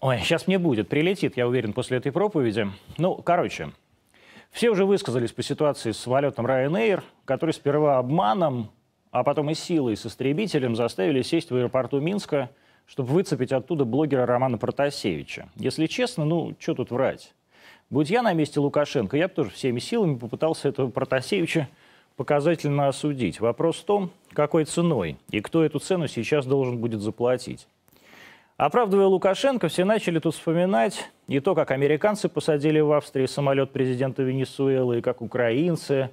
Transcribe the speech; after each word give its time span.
Ой, 0.00 0.18
сейчас 0.18 0.46
мне 0.46 0.58
будет, 0.58 0.88
прилетит, 0.88 1.36
я 1.36 1.48
уверен, 1.48 1.72
после 1.72 1.96
этой 1.96 2.12
проповеди. 2.12 2.68
Ну, 2.98 3.14
короче, 3.16 3.72
все 4.50 4.70
уже 4.70 4.84
высказались 4.84 5.32
по 5.32 5.42
ситуации 5.42 5.92
с 5.92 5.98
самолетом 5.98 6.46
Ryanair, 6.46 7.02
который 7.24 7.52
сперва 7.52 7.98
обманом, 7.98 8.70
а 9.10 9.24
потом 9.24 9.50
и 9.50 9.54
силой 9.54 9.96
с 9.96 10.04
истребителем 10.04 10.76
заставили 10.76 11.22
сесть 11.22 11.50
в 11.50 11.56
аэропорту 11.56 12.00
Минска, 12.00 12.50
чтобы 12.84 13.12
выцепить 13.12 13.52
оттуда 13.52 13.86
блогера 13.86 14.26
Романа 14.26 14.58
Протасевича. 14.58 15.48
Если 15.56 15.86
честно, 15.86 16.26
ну, 16.26 16.54
что 16.58 16.74
тут 16.74 16.90
врать? 16.90 17.32
Будь 17.88 18.10
я 18.10 18.20
на 18.20 18.34
месте 18.34 18.60
Лукашенко, 18.60 19.16
я 19.16 19.28
бы 19.28 19.34
тоже 19.34 19.50
всеми 19.50 19.78
силами 19.78 20.18
попытался 20.18 20.68
этого 20.68 20.90
Протасевича 20.90 21.68
показательно 22.16 22.88
осудить. 22.88 23.40
Вопрос 23.40 23.78
в 23.78 23.84
том, 23.84 24.10
какой 24.32 24.64
ценой 24.66 25.16
и 25.30 25.40
кто 25.40 25.64
эту 25.64 25.78
цену 25.78 26.06
сейчас 26.06 26.44
должен 26.44 26.78
будет 26.78 27.00
заплатить. 27.00 27.66
Оправдывая 28.56 29.06
Лукашенко, 29.06 29.68
все 29.68 29.84
начали 29.84 30.18
тут 30.18 30.34
вспоминать 30.34 31.10
и 31.28 31.40
то, 31.40 31.54
как 31.54 31.72
американцы 31.72 32.30
посадили 32.30 32.80
в 32.80 32.90
Австрии 32.92 33.26
самолет 33.26 33.70
президента 33.70 34.22
Венесуэлы, 34.22 34.98
и 34.98 35.02
как 35.02 35.20
украинцы 35.20 36.08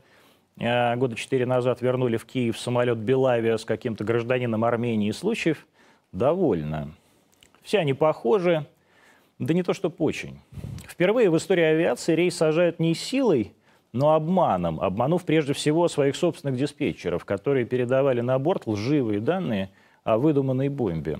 э, 0.57 0.95
года 0.98 1.15
четыре 1.15 1.45
назад 1.45 1.81
вернули 1.81 2.17
в 2.17 2.25
Киев 2.25 2.59
самолет 2.59 2.98
Белавия 2.98 3.55
с 3.55 3.63
каким-то 3.63 4.03
гражданином 4.03 4.65
Армении. 4.65 5.11
Случаев 5.11 5.65
довольно. 6.11 6.91
Все 7.61 7.79
они 7.79 7.93
похожи, 7.93 8.65
да 9.39 9.53
не 9.53 9.63
то 9.63 9.73
что 9.73 9.87
очень. 9.98 10.37
Впервые 10.85 11.29
в 11.29 11.37
истории 11.37 11.63
авиации 11.63 12.13
рейс 12.13 12.35
сажают 12.35 12.77
не 12.77 12.93
силой, 12.93 13.53
но 13.93 14.15
обманом, 14.15 14.81
обманув 14.81 15.23
прежде 15.23 15.53
всего 15.53 15.87
своих 15.87 16.17
собственных 16.17 16.57
диспетчеров, 16.57 17.23
которые 17.23 17.65
передавали 17.65 18.20
на 18.20 18.37
борт 18.37 18.67
лживые 18.67 19.21
данные 19.21 19.70
о 20.03 20.17
выдуманной 20.17 20.67
бомбе. 20.67 21.20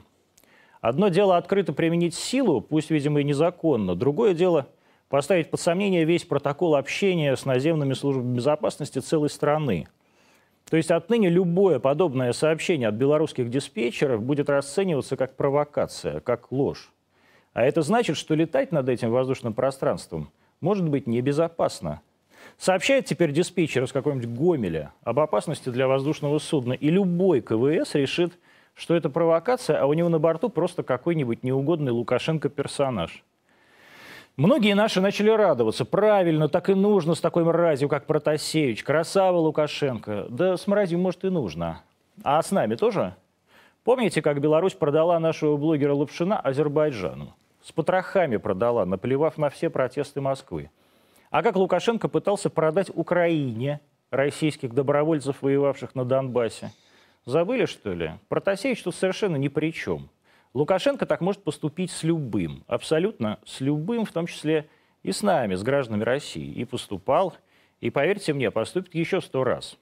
Одно 0.84 1.08
дело 1.08 1.38
открыто 1.38 1.72
применить 1.72 2.14
силу, 2.14 2.60
пусть, 2.60 2.90
видимо, 2.90 3.22
и 3.22 3.24
незаконно. 3.24 3.96
Другое 3.96 4.34
дело 4.34 4.68
поставить 5.08 5.50
под 5.50 5.62
сомнение 5.62 6.04
весь 6.04 6.26
протокол 6.26 6.76
общения 6.76 7.38
с 7.38 7.46
наземными 7.46 7.94
службами 7.94 8.36
безопасности 8.36 9.00
целой 9.00 9.30
страны. 9.30 9.88
То 10.70 10.76
есть 10.76 10.92
отныне 10.92 11.30
любое 11.30 11.80
подобное 11.80 12.34
сообщение 12.34 12.90
от 12.90 12.96
белорусских 12.96 13.50
диспетчеров 13.50 14.22
будет 14.24 14.50
расцениваться 14.50 15.16
как 15.16 15.38
провокация, 15.38 16.20
как 16.20 16.52
ложь. 16.52 16.92
А 17.54 17.64
это 17.64 17.82
значит, 17.82 18.18
что 18.18 18.36
летать 18.36 18.74
над 18.74 18.90
этим 18.90 19.10
воздушным 19.10 19.54
пространством 19.54 20.32
может 20.60 20.90
быть 20.90 21.08
небезопасно. 21.08 22.02
Сообщает 22.58 23.06
теперь 23.06 23.32
диспетчер 23.32 23.84
из 23.86 23.94
какого-нибудь 23.94 24.38
Гомеля 24.38 24.92
об 25.06 25.22
опасности 25.22 25.70
для 25.70 25.88
воздушного 25.88 26.40
судна, 26.40 26.74
и 26.74 26.90
любой 26.90 27.40
КВС 27.40 27.96
решит, 27.96 28.34
что 28.74 28.96
это 28.96 29.10
провокация, 29.10 29.80
а 29.80 29.86
у 29.86 29.94
него 29.94 30.10
на 30.10 30.20
борту 30.20 30.50
просто 30.50 30.84
какой-нибудь 30.84 31.44
неугодный 31.44 31.92
Лукашенко 31.92 32.50
персонаж. 32.50 33.24
Многие 34.36 34.74
наши 34.74 35.00
начали 35.00 35.30
радоваться. 35.30 35.86
Правильно, 35.86 36.50
так 36.50 36.70
и 36.70 36.74
нужно 36.74 37.14
с 37.14 37.22
такой 37.22 37.44
мразью, 37.44 37.88
как 37.88 38.08
Протасевич. 38.08 38.84
Красава 38.84 39.38
Лукашенко. 39.38 40.26
Да 40.30 40.58
с 40.58 40.66
мразью, 40.66 40.98
может, 40.98 41.24
и 41.24 41.30
нужно. 41.30 41.84
А 42.24 42.42
с 42.42 42.50
нами 42.50 42.74
тоже? 42.74 43.16
Помните, 43.84 44.24
как 44.24 44.42
Беларусь 44.42 44.74
продала 44.74 45.20
нашего 45.20 45.56
блогера 45.56 45.94
Лапшина 45.94 46.40
Азербайджану? 46.40 47.36
С 47.62 47.72
потрохами 47.72 48.38
продала, 48.38 48.86
наплевав 48.86 49.38
на 49.38 49.50
все 49.50 49.70
протесты 49.70 50.20
Москвы. 50.20 50.72
А 51.30 51.44
как 51.44 51.56
Лукашенко 51.56 52.08
пытался 52.08 52.50
продать 52.50 52.90
Украине 52.94 53.82
российских 54.10 54.74
добровольцев, 54.74 55.42
воевавших 55.42 55.94
на 55.94 56.06
Донбассе? 56.06 56.72
Забыли, 57.26 57.66
что 57.66 57.94
ли? 57.94 58.12
Протасевич 58.28 58.84
тут 58.84 58.96
совершенно 58.96 59.38
ни 59.38 59.48
при 59.48 59.72
чем. 59.72 60.10
Лукашенко 60.54 61.06
так 61.06 61.22
может 61.22 61.42
поступить 61.44 61.90
с 61.90 62.04
любым, 62.04 62.64
абсолютно 62.68 63.40
с 63.46 63.62
любым, 63.62 64.06
в 64.06 64.12
том 64.12 64.28
числе 64.28 64.68
и 65.04 65.12
с 65.12 65.24
нами, 65.24 65.56
с 65.56 65.64
гражданами 65.64 66.04
России. 66.04 66.52
И 66.52 66.66
поступал, 66.66 67.34
и, 67.80 67.90
поверьте 67.90 68.34
мне, 68.34 68.52
поступит 68.52 68.94
еще 68.94 69.22
сто 69.22 69.44
раз. 69.44 69.78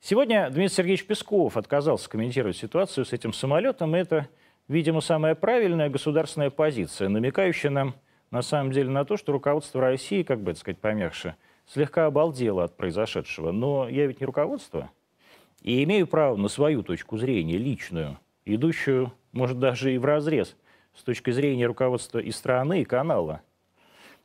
Сегодня 0.00 0.50
Дмитрий 0.50 0.74
Сергеевич 0.74 1.06
Песков 1.06 1.56
отказался 1.56 2.10
комментировать 2.10 2.56
ситуацию 2.56 3.04
с 3.04 3.12
этим 3.12 3.32
самолетом, 3.32 3.94
и 3.94 4.00
это, 4.00 4.28
видимо, 4.66 5.00
самая 5.00 5.34
правильная 5.34 5.88
государственная 5.88 6.50
позиция, 6.50 7.08
намекающая 7.08 7.70
нам 7.70 7.94
на 8.30 8.42
самом 8.42 8.72
деле 8.72 8.90
на 8.90 9.04
то, 9.04 9.16
что 9.16 9.32
руководство 9.32 9.80
России, 9.80 10.22
как 10.22 10.40
бы 10.40 10.50
это 10.50 10.60
сказать 10.60 10.78
помягче, 10.78 11.36
слегка 11.66 12.06
обалдело 12.06 12.64
от 12.64 12.76
произошедшего. 12.76 13.52
Но 13.52 13.88
я 13.88 14.06
ведь 14.06 14.20
не 14.20 14.26
руководство, 14.26 14.90
и 15.62 15.82
имею 15.84 16.06
право 16.06 16.36
на 16.36 16.48
свою 16.48 16.82
точку 16.82 17.18
зрения, 17.18 17.58
личную, 17.58 18.18
идущую, 18.44 19.12
может, 19.32 19.58
даже 19.58 19.94
и 19.94 19.98
в 19.98 20.04
разрез 20.04 20.56
с 20.94 21.02
точки 21.02 21.30
зрения 21.30 21.66
руководства 21.66 22.18
и 22.18 22.30
страны, 22.30 22.82
и 22.82 22.84
канала. 22.84 23.42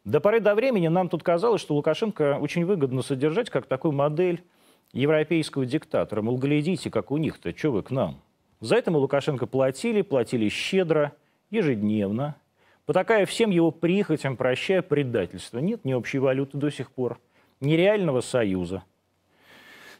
До 0.03 0.19
поры 0.19 0.39
до 0.39 0.55
времени 0.55 0.87
нам 0.87 1.09
тут 1.09 1.23
казалось, 1.23 1.61
что 1.61 1.75
Лукашенко 1.75 2.37
очень 2.39 2.65
выгодно 2.65 3.01
содержать 3.01 3.49
как 3.49 3.65
такую 3.65 3.91
модель 3.91 4.43
европейского 4.93 5.65
диктатора. 5.65 6.21
Мол, 6.21 6.37
глядите, 6.37 6.89
как 6.89 7.11
у 7.11 7.17
них-то, 7.17 7.55
что 7.57 7.71
вы 7.71 7.83
к 7.83 7.91
нам? 7.91 8.21
За 8.61 8.75
это 8.75 8.91
мы 8.91 8.99
Лукашенко 8.99 9.47
платили, 9.47 10.01
платили 10.01 10.47
щедро, 10.49 11.13
ежедневно, 11.49 12.35
потакая 12.85 13.25
всем 13.25 13.49
его 13.49 13.71
прихотям, 13.71 14.37
прощая 14.37 14.81
предательство. 14.81 15.59
Нет 15.59 15.85
ни 15.85 15.93
общей 15.93 16.19
валюты 16.19 16.57
до 16.57 16.69
сих 16.69 16.91
пор, 16.91 17.19
ни 17.59 17.73
реального 17.73 18.21
союза. 18.21 18.83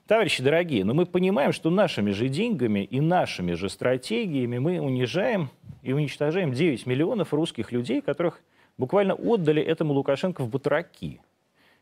Товарищи 0.08 0.44
дорогие, 0.44 0.86
но 0.86 0.94
мы 0.94 1.06
понимаем, 1.06 1.52
что 1.52 1.70
нашими 1.70 2.12
же 2.12 2.30
деньгами 2.30 2.84
и 2.84 3.00
нашими 3.00 3.54
же 3.54 3.70
стратегиями 3.70 4.60
мы 4.60 4.80
унижаем 4.80 5.50
и 5.82 5.94
уничтожаем 5.94 6.52
9 6.52 6.86
миллионов 6.86 7.34
русских 7.34 7.72
людей, 7.72 8.02
которых 8.02 8.40
буквально 8.78 9.16
отдали 9.16 9.62
этому 9.62 9.94
Лукашенко 9.94 10.44
в 10.44 10.50
батраки. 10.50 11.22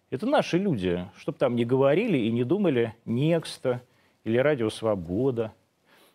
Это 0.09 0.25
наши 0.25 0.57
люди, 0.57 1.06
чтобы 1.17 1.38
там 1.38 1.56
не 1.56 1.66
говорили 1.66 2.17
и 2.17 2.31
не 2.31 2.44
думали 2.44 2.95
«Некста» 3.06 3.81
или 4.23 4.38
«Радио 4.38 4.69
Свобода». 4.69 5.51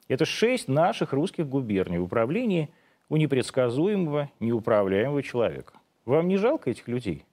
Это 0.09 0.25
шесть 0.25 0.69
наших 0.69 1.13
русских 1.13 1.47
губерний 1.47 1.99
в 1.99 2.05
управлении– 2.05 2.71
у 3.09 3.17
непредсказуемого, 3.17 4.31
неуправляемого 4.41 5.23
человека. 5.23 5.75
Вам 6.05 6.29
не 6.29 6.37
жалко 6.37 6.71
этих 6.71 6.89
людей? 6.89 7.25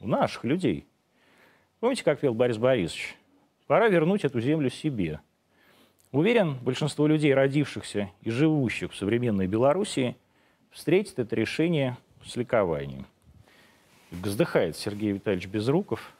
У 0.00 0.08
наших 0.08 0.44
людей. 0.44 0.86
Помните, 1.80 2.04
как 2.04 2.20
пел 2.20 2.34
Борис 2.34 2.58
Борисович? 2.58 3.16
Пора 3.66 3.88
вернуть 3.88 4.24
эту 4.24 4.40
землю 4.40 4.68
себе. 4.70 5.20
Уверен, 6.12 6.58
большинство 6.58 7.06
людей, 7.06 7.34
родившихся 7.34 8.10
и 8.20 8.30
живущих 8.30 8.92
в 8.92 8.96
современной 8.96 9.46
Белоруссии, 9.46 10.16
встретит 10.70 11.18
это 11.18 11.34
решение 11.34 11.96
с 12.24 12.36
ликованием. 12.36 13.06
Вздыхает 14.10 14.76
Сергей 14.76 15.12
Витальевич 15.12 15.48
Безруков 15.48 16.12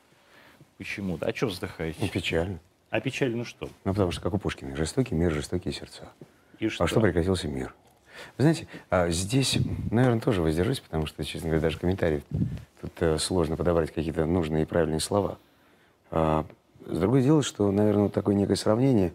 почему-то. 0.79 1.27
А 1.27 1.35
что 1.35 1.47
вздыхаете? 1.47 2.03
Не 2.03 2.09
печально. 2.09 2.59
А 2.91 3.01
печально 3.01 3.39
ну 3.39 3.45
что? 3.45 3.69
Ну, 3.85 3.93
потому 3.93 4.11
что, 4.11 4.23
как 4.23 4.35
у 4.35 4.39
Пушкина, 4.39 4.75
жестокий 4.75 5.15
мир, 5.15 5.33
жестокие 5.33 5.73
сердца. 5.73 6.09
И 6.59 6.69
что? 6.69 6.85
А 6.85 6.87
что 6.87 7.01
прекратился 7.01 7.47
мир? 7.47 7.75
Вы 8.39 8.43
знаете, 8.43 8.69
а, 8.91 9.11
здесь, 9.11 9.59
наверное, 9.91 10.21
тоже 10.21 10.41
воздержусь, 10.43 10.81
потому 10.81 11.07
что, 11.07 11.25
честно 11.25 11.49
говоря, 11.49 11.63
даже 11.63 11.79
комментариев 11.79 12.23
тут 12.81 12.93
э, 13.01 13.19
сложно 13.19 13.57
подобрать 13.57 13.93
какие-то 13.93 14.25
нужные 14.25 14.63
и 14.63 14.67
правильные 14.67 15.01
слова. 15.01 15.39
С 16.87 16.99
другое 16.99 17.23
дело, 17.23 17.43
что, 17.43 17.71
наверное, 17.71 18.05
вот 18.05 18.13
такое 18.13 18.35
некое 18.35 18.57
сравнение 18.57 19.13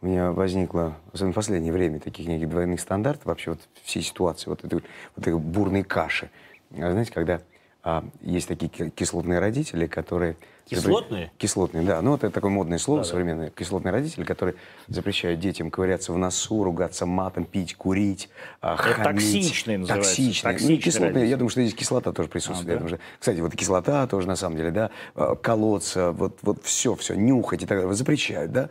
у 0.00 0.06
меня 0.06 0.32
возникло, 0.32 0.96
особенно 1.12 1.32
в 1.32 1.34
последнее 1.34 1.72
время, 1.72 2.00
таких 2.00 2.26
неких 2.26 2.48
двойных 2.48 2.80
стандартов, 2.80 3.26
вообще 3.26 3.50
вот 3.50 3.60
всей 3.82 4.02
ситуации, 4.02 4.48
вот 4.48 4.64
этой, 4.64 4.76
вот 4.76 4.84
этой 5.18 5.38
бурной 5.38 5.82
каши. 5.82 6.30
А, 6.72 6.90
знаете, 6.90 7.12
когда 7.12 7.42
а, 7.82 8.04
есть 8.20 8.48
такие 8.48 8.90
кислотные 8.90 9.38
родители, 9.38 9.86
которые... 9.86 10.36
Кислотные? 10.66 11.32
Кислотные, 11.38 11.84
да. 11.84 12.00
Ну, 12.02 12.14
это 12.14 12.30
такое 12.30 12.50
модное 12.50 12.78
слово 12.78 13.00
да, 13.00 13.08
современное. 13.08 13.46
Да. 13.46 13.52
Кислотные 13.56 13.90
родители, 13.90 14.22
которые 14.22 14.54
запрещают 14.86 15.40
детям 15.40 15.70
ковыряться 15.70 16.12
в 16.12 16.18
носу, 16.18 16.62
ругаться 16.62 17.06
матом, 17.06 17.44
пить, 17.44 17.74
курить, 17.74 18.28
а, 18.60 18.74
это 18.74 18.82
хамить. 18.82 19.32
Токсичные 19.32 19.78
называются. 19.78 20.10
Токсичные. 20.10 20.52
Токсичные 20.52 20.76
ну, 20.76 20.82
кислотные. 20.82 21.12
Родители. 21.12 21.30
Я 21.30 21.36
думаю, 21.38 21.50
что 21.50 21.62
здесь 21.62 21.74
кислота 21.74 22.12
тоже 22.12 22.28
присутствует. 22.28 22.78
А, 22.78 22.80
да? 22.82 22.88
что, 22.88 22.98
кстати, 23.18 23.40
вот 23.40 23.56
кислота 23.56 24.06
тоже, 24.06 24.28
на 24.28 24.36
самом 24.36 24.58
деле, 24.58 24.70
да, 24.70 24.90
а, 25.14 25.34
колоться, 25.34 26.12
вот, 26.12 26.38
вот 26.42 26.62
все, 26.64 26.94
все, 26.94 27.14
нюхать 27.14 27.62
и 27.62 27.66
так 27.66 27.78
далее. 27.78 27.94
Запрещают, 27.94 28.52
да? 28.52 28.68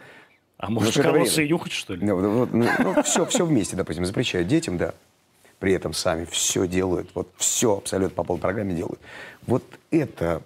А 0.58 0.70
может, 0.70 1.02
колоться 1.02 1.42
и 1.42 1.50
нюхать, 1.50 1.72
что 1.72 1.96
ли? 1.96 2.06
Ну, 2.06 2.16
вот, 2.16 2.54
ну, 2.54 2.68
ну, 2.78 3.04
все, 3.04 3.26
все 3.26 3.46
вместе, 3.46 3.76
допустим, 3.76 4.06
запрещают 4.06 4.48
детям, 4.48 4.78
да 4.78 4.94
при 5.60 5.74
этом 5.74 5.94
сами 5.94 6.26
все 6.26 6.68
делают, 6.68 7.10
вот 7.14 7.30
все 7.38 7.78
абсолютно 7.78 8.16
по 8.16 8.24
полпрограмме 8.24 8.74
делают. 8.74 9.00
Вот 9.46 9.64
это 9.92 10.42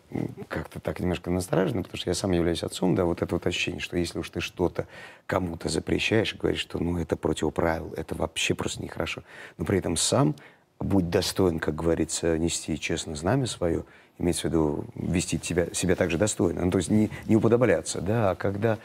как-то 0.48 0.80
так 0.80 1.00
немножко 1.00 1.30
настораживает, 1.30 1.86
потому 1.86 2.00
что 2.00 2.10
я 2.10 2.16
сам 2.16 2.32
являюсь 2.32 2.64
отцом, 2.64 2.96
да, 2.96 3.06
вот 3.06 3.22
это 3.22 3.36
вот 3.36 3.46
ощущение, 3.46 3.80
что 3.80 3.98
если 3.98 4.20
уж 4.20 4.30
ты 4.30 4.40
что-то 4.40 4.88
кому-то 5.28 5.70
запрещаешь 5.70 6.36
говоришь, 6.36 6.62
что 6.62 6.80
ну 6.80 6.98
это 6.98 7.16
против 7.16 7.54
это 7.98 8.16
вообще 8.16 8.56
просто 8.56 8.82
нехорошо, 8.82 9.24
но 9.58 9.66
при 9.66 9.78
этом 9.78 9.98
сам 9.98 10.36
будь 10.80 11.10
достоин, 11.10 11.60
как 11.60 11.76
говорится, 11.76 12.38
нести 12.38 12.80
честно 12.80 13.16
знамя 13.16 13.48
свое, 13.48 13.86
имеется 14.20 14.44
в 14.44 14.46
виду 14.46 14.86
вести 14.96 15.40
себя, 15.42 15.68
себя 15.74 15.96
также 15.96 16.18
достойно, 16.18 16.66
ну, 16.66 16.72
то 16.72 16.78
есть 16.78 16.90
не, 16.90 17.10
не 17.26 17.36
уподобляться, 17.36 18.02
да, 18.02 18.32
а 18.32 18.36
когда 18.36 18.78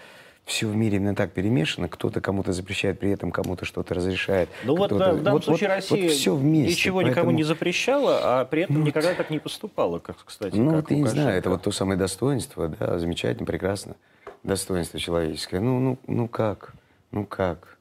все 0.48 0.66
в 0.66 0.74
мире 0.74 0.96
именно 0.96 1.14
так 1.14 1.32
перемешано. 1.32 1.88
Кто-то 1.88 2.22
кому-то 2.22 2.52
запрещает, 2.52 2.98
при 2.98 3.10
этом 3.10 3.30
кому-то 3.30 3.66
что-то 3.66 3.92
разрешает. 3.94 4.48
Ну 4.64 4.74
вот 4.76 4.90
в 4.90 4.98
данном 4.98 5.22
вот- 5.34 5.44
случае 5.44 5.68
вот- 5.68 5.74
Россия 5.76 6.02
вот 6.04 6.10
все 6.12 6.34
вместе. 6.34 6.70
ничего 6.72 7.02
никому 7.02 7.14
поэтому- 7.16 7.36
не 7.36 7.42
запрещала, 7.44 8.40
а 8.40 8.44
при 8.46 8.62
этом 8.62 8.82
никогда 8.82 9.12
так 9.12 9.28
не 9.28 9.38
поступала, 9.38 9.98
как, 9.98 10.16
кстати, 10.24 10.56
Ну, 10.56 10.70
как 10.70 10.84
это 10.86 10.94
не 10.94 11.06
знаю, 11.06 11.36
это 11.38 11.50
вот 11.50 11.62
то 11.62 11.70
самое 11.70 11.98
достоинство, 11.98 12.68
да, 12.68 12.98
замечательно, 12.98 13.44
прекрасно. 13.44 13.94
Достоинство 14.42 14.98
человеческое. 14.98 15.60
Ну, 15.60 15.80
ну, 15.80 15.98
ну 16.06 16.28
как? 16.28 16.72
Ну 17.10 17.26
как? 17.26 17.76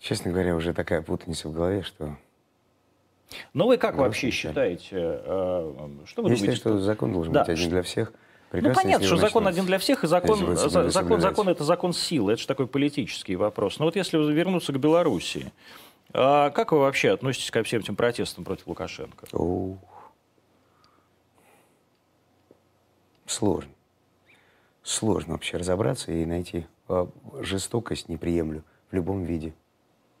Честно 0.00 0.32
говоря, 0.32 0.56
уже 0.56 0.72
такая 0.74 1.00
путаница 1.02 1.48
в 1.48 1.52
голове, 1.52 1.82
что... 1.82 2.16
Ну 3.54 3.66
вы 3.68 3.76
как 3.76 3.90
Грустно, 3.92 4.04
вообще 4.06 4.30
считаете, 4.30 4.88
э, 4.96 5.72
что 6.06 6.22
вы 6.22 6.30
Я 6.30 6.34
думаете? 6.34 6.36
считаю, 6.38 6.56
что 6.56 6.78
закон 6.80 7.12
должен 7.12 7.32
Да, 7.32 7.40
быть 7.44 7.50
один 7.50 7.68
для 7.70 7.82
всех. 7.82 8.12
Ну, 8.50 8.52
Прекрасно, 8.52 8.82
понятно, 8.82 9.02
если 9.02 9.06
что 9.06 9.16
его 9.16 9.26
закон 9.28 9.46
один 9.46 9.66
для 9.66 9.78
всех, 9.78 10.04
и 10.04 10.06
закон, 10.06 10.56
за- 10.56 10.88
закон, 10.90 11.20
закон– 11.20 11.48
это 11.50 11.64
закон 11.64 11.92
силы, 11.92 12.32
это 12.32 12.40
же 12.40 12.46
такой 12.46 12.66
политический 12.66 13.36
вопрос. 13.36 13.78
Но 13.78 13.84
вот 13.84 13.94
если 13.94 14.16
вернуться 14.32 14.72
к 14.72 14.78
Белоруссии, 14.78 15.52
а 16.14 16.48
как 16.50 16.72
вы 16.72 16.78
вообще 16.78 17.10
относитесь 17.10 17.50
ко 17.50 17.62
всем 17.62 17.80
этим 17.80 17.94
протестам 17.94 18.44
против 18.44 18.66
Лукашенко? 18.66 19.26
Ух. 19.32 19.78
Сложно. 23.26 23.70
Сложно 24.82 25.34
вообще 25.34 25.58
разобраться 25.58 26.10
и 26.10 26.24
найти. 26.24 26.66
А, 26.88 27.10
Жестокость 27.40 28.08
не 28.08 28.16
приемлю 28.16 28.64
в 28.90 28.94
любом 28.94 29.24
виде. 29.24 29.52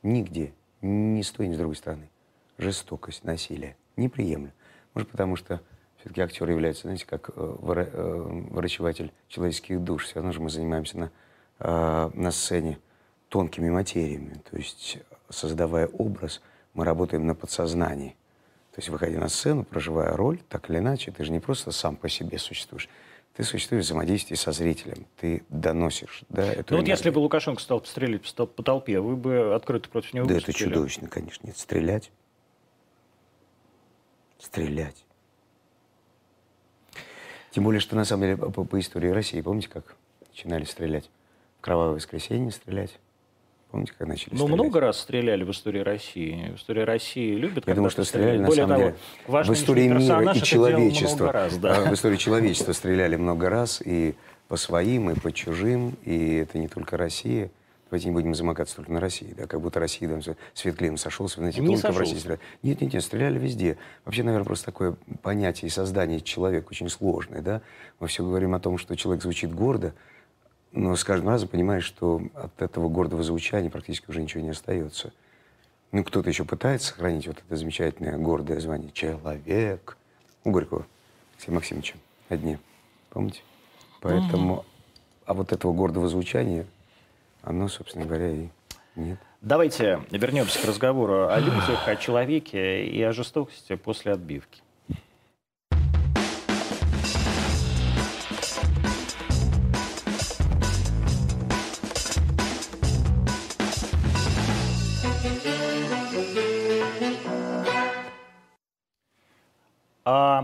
Нигде. 0.02 0.52
Ни 0.82 1.22
с 1.22 1.30
той, 1.30 1.48
ни 1.48 1.54
с 1.54 1.56
другой 1.56 1.76
стороны. 1.76 2.10
Жестокость, 2.58 3.24
насилие. 3.24 3.76
Не 3.96 4.10
приемлю. 4.10 4.52
Может, 4.92 5.08
потому 5.10 5.36
что 5.36 5.62
все-таки 6.00 6.20
актер 6.20 6.48
является, 6.48 6.82
знаете, 6.82 7.06
как 7.06 7.30
э, 7.30 7.32
вра- 7.36 7.90
э, 7.92 8.22
врачеватель 8.50 9.12
человеческих 9.28 9.80
душ. 9.82 10.04
Все 10.04 10.16
равно 10.16 10.32
же 10.32 10.40
мы 10.40 10.50
занимаемся 10.50 10.98
на, 10.98 11.10
э, 11.58 12.10
на 12.14 12.30
сцене 12.30 12.78
тонкими 13.28 13.68
материями. 13.68 14.40
То 14.50 14.56
есть, 14.56 14.98
создавая 15.28 15.86
образ, 15.88 16.40
мы 16.74 16.84
работаем 16.84 17.26
на 17.26 17.34
подсознании. 17.34 18.16
То 18.72 18.78
есть, 18.78 18.88
выходя 18.90 19.18
на 19.18 19.28
сцену, 19.28 19.64
проживая 19.64 20.12
роль, 20.16 20.38
так 20.48 20.70
или 20.70 20.78
иначе, 20.78 21.10
ты 21.10 21.24
же 21.24 21.32
не 21.32 21.40
просто 21.40 21.72
сам 21.72 21.96
по 21.96 22.08
себе 22.08 22.38
существуешь. 22.38 22.88
Ты 23.34 23.44
существуешь 23.44 23.84
в 23.84 23.86
взаимодействии 23.86 24.34
со 24.34 24.52
зрителем. 24.52 25.06
Ты 25.16 25.44
доносишь, 25.48 26.24
да, 26.28 26.44
эту 26.44 26.74
Ну 26.74 26.80
вот 26.80 26.88
если 26.88 27.10
бы 27.10 27.18
Лукашенко 27.18 27.60
стал 27.60 27.84
стрелять 27.84 28.32
по 28.34 28.62
толпе, 28.62 29.00
вы 29.00 29.16
бы 29.16 29.54
открыто 29.54 29.88
против 29.88 30.14
него 30.14 30.26
Да 30.26 30.34
это 30.34 30.46
выступили? 30.46 30.68
чудовищно, 30.70 31.08
конечно. 31.08 31.46
Нет, 31.46 31.56
стрелять. 31.56 32.10
Стрелять. 34.38 35.04
Тем 37.50 37.64
более, 37.64 37.80
что 37.80 37.96
на 37.96 38.04
самом 38.04 38.22
деле 38.24 38.36
по, 38.36 38.64
по 38.64 38.78
истории 38.78 39.08
России, 39.08 39.40
помните, 39.40 39.68
как 39.72 39.96
начинали 40.30 40.64
стрелять? 40.64 41.10
В 41.58 41.60
кровавое 41.62 41.94
воскресенье 41.94 42.50
стрелять. 42.52 42.98
Помните, 43.70 43.92
как 43.98 44.06
начали 44.08 44.30
Ну, 44.32 44.38
стрелять? 44.38 44.54
много 44.54 44.80
раз 44.80 45.00
стреляли 45.00 45.44
в 45.44 45.50
истории 45.50 45.80
России. 45.80 46.52
В 46.52 46.56
истории 46.56 46.82
России 46.82 47.34
любят, 47.34 47.66
Я 47.66 47.74
думаю, 47.74 47.90
что 47.90 48.04
стреляли, 48.04 48.36
стреляют. 48.36 48.42
на 48.42 48.48
Более 48.48 48.62
самом 48.66 48.76
того, 48.78 49.38
деле, 49.38 49.44
в 49.44 49.52
истории 49.54 49.88
мира 49.88 50.32
и 50.34 50.40
человечества. 50.42 51.32
раз, 51.32 51.56
да. 51.58 51.76
а, 51.76 51.90
В 51.90 51.94
истории 51.94 52.16
человечества 52.16 52.72
стреляли 52.72 53.16
много 53.16 53.50
раз 53.50 53.82
и 53.84 54.14
по 54.48 54.56
своим, 54.56 55.10
и 55.10 55.18
по 55.18 55.32
чужим, 55.32 55.96
и 56.04 56.36
это 56.36 56.56
не 56.58 56.68
только 56.68 56.96
Россия. 56.96 57.50
Давайте 57.90 58.08
не 58.08 58.12
будем 58.12 58.34
замыкаться 58.34 58.76
только 58.76 58.92
на 58.92 59.00
России, 59.00 59.34
да, 59.36 59.46
как 59.46 59.62
будто 59.62 59.80
Россия 59.80 60.08
там, 60.10 60.20
с 60.22 60.64
ветклином 60.64 60.98
сошелся, 60.98 61.36
знаете, 61.40 61.62
Не 61.62 61.68
только 61.68 61.90
в 61.92 61.98
России 61.98 62.16
сошелся. 62.16 62.20
стреляли. 62.20 62.40
Нет, 62.62 62.80
нет, 62.82 62.92
нет, 62.92 63.02
стреляли 63.02 63.38
везде. 63.38 63.78
Вообще, 64.04 64.22
наверное, 64.22 64.44
просто 64.44 64.66
такое 64.66 64.96
понятие 65.22 65.68
и 65.68 65.70
создание 65.70 66.20
человека 66.20 66.68
очень 66.70 66.90
сложное, 66.90 67.40
да. 67.40 67.62
Мы 67.98 68.08
все 68.08 68.22
говорим 68.24 68.54
о 68.54 68.60
том, 68.60 68.76
что 68.76 68.94
человек 68.94 69.22
звучит 69.22 69.54
гордо, 69.54 69.94
но 70.72 70.96
с 70.96 71.04
каждым 71.04 71.30
разом 71.30 71.48
понимаешь, 71.48 71.84
что 71.84 72.20
от 72.34 72.60
этого 72.60 72.88
гордого 72.90 73.22
звучания 73.22 73.70
практически 73.70 74.10
уже 74.10 74.20
ничего 74.20 74.42
не 74.42 74.50
остается. 74.50 75.12
Ну, 75.90 76.04
кто-то 76.04 76.28
еще 76.28 76.44
пытается 76.44 76.88
сохранить 76.88 77.26
вот 77.26 77.38
это 77.38 77.56
замечательное 77.56 78.18
гордое 78.18 78.60
звание 78.60 78.90
«человек». 78.92 79.96
У 80.44 80.50
Горького, 80.50 80.86
Алексея 81.34 81.54
Максимовича, 81.54 81.94
одни. 82.28 82.58
Помните? 83.08 83.40
Поэтому, 84.02 84.66
а 85.24 85.32
вот 85.32 85.52
этого 85.52 85.72
гордого 85.72 86.06
звучания, 86.08 86.66
оно, 87.48 87.68
собственно 87.68 88.04
говоря, 88.04 88.30
и 88.30 88.48
нет. 88.94 89.18
Давайте 89.40 90.02
вернемся 90.10 90.60
к 90.60 90.64
разговору 90.66 91.28
о 91.28 91.38
людях, 91.38 91.88
о 91.88 91.96
человеке 91.96 92.84
и 92.84 93.02
о 93.02 93.12
жестокости 93.12 93.74
после 93.76 94.12
отбивки. 94.12 94.60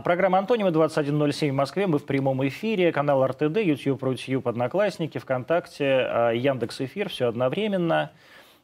Программа 0.03 0.39
«Антонима» 0.39 0.71
21.07 0.71 1.51
в 1.51 1.55
Москве. 1.55 1.87
Мы 1.87 1.99
в 1.99 2.05
прямом 2.05 2.47
эфире. 2.49 2.91
Канал 2.93 3.27
РТД, 3.27 3.59
YouTube, 3.59 4.03
Рутьюб, 4.03 4.49
Одноклассники, 4.49 5.19
ВКонтакте, 5.19 5.85
а, 5.85 6.31
Яндекс 6.33 6.81
Эфир. 6.81 7.09
Все 7.09 7.29
одновременно. 7.29 8.11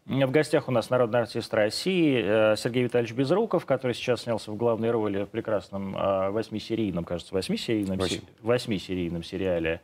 В 0.06 0.31
гостях 0.31 0.69
у 0.69 0.73
нас 0.73 0.91
народный 0.91 1.21
артист 1.21 1.53
России 1.55 2.21
э, 2.25 2.56
Сергей 2.56 2.85
Витальевич 2.85 3.15
Безруков, 3.15 3.67
который 3.67 3.93
сейчас 3.93 4.23
снялся 4.23 4.50
в 4.50 4.56
главной 4.56 4.91
роли 4.91 5.25
в 5.25 5.27
прекрасном 5.27 5.94
э, 5.94 6.31
восьмисерийном, 6.31 7.05
кажется, 7.05 7.35
восьмисерийном, 7.35 7.99
Восемь. 7.99 8.23
восьмисерийном 8.43 9.23
сериале 9.23 9.82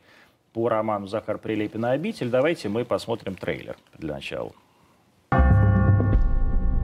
по 0.53 0.67
роману 0.69 1.07
Захар 1.07 1.37
Прилепин 1.37 1.85
«Обитель». 1.85 2.29
Давайте 2.29 2.67
мы 2.67 2.83
посмотрим 2.83 3.35
трейлер 3.35 3.77
для 3.97 4.15
начала. 4.15 4.51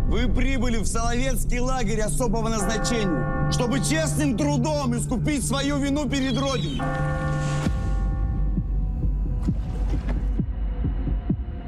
Вы 0.08 0.32
прибыли 0.32 0.78
в 0.78 0.86
Соловецкий 0.86 1.60
лагерь 1.60 2.02
особого 2.02 2.48
назначения, 2.48 3.33
чтобы 3.54 3.80
честным 3.80 4.36
трудом 4.36 4.98
искупить 4.98 5.46
свою 5.46 5.78
вину 5.78 6.10
перед 6.10 6.36
Родиной. 6.38 6.82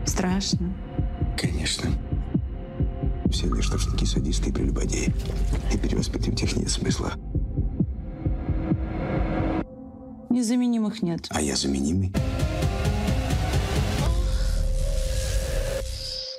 Страшно. 0.06 0.74
Конечно. 1.38 1.92
Все 3.32 3.46
они 3.46 3.62
штрафники, 3.62 4.04
садисты 4.06 4.50
и 4.50 4.52
прелюбодеи. 4.52 5.14
И 5.72 5.78
перевоспитывать 5.78 6.42
их 6.42 6.56
нет 6.58 6.72
смысла. 6.72 7.14
Незаменимых 10.30 11.04
нет. 11.04 11.28
А 11.30 11.40
я 11.40 11.56
заменимый. 11.56 12.12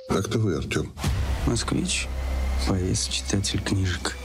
А 0.09 0.21
кто 0.21 0.39
вы, 0.39 0.57
Артем? 0.57 0.91
Москвич, 1.45 2.07
поэт, 2.67 2.99
читатель 3.09 3.61
книжек. 3.61 4.17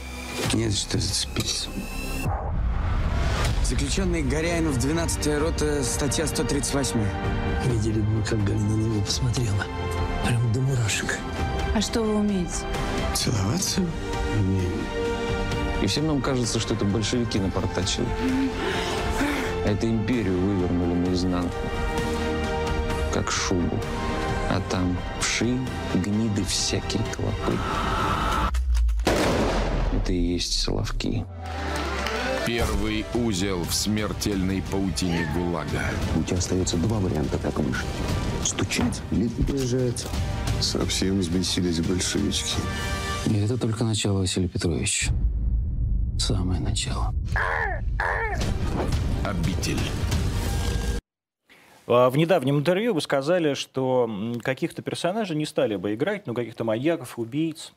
Не 0.53 0.69
за 0.69 0.77
что 0.77 0.99
зацепиться. 0.99 1.69
Заключенный 3.63 4.21
Горяинов, 4.21 4.77
12 4.77 5.39
рота, 5.39 5.83
статья 5.83 6.27
138. 6.27 6.99
Видели 7.65 8.01
бы 8.01 8.17
вы, 8.17 8.23
как 8.23 8.43
Галина 8.43 8.75
на 8.75 8.87
него 8.87 9.01
посмотрела. 9.01 9.65
Прям 10.25 10.51
до 10.51 10.61
мурашек. 10.61 11.17
А 11.73 11.81
что 11.81 12.01
вы 12.01 12.15
умеете? 12.15 12.65
Целоваться? 13.15 13.81
И 15.81 15.87
всем 15.87 16.07
нам 16.07 16.21
кажется, 16.21 16.59
что 16.59 16.75
это 16.75 16.85
большевики 16.85 17.39
напортачили. 17.39 18.05
А 19.65 19.69
это 19.69 19.87
империю 19.87 20.37
вывернули 20.39 21.07
наизнанку. 21.07 21.55
Как 23.13 23.31
шубу. 23.31 23.79
А 24.49 24.61
там 24.69 24.97
вши, 25.19 25.57
гниды, 25.95 26.43
всякие 26.43 27.01
клопы. 27.15 27.57
Это 30.03 30.11
и 30.11 30.17
есть 30.17 30.59
соловки. 30.59 31.25
Первый 32.45 33.05
узел 33.13 33.63
в 33.63 33.73
смертельной 33.73 34.61
паутине 34.69 35.25
ГУЛАГа. 35.33 35.79
У 36.17 36.23
тебя 36.23 36.39
остается 36.39 36.75
два 36.75 36.99
варианта, 36.99 37.37
как 37.37 37.57
выжить. 37.57 37.85
Стучать 38.43 39.01
или 39.11 39.29
приезжать. 39.29 40.05
Совсем 40.59 41.19
взбесились 41.19 41.79
большевички. 41.79 42.57
И 43.27 43.35
это 43.37 43.57
только 43.57 43.85
начало, 43.85 44.19
Василий 44.19 44.49
Петрович. 44.49 45.07
Самое 46.19 46.59
начало. 46.59 47.15
Обитель. 49.23 49.79
А, 51.87 52.09
В 52.09 52.17
недавнем 52.17 52.57
интервью 52.57 52.93
вы 52.93 52.99
сказали, 52.99 53.53
что 53.53 54.09
каких-то 54.43 54.81
персонажей 54.81 55.37
не 55.37 55.45
стали 55.45 55.77
бы 55.77 55.93
играть, 55.93 56.27
ну, 56.27 56.33
каких-то 56.33 56.65
маньяков, 56.65 57.17
убийц. 57.17 57.71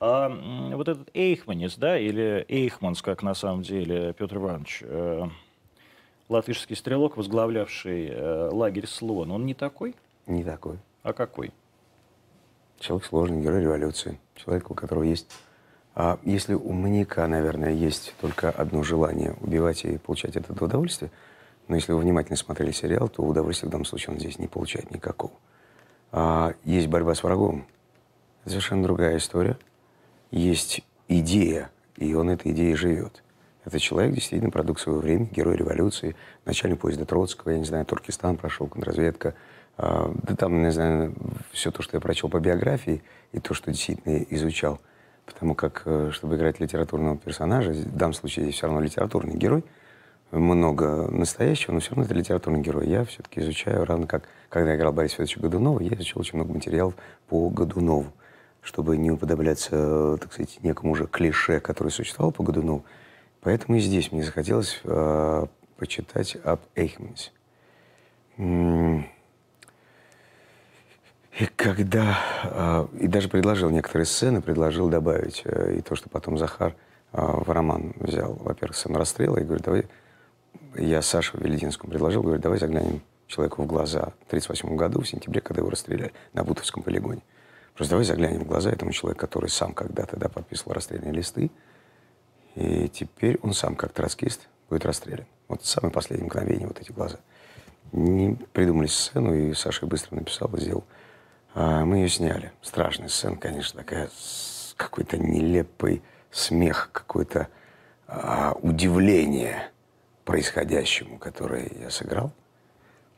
А 0.00 0.28
вот 0.74 0.86
этот 0.86 1.08
Эйхманис, 1.12 1.76
да, 1.76 1.98
или 1.98 2.44
Эйхманс, 2.48 3.02
как 3.02 3.22
на 3.22 3.34
самом 3.34 3.62
деле 3.62 4.12
Петр 4.12 4.36
Иванович, 4.36 4.82
э, 4.82 5.24
латышский 6.28 6.76
стрелок, 6.76 7.16
возглавлявший 7.16 8.08
э, 8.08 8.48
лагерь 8.52 8.86
Слон, 8.86 9.32
он 9.32 9.44
не 9.44 9.54
такой? 9.54 9.96
Не 10.26 10.44
такой. 10.44 10.78
А 11.02 11.12
какой? 11.12 11.52
Человек 12.78 13.06
сложный, 13.06 13.42
герой 13.42 13.62
революции. 13.62 14.20
Человек, 14.36 14.70
у 14.70 14.74
которого 14.74 15.02
есть... 15.02 15.28
А 15.96 16.20
если 16.22 16.54
у 16.54 16.70
маньяка, 16.70 17.26
наверное, 17.26 17.72
есть 17.72 18.14
только 18.20 18.50
одно 18.50 18.84
желание 18.84 19.34
убивать 19.40 19.84
и 19.84 19.98
получать 19.98 20.36
от 20.36 20.48
этого 20.48 20.66
удовольствие, 20.66 21.10
Но 21.66 21.74
если 21.74 21.92
вы 21.92 21.98
внимательно 21.98 22.36
смотрели 22.36 22.70
сериал, 22.70 23.08
то 23.08 23.22
удовольствия 23.22 23.68
в 23.68 23.72
данном 23.72 23.84
случае 23.84 24.14
он 24.14 24.20
здесь 24.20 24.38
не 24.38 24.46
получает 24.46 24.90
никакого. 24.92 25.32
А 26.12 26.54
есть 26.64 26.86
борьба 26.86 27.14
с 27.14 27.22
врагом. 27.22 27.66
Это 28.42 28.50
совершенно 28.50 28.82
другая 28.84 29.18
история. 29.18 29.58
Есть 30.30 30.82
идея, 31.08 31.70
и 31.96 32.14
он 32.14 32.30
этой 32.30 32.52
идеей 32.52 32.74
живет. 32.74 33.22
Это 33.64 33.78
человек, 33.78 34.14
действительно, 34.14 34.50
продукт 34.50 34.80
своего 34.80 35.00
времени, 35.00 35.28
герой 35.30 35.56
революции, 35.56 36.16
начальник 36.44 36.80
поезда 36.80 37.04
Троцкого, 37.04 37.50
я 37.50 37.58
не 37.58 37.64
знаю, 37.64 37.84
Туркестан 37.84 38.36
прошел, 38.36 38.66
контрразведка. 38.66 39.34
А, 39.76 40.12
да 40.22 40.34
там, 40.34 40.62
не 40.62 40.72
знаю, 40.72 41.14
все 41.52 41.70
то, 41.70 41.82
что 41.82 41.96
я 41.96 42.00
прочел 42.00 42.28
по 42.28 42.40
биографии, 42.40 43.02
и 43.32 43.40
то, 43.40 43.54
что 43.54 43.70
действительно 43.70 44.18
изучал. 44.30 44.80
Потому 45.26 45.54
как, 45.54 45.82
э, 45.84 46.10
чтобы 46.12 46.36
играть 46.36 46.60
литературного 46.60 47.18
персонажа, 47.18 47.72
в 47.72 47.96
данном 47.96 48.14
случае 48.14 48.44
здесь 48.44 48.56
все 48.56 48.66
равно 48.66 48.80
литературный 48.80 49.36
герой, 49.36 49.62
много 50.30 51.10
настоящего, 51.10 51.72
но 51.72 51.80
все 51.80 51.90
равно 51.90 52.04
это 52.04 52.14
литературный 52.14 52.60
герой. 52.60 52.88
Я 52.88 53.04
все-таки 53.04 53.40
изучаю, 53.40 53.84
равно 53.84 54.06
как, 54.06 54.28
когда 54.48 54.70
я 54.70 54.76
играл 54.76 54.92
Бориса 54.92 55.16
Федоровича 55.16 55.40
Годунова, 55.40 55.80
я 55.80 55.94
изучил 55.94 56.20
очень 56.20 56.36
много 56.36 56.52
материалов 56.52 56.94
по 57.28 57.48
Годунову, 57.50 58.12
чтобы 58.68 58.98
не 58.98 59.10
уподобляться, 59.10 60.18
так 60.20 60.30
сказать, 60.30 60.58
некому 60.62 60.92
уже 60.92 61.06
клише, 61.06 61.58
который 61.58 61.88
существовал 61.88 62.32
по 62.32 62.42
Годунову. 62.42 62.84
Поэтому 63.40 63.78
и 63.78 63.80
здесь 63.80 64.12
мне 64.12 64.22
захотелось 64.22 64.78
э, 64.84 65.46
почитать 65.78 66.36
об 66.44 66.60
Эйхмансе. 66.74 67.30
И 68.36 69.06
когда... 71.56 72.18
Э, 72.44 72.86
и 73.00 73.08
даже 73.08 73.30
предложил 73.30 73.70
некоторые 73.70 74.04
сцены, 74.04 74.42
предложил 74.42 74.90
добавить 74.90 75.40
э, 75.46 75.76
и 75.78 75.80
то, 75.80 75.96
что 75.96 76.10
потом 76.10 76.36
Захар 76.36 76.74
э, 77.14 77.22
в 77.22 77.50
роман 77.50 77.94
взял. 77.96 78.34
Во-первых, 78.34 78.76
сцену 78.76 78.98
расстрела, 78.98 79.38
и 79.38 79.44
говорит, 79.44 79.64
давай... 79.64 79.86
Я 80.76 81.00
Саше 81.00 81.38
Велединскому 81.38 81.90
предложил, 81.90 82.22
говорю, 82.22 82.42
давай 82.42 82.58
заглянем 82.58 83.00
человеку 83.28 83.62
в 83.62 83.66
глаза 83.66 84.12
в 84.20 84.26
1938 84.26 84.76
году, 84.76 85.00
в 85.00 85.08
сентябре, 85.08 85.40
когда 85.40 85.62
его 85.62 85.70
расстреляли 85.70 86.12
на 86.34 86.44
Бутовском 86.44 86.82
полигоне. 86.82 87.22
Просто 87.78 87.92
давай 87.92 88.04
заглянем 88.04 88.40
в 88.40 88.48
глаза 88.48 88.72
этому 88.72 88.90
человеку, 88.90 89.20
который 89.20 89.48
сам 89.48 89.72
когда-то 89.72 90.16
да, 90.16 90.28
подписывал 90.28 90.72
расстрельные 90.72 91.12
листы, 91.12 91.48
и 92.56 92.88
теперь 92.88 93.38
он 93.40 93.52
сам, 93.52 93.76
как 93.76 93.92
троцкист, 93.92 94.48
будет 94.68 94.84
расстрелян. 94.84 95.26
Вот 95.46 95.64
самое 95.64 95.92
последнее 95.92 96.26
мгновение, 96.26 96.66
вот 96.66 96.80
эти 96.80 96.90
глаза. 96.90 97.20
Не 97.92 98.34
придумали 98.52 98.88
сцену, 98.88 99.32
и 99.32 99.54
Саша 99.54 99.86
быстро 99.86 100.16
написал 100.16 100.50
сделал. 100.58 100.82
А 101.54 101.84
мы 101.84 101.98
ее 101.98 102.08
сняли. 102.08 102.50
Страшная 102.62 103.06
сцена, 103.06 103.36
конечно, 103.36 103.78
такая, 103.78 104.10
какой-то 104.76 105.16
нелепый 105.16 106.02
смех, 106.32 106.90
какое-то 106.92 107.46
а, 108.08 108.54
удивление 108.60 109.70
происходящему, 110.24 111.16
которое 111.16 111.70
я 111.78 111.90
сыграл. 111.90 112.32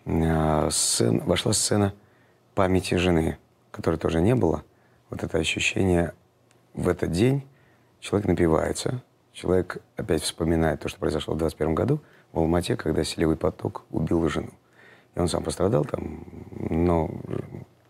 А, 0.04 0.68
сцен, 0.70 1.20
вошла 1.20 1.54
сцена 1.54 1.94
памяти 2.54 2.96
жены, 2.96 3.38
которой 3.70 3.96
тоже 3.96 4.20
не 4.20 4.34
было. 4.34 4.64
Вот 5.10 5.22
это 5.22 5.38
ощущение 5.38 6.12
в 6.74 6.88
этот 6.88 7.10
день 7.12 7.46
человек 8.00 8.28
напивается, 8.28 9.02
человек 9.32 9.78
опять 9.96 10.22
вспоминает 10.22 10.80
то, 10.80 10.88
что 10.88 10.98
произошло 10.98 11.34
в 11.34 11.38
21 11.38 11.74
году 11.74 12.00
в 12.32 12.38
Алмате, 12.38 12.76
когда 12.76 13.04
селевой 13.04 13.36
поток 13.36 13.84
убил 13.90 14.28
жену. 14.28 14.50
И 15.14 15.18
он 15.18 15.28
сам 15.28 15.42
пострадал 15.42 15.84
там, 15.84 16.24
но 16.70 17.10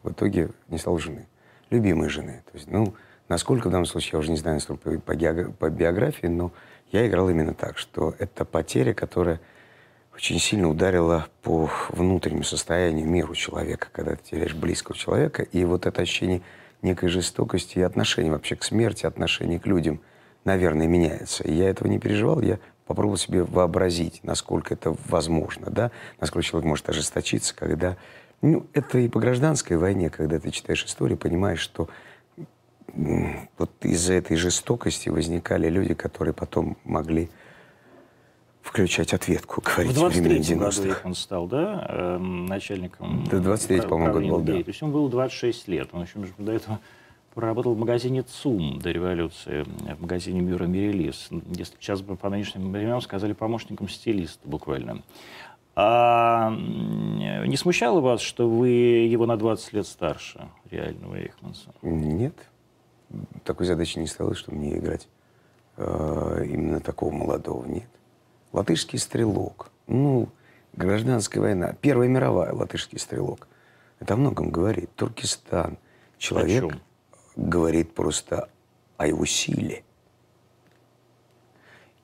в 0.03 0.11
итоге 0.11 0.51
не 0.69 0.79
стал 0.79 0.99
жены. 0.99 1.27
Любимой 1.69 2.09
жены. 2.09 2.43
То 2.51 2.57
есть, 2.57 2.71
ну, 2.71 2.95
насколько 3.29 3.69
в 3.69 3.71
данном 3.71 3.87
случае, 3.87 4.11
я 4.15 4.19
уже 4.19 4.31
не 4.31 4.39
знаю 4.39 4.61
по, 4.61 4.99
по 4.99 5.71
биографии, 5.71 6.27
но 6.27 6.53
я 6.91 7.07
играл 7.07 7.29
именно 7.31 7.55
так, 7.55 7.79
что 7.79 8.15
это 8.19 8.45
потеря, 8.45 8.95
которая 8.95 9.41
очень 10.21 10.39
сильно 10.39 10.69
ударила 10.69 11.27
по 11.43 11.71
внутреннему 11.89 12.45
состоянию, 12.45 13.07
миру 13.07 13.35
человека, 13.35 13.89
когда 13.91 14.17
ты 14.17 14.31
теряешь 14.31 14.55
близкого 14.55 14.97
человека, 14.97 15.43
и 15.43 15.65
вот 15.65 15.87
это 15.87 16.03
ощущение 16.03 16.43
некой 16.83 17.09
жестокости 17.09 17.79
и 17.79 17.83
отношения 17.83 18.31
вообще 18.31 18.57
к 18.57 18.63
смерти, 18.63 19.07
отношения 19.07 19.59
к 19.59 19.67
людям– 19.67 20.01
наверное, 20.45 20.87
меняется. 20.87 21.45
И 21.45 21.53
я 21.53 21.69
этого 21.69 21.89
не 21.89 21.99
переживал, 21.99 22.41
я 22.41 22.59
попробовал 22.87 23.17
себе 23.17 23.45
вообразить, 23.45 24.21
насколько 24.23 24.75
это 24.75 24.97
возможно, 25.07 25.71
да, 25.71 25.91
насколько 26.21 26.47
человек 26.47 26.69
может 26.69 26.89
ожесточиться, 26.89 27.55
когда... 27.55 27.97
Ну, 28.43 28.67
это 28.73 28.99
и 28.99 29.09
по 29.09 29.21
гражданской 29.21 29.77
войне, 29.77 30.09
когда 30.09 30.41
ты 30.41 30.51
читаешь 30.51 30.85
историю, 30.85 31.19
понимаешь, 31.19 31.61
что 31.61 31.91
вот 33.59 33.71
из-за 33.83 34.15
этой 34.15 34.37
жестокости 34.37 35.11
возникали 35.11 35.69
люди, 35.69 35.95
которые 35.95 36.33
потом 36.33 36.79
могли 36.85 37.31
включать 38.71 39.13
ответку, 39.13 39.61
говорить 39.61 39.93
в 39.93 39.95
23 39.97 40.55
году 40.55 40.95
он 41.05 41.15
стал, 41.17 41.49
да, 41.49 41.87
э, 41.89 42.19
начальником... 42.19 43.25
Да, 43.29 43.41
23 43.41 43.81
по-моему, 43.83 44.13
год 44.13 44.23
был, 44.23 44.41
да. 44.43 44.63
То 44.63 44.69
есть 44.69 44.81
ему 44.81 44.93
было 44.93 45.11
26 45.11 45.67
лет. 45.67 45.89
Он, 45.93 46.03
общем, 46.03 46.25
до 46.39 46.53
этого 46.53 46.79
проработал 47.35 47.75
в 47.75 47.79
магазине 47.79 48.23
ЦУМ 48.23 48.79
до 48.79 48.93
революции, 48.93 49.65
в 49.65 50.03
магазине 50.03 50.41
Мюра 50.41 50.67
Мирелис. 50.67 51.31
Если 51.49 51.75
сейчас 51.81 52.01
бы 52.03 52.15
по 52.15 52.31
нынешним 52.31 52.71
временам 52.71 53.01
сказали 53.01 53.33
помощником 53.33 53.89
стилиста 53.89 54.47
буквально. 54.47 55.03
А 55.75 56.51
не 56.51 57.57
смущало 57.57 58.01
вас, 58.01 58.21
что 58.21 58.49
вы 58.49 58.69
его 58.69 59.27
на 59.27 59.37
20 59.37 59.73
лет 59.73 59.87
старше 59.87 60.49
реального 60.71 61.17
Эйхманса? 61.17 61.71
Нет. 61.83 62.35
Такой 63.43 63.67
задачи 63.67 63.99
не 63.99 64.07
стало, 64.07 64.37
что 64.37 64.55
мне 64.55 64.79
играть 64.79 65.09
э, 65.77 66.45
именно 66.49 66.79
такого 66.79 67.11
молодого. 67.11 67.67
Нет. 67.67 67.89
Латышский 68.53 68.99
стрелок. 68.99 69.71
Ну, 69.87 70.29
гражданская 70.73 71.43
война. 71.43 71.75
Первая 71.81 72.09
мировая 72.09 72.53
латышский 72.53 72.99
стрелок. 72.99 73.49
Это 73.99 74.15
о 74.15 74.17
многом 74.17 74.51
говорит. 74.51 74.91
Туркестан. 74.95 75.79
Человек... 76.19 76.65
О 76.65 76.69
чем? 76.69 76.81
говорит 77.37 77.95
просто 77.95 78.49
о 78.97 79.07
его 79.07 79.25
силе. 79.25 79.83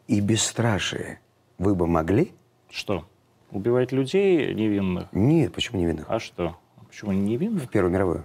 И 0.06 0.20
бесстрашие. 0.20 1.20
Вы 1.58 1.74
бы 1.74 1.86
могли? 1.86 2.32
Что? 2.70 3.06
Убивать 3.50 3.92
людей 3.92 4.54
невинных? 4.54 5.08
Нет, 5.12 5.52
почему 5.52 5.80
невинных? 5.80 6.06
А 6.08 6.18
что? 6.18 6.56
Почему 6.88 7.12
невинных? 7.12 7.64
В 7.64 7.68
Первую 7.68 7.92
мировую. 7.92 8.24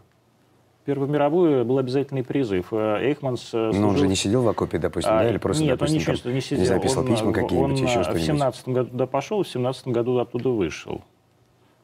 Первую 0.86 1.10
мировую 1.10 1.64
был 1.64 1.78
обязательный 1.78 2.24
призыв. 2.24 2.74
Э, 2.74 2.98
Эйхманс 3.02 3.50
служил... 3.50 3.80
Но 3.80 3.90
он 3.90 3.98
же 3.98 4.08
не 4.08 4.16
сидел 4.16 4.42
в 4.42 4.50
окопе, 4.50 4.80
допустим, 4.80 5.12
а, 5.14 5.20
да? 5.20 5.30
Или 5.30 5.38
просто, 5.38 5.64
нет, 5.64 5.78
допустим, 5.78 5.98
он 5.98 6.00
ничего 6.02 6.18
там, 6.18 6.34
не 6.34 6.42
сидел. 6.42 6.60
Не 6.60 6.66
знаю, 6.66 6.82
писал 6.82 7.04
он, 7.04 7.10
письма 7.10 7.34
какие-нибудь, 7.34 7.80
еще 7.80 8.04
что-нибудь. 8.04 8.22
в 8.22 8.26
17 8.26 8.68
году 8.70 8.90
туда 8.90 9.06
пошел, 9.06 9.44
в 9.44 9.48
17 9.48 9.88
году 9.90 10.18
оттуда 10.18 10.50
вышел. 10.50 11.04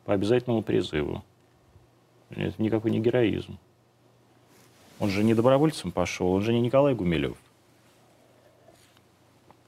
По 0.06 0.13
обязательному 0.13 0.63
призыву. 0.63 1.24
Это 2.32 2.62
никакой 2.62 2.89
не 2.89 3.00
героизм. 3.00 3.60
Он 5.00 5.10
же 5.10 5.24
не 5.24 5.36
добровольцем 5.36 5.92
пошел, 5.92 6.32
он 6.32 6.42
же 6.42 6.51
не 6.51 6.60
Николай 6.60 6.96
Гумилев. 6.96 7.38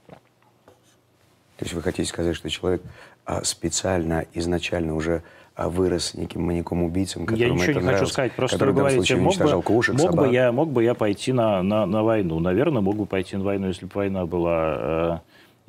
То 0.08 1.66
есть 1.66 1.74
вы 1.74 1.82
хотите 1.82 2.10
сказать, 2.10 2.36
что 2.36 2.50
человек 2.50 2.82
а, 3.26 3.44
специально, 3.44 4.26
изначально 4.34 4.96
уже 4.96 5.24
вырос 5.68 6.14
неким 6.14 6.44
маньяком-убийцем, 6.44 7.28
Я 7.36 7.50
ничего 7.50 7.82
не 7.82 7.88
хочу 7.88 8.06
сказать, 8.06 8.32
просто 8.32 8.66
вы 8.66 8.72
говорите, 8.72 9.16
мог, 9.18 9.36
бы, 9.36 9.62
кошек, 9.62 9.96
мог, 9.96 10.16
бы 10.16 10.30
я, 10.30 10.52
мог 10.52 10.72
бы 10.72 10.84
я 10.84 10.94
пойти 10.94 11.34
на, 11.34 11.62
на, 11.64 11.86
на 11.86 12.04
войну. 12.04 12.40
Наверное, 12.40 12.82
мог 12.82 12.96
бы 12.96 13.06
пойти 13.06 13.36
на 13.36 13.44
войну, 13.44 13.68
если 13.68 13.86
бы 13.86 13.92
война 13.94 14.26
была... 14.26 14.78
Э, 14.78 15.20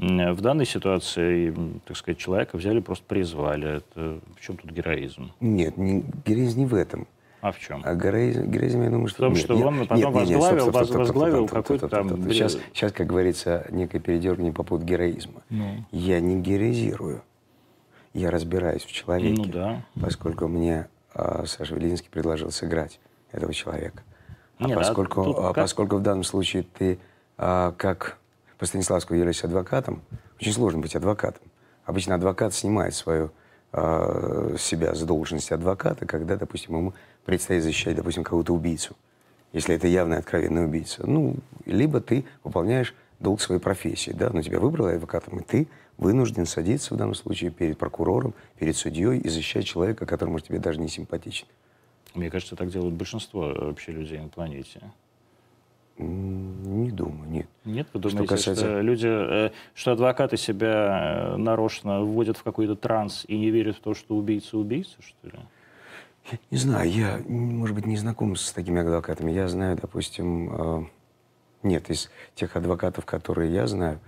в 0.00 0.40
данной 0.40 0.64
ситуации, 0.64 1.54
так 1.84 1.94
сказать, 1.94 2.16
человека 2.16 2.56
взяли, 2.56 2.80
просто 2.80 3.04
призвали. 3.06 3.78
Это, 3.78 4.18
в 4.34 4.40
чем 4.40 4.56
тут 4.56 4.70
героизм? 4.70 5.30
Нет, 5.40 5.76
не, 5.76 6.02
героизм 6.24 6.60
не 6.60 6.66
в 6.66 6.74
этом. 6.74 7.06
А 7.42 7.52
в 7.52 7.58
чем? 7.58 7.82
А 7.84 7.94
героизм, 7.94 8.50
героизм 8.50 8.82
я 8.82 8.90
думаю, 8.90 9.08
что... 9.08 9.18
В 9.18 9.26
том, 9.26 9.32
нет, 9.32 9.42
что 9.42 9.54
нет, 9.54 9.66
он 9.66 9.78
потом 9.80 9.96
нет, 9.98 10.08
возглавил, 10.08 10.66
нет, 10.66 10.86
стоп, 10.86 10.98
возглавил 10.98 11.48
какой-то 11.48 11.88
там... 11.88 12.30
Сейчас, 12.30 12.58
сейчас, 12.72 12.92
как 12.92 13.06
говорится, 13.06 13.66
некое 13.70 13.98
передергивание 13.98 14.52
по 14.52 14.62
поводу 14.62 14.86
героизма. 14.86 15.42
Ну. 15.48 15.84
Я 15.90 16.20
не 16.20 16.40
героизирую. 16.40 17.22
Я 18.12 18.30
разбираюсь 18.30 18.82
в 18.82 18.92
человеке. 18.92 19.42
Ну 19.42 19.44
да. 19.44 19.84
Поскольку 20.00 20.48
мне 20.48 20.88
а, 21.14 21.44
Саша 21.46 21.74
Велинский 21.74 22.10
предложил 22.10 22.50
сыграть 22.50 23.00
этого 23.32 23.52
человека. 23.54 24.02
А 24.58 24.66
нет, 24.66 24.76
поскольку, 24.76 25.22
а 25.30 25.52
как... 25.54 25.64
поскольку 25.64 25.96
в 25.96 26.02
данном 26.02 26.24
случае 26.24 26.64
ты, 26.64 26.98
а, 27.38 27.72
как 27.76 28.18
по 28.58 28.66
Станиславскому 28.66 29.16
являешься 29.16 29.46
адвокатом, 29.46 30.02
очень 30.40 30.52
сложно 30.52 30.80
быть 30.80 30.94
адвокатом. 30.94 31.42
Обычно 31.84 32.14
адвокат 32.14 32.52
снимает 32.52 32.94
свою 32.94 33.30
а, 33.72 34.54
себя 34.58 34.94
с 34.94 35.02
должности 35.02 35.52
адвоката, 35.52 36.04
когда, 36.04 36.36
допустим, 36.36 36.76
ему 36.76 36.94
предстоит 37.24 37.62
защищать, 37.62 37.96
допустим, 37.96 38.24
кого-то 38.24 38.52
убийцу, 38.52 38.96
если 39.52 39.74
это 39.74 39.86
явный 39.86 40.18
откровенный 40.18 40.64
убийца. 40.64 41.06
Ну, 41.06 41.36
либо 41.64 42.00
ты 42.00 42.24
выполняешь 42.44 42.94
долг 43.20 43.40
своей 43.40 43.60
профессии, 43.60 44.10
да, 44.10 44.30
но 44.30 44.42
тебя 44.42 44.58
выбрали 44.58 44.96
адвокатом, 44.96 45.38
и 45.38 45.42
ты 45.42 45.68
вынужден 46.00 46.46
садиться 46.46 46.94
в 46.94 46.96
данном 46.96 47.14
случае 47.14 47.50
перед 47.50 47.76
прокурором, 47.78 48.34
перед 48.58 48.74
судьей 48.76 49.18
и 49.18 49.28
защищать 49.28 49.66
человека, 49.66 50.06
который, 50.06 50.30
может, 50.30 50.48
тебе 50.48 50.58
даже 50.58 50.80
не 50.80 50.88
симпатичен. 50.88 51.46
Мне 52.14 52.30
кажется, 52.30 52.56
так 52.56 52.70
делают 52.70 52.94
большинство 52.94 53.52
вообще 53.54 53.92
людей 53.92 54.18
на 54.18 54.28
планете. 54.28 54.80
Не 55.98 56.90
думаю, 56.90 57.30
нет. 57.30 57.46
Нет, 57.66 57.86
вы 57.92 58.00
Что 58.00 58.08
думаете, 58.10 58.34
касается- 58.34 58.64
что 58.64 58.80
люди, 58.80 59.06
э, 59.06 59.50
что 59.74 59.92
адвокаты 59.92 60.38
себя 60.38 61.34
э, 61.34 61.36
нарочно 61.36 62.00
вводят 62.02 62.38
в 62.38 62.42
какой-то 62.42 62.74
транс 62.74 63.26
и 63.28 63.36
не 63.38 63.50
верят 63.50 63.76
в 63.76 63.80
то, 63.80 63.92
что 63.92 64.16
убийца 64.16 64.56
убийца, 64.56 64.96
что 65.02 65.28
ли? 65.28 65.38
Я 66.32 66.38
не 66.50 66.56
знаю, 66.56 66.90
я, 66.90 67.20
может 67.28 67.74
быть, 67.76 67.84
не 67.86 67.96
знаком 67.98 68.34
с 68.36 68.50
такими 68.52 68.80
адвокатами. 68.80 69.30
Я 69.30 69.48
знаю, 69.48 69.76
допустим, 69.76 70.50
э, 70.52 70.84
нет, 71.62 71.90
из 71.90 72.10
тех 72.34 72.56
адвокатов, 72.56 73.04
которые 73.04 73.52
я 73.52 73.66
знаю, 73.66 74.00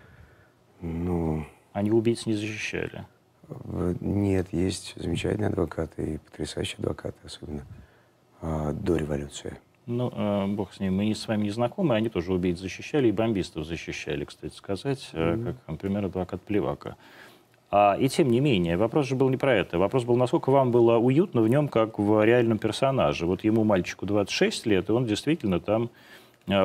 ну, 0.80 1.44
Они 1.72 1.90
убийц 1.90 2.26
не 2.26 2.34
защищали. 2.34 3.06
нет, 4.00 4.48
есть 4.52 4.94
замечательные 4.96 5.48
адвокаты 5.48 6.14
и 6.14 6.18
потрясающие 6.18 6.76
адвокаты, 6.78 7.18
особенно 7.24 7.62
э, 8.40 8.72
до 8.74 8.96
революции. 8.96 9.58
Ну, 9.86 10.12
э, 10.14 10.46
бог 10.46 10.72
с 10.72 10.80
ним, 10.80 10.96
мы 10.96 11.12
с 11.12 11.26
вами 11.26 11.44
не 11.44 11.50
знакомы, 11.50 11.96
они 11.96 12.08
тоже 12.08 12.32
убийц 12.32 12.58
защищали 12.58 13.08
и 13.08 13.12
бомбистов 13.12 13.66
защищали, 13.66 14.24
кстати 14.24 14.54
сказать, 14.54 15.10
э, 15.12 15.38
как, 15.44 15.56
например, 15.66 16.04
адвокат 16.04 16.40
Плевака. 16.42 16.96
А, 17.74 17.96
и 17.98 18.08
тем 18.08 18.28
не 18.28 18.40
менее, 18.40 18.76
вопрос 18.76 19.06
же 19.06 19.16
был 19.16 19.30
не 19.30 19.38
про 19.38 19.54
это. 19.54 19.78
Вопрос 19.78 20.04
был, 20.04 20.16
насколько 20.16 20.50
вам 20.50 20.70
было 20.70 20.98
уютно 20.98 21.40
в 21.40 21.48
нем, 21.48 21.68
как 21.68 21.98
в 21.98 22.22
реальном 22.22 22.58
персонаже. 22.58 23.24
Вот 23.24 23.44
ему, 23.44 23.64
мальчику, 23.64 24.04
26 24.04 24.66
лет, 24.66 24.90
и 24.90 24.92
он 24.92 25.06
действительно 25.06 25.58
там 25.58 25.90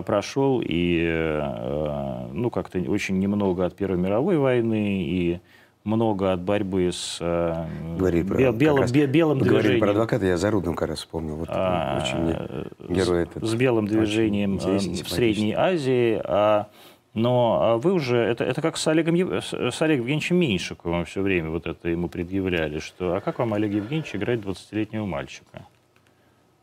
прошел 0.05 0.61
и, 0.63 1.03
э, 1.07 2.27
ну, 2.33 2.49
как-то 2.49 2.79
очень 2.79 3.19
немного 3.19 3.65
от 3.65 3.75
Первой 3.75 3.97
мировой 3.97 4.37
войны 4.37 5.03
и 5.03 5.39
много 5.83 6.33
от 6.33 6.41
борьбы 6.41 6.89
с 6.91 7.17
э, 7.21 7.65
Говорили 7.97 8.23
про, 8.23 8.51
бел- 8.51 8.77
раз 8.77 8.91
бе- 8.91 9.05
белым 9.05 9.39
говорили 9.39 9.59
движением. 9.59 9.79
про 9.81 9.91
адвоката, 9.91 10.25
я 10.25 10.37
за 10.37 10.51
Рудным 10.51 10.75
как 10.75 10.89
раз 10.89 10.99
вспомнил. 10.99 11.35
Вот 11.35 11.47
А, 11.51 12.01
очень 12.03 12.93
герой 12.93 13.23
этот. 13.23 13.43
с 13.45 13.53
белым 13.55 13.87
движением 13.87 14.57
э, 14.57 14.77
в. 14.77 15.09
Средней 15.09 15.53
Азии. 15.53 16.19
а, 16.23 16.67
но 17.13 17.59
а 17.61 17.77
вы 17.77 17.93
уже, 17.93 18.17
это, 18.17 18.43
это 18.43 18.61
как 18.61 18.77
с 18.77 18.85
Олегом, 18.87 19.15
с, 19.41 19.53
Олегом 19.81 20.01
Евгеньевичем 20.01 20.35
Меньшиковым 20.35 21.05
все 21.05 21.21
время 21.21 21.49
вот 21.49 21.65
это 21.65 21.89
ему 21.89 22.09
предъявляли, 22.09 22.77
что 22.79 23.15
а 23.15 23.21
как 23.21 23.39
вам, 23.39 23.53
Олег 23.53 23.71
Евгеньевич, 23.71 24.13
играть 24.15 24.41
20-летнего 24.41 25.05
мальчика? 25.05 25.65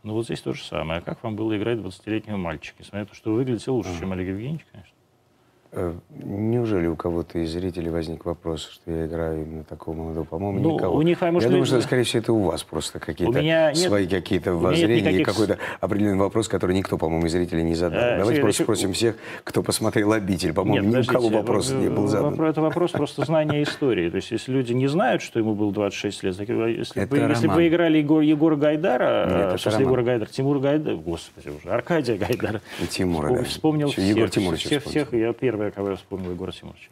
Ну 0.04 0.12
вот 0.12 0.26
здесь 0.26 0.42
то 0.42 0.52
же 0.52 0.62
самое. 0.62 0.98
А 1.00 1.02
как 1.02 1.22
вам 1.24 1.34
было 1.34 1.56
играть 1.56 1.78
20-летнего 1.78 2.36
мальчика? 2.36 2.76
Несмотря 2.78 3.00
на 3.00 3.06
то, 3.06 3.14
что 3.14 3.30
вы 3.30 3.36
выглядите 3.36 3.70
лучше, 3.70 3.98
чем 3.98 4.12
Олег 4.12 4.28
Евгеньевич, 4.28 4.66
конечно. 4.70 4.93
Э, 5.76 5.92
Неужели 6.26 6.86
у 6.86 6.94
кого-то 6.96 7.38
из 7.40 7.50
зрителей 7.50 7.90
возник 7.90 8.24
вопрос, 8.24 8.62
что 8.72 8.90
я 8.90 9.06
играю 9.06 9.42
именно 9.42 9.64
такого 9.64 9.94
молодого? 9.96 10.24
По-моему, 10.24 10.60
Ну, 10.60 10.74
никого. 10.76 10.96
у 10.96 11.02
них, 11.02 11.20
а 11.22 11.30
может, 11.32 11.42
я 11.48 11.50
думаю, 11.50 11.64
люди- 11.64 11.70
что, 11.76 11.80
скорее 11.82 12.04
всего, 12.04 12.20
это 12.22 12.32
у 12.32 12.42
вас 12.44 12.62
просто 12.62 12.98
какие-то 13.00 13.40
нет- 13.42 13.76
свои 13.76 14.06
какие-то 14.06 14.54
у 14.54 14.58
воззрения 14.58 14.98
и 14.98 15.00
никаких 15.02 15.26
какой-то 15.26 15.58
определенный 15.80 16.18
вопрос, 16.18 16.48
который 16.48 16.76
никто, 16.76 16.96
по-моему, 16.96 17.26
из 17.26 17.32
зрителей 17.32 17.62
не 17.64 17.74
задал. 17.74 18.00
Э, 18.00 18.18
Давайте 18.18 18.40
просто 18.40 18.62
спросим 18.62 18.92
всех, 18.92 19.16
кто 19.42 19.62
посмотрел 19.62 20.12
«Обитель». 20.12 20.52
По-моему, 20.52 20.88
ни 20.88 21.00
у 21.00 21.04
кого 21.04 21.28
вопрос 21.28 21.70
не 21.72 21.88
был 21.88 22.04
в- 22.04 22.08
задан. 22.08 22.40
Это 22.40 22.60
вопрос 22.60 22.92
просто 22.92 23.24
знания 23.24 23.62
истории. 23.64 24.08
То 24.10 24.16
есть, 24.16 24.30
если 24.30 24.52
люди 24.52 24.72
не 24.72 24.86
знают, 24.86 25.22
что 25.22 25.40
ему 25.40 25.54
было 25.54 25.72
26 25.72 26.22
лет, 26.22 26.36
э, 26.38 26.44
если, 26.78 27.04
бы, 27.04 27.18
если 27.18 27.48
бы 27.48 27.66
играли 27.66 27.98
Егор, 27.98 28.20
Егора 28.22 28.56
Гайдара, 28.56 29.26
Нет, 29.26 29.66
э, 29.66 29.68
это. 29.70 29.80
Егора 29.82 30.02
Гайдара, 30.02 30.28
Тимура 30.30 30.60
Гайдара, 30.60 30.94
господи 30.96 31.48
уже, 31.48 31.68
Аркадия 31.68 32.16
Гайдара. 32.16 32.60
И 32.82 32.86
Тимура. 32.86 33.42
Вспомнил 33.42 33.88
всех, 33.88 34.04
Егор 34.04 34.30
Тимурович 34.30 34.64
всех, 34.66 35.12
я 35.12 35.32
первый, 35.32 35.63
я 35.90 35.96
вспомнил, 35.96 36.30
Егора 36.32 36.52
Тимуровича. 36.52 36.88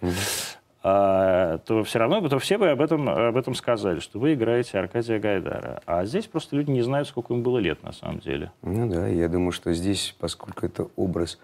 А, 0.84 1.58
то 1.58 1.84
все 1.84 2.00
равно 2.00 2.28
то 2.28 2.38
все 2.40 2.58
бы 2.58 2.68
об 2.70 2.80
этом, 2.80 3.08
об 3.08 3.36
этом 3.36 3.54
сказали, 3.54 4.00
что 4.00 4.18
вы 4.18 4.34
играете 4.34 4.78
Аркадия 4.78 5.20
Гайдара. 5.20 5.80
А 5.86 6.04
здесь 6.06 6.26
просто 6.26 6.56
люди 6.56 6.70
не 6.72 6.82
знают, 6.82 7.06
сколько 7.06 7.32
ему 7.34 7.42
было 7.44 7.58
лет 7.58 7.82
на 7.84 7.92
самом 7.92 8.18
деле. 8.18 8.50
Ну 8.62 8.88
да, 8.90 9.06
я 9.06 9.28
думаю, 9.28 9.52
что 9.52 9.72
здесь, 9.74 10.16
поскольку 10.18 10.66
это 10.66 10.88
образ 10.96 11.38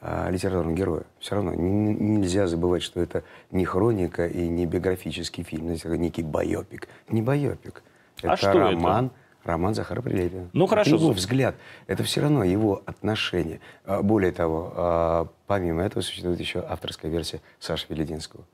а, 0.00 0.28
литературного 0.30 0.74
героя, 0.74 1.04
все 1.20 1.36
равно 1.36 1.52
н- 1.52 2.14
нельзя 2.16 2.48
забывать, 2.48 2.82
что 2.82 3.00
это 3.00 3.22
не 3.52 3.64
хроника 3.64 4.26
и 4.26 4.48
не 4.48 4.66
биографический 4.66 5.44
фильм, 5.44 5.68
это 5.68 5.96
некий 5.96 6.24
байопик. 6.24 6.88
Не 7.08 7.22
байопик. 7.22 7.84
А 8.24 8.32
Это 8.32 8.36
что 8.36 8.48
это? 8.50 9.10
Роман, 9.44 9.74
Захара 9.74 10.00
Прилепина. 10.02 10.48
Ну, 10.52 10.64
Это 10.64 10.70
хорошо. 10.70 10.96
его 10.96 11.10
взгляд. 11.12 11.54
Это 11.86 12.02
все 12.04 12.20
равно 12.20 12.44
его 12.44 12.82
отношение. 12.86 13.60
А, 13.84 14.02
Более 14.02 14.32
того, 14.32 14.72
а, 14.74 15.28
помимо 15.46 15.82
этого 15.82 16.02
существует 16.02 16.40
еще 16.40 16.60
авторская 16.60 17.10
версия 17.10 17.40
Саши 17.58 17.86
Велединского, 17.88 18.44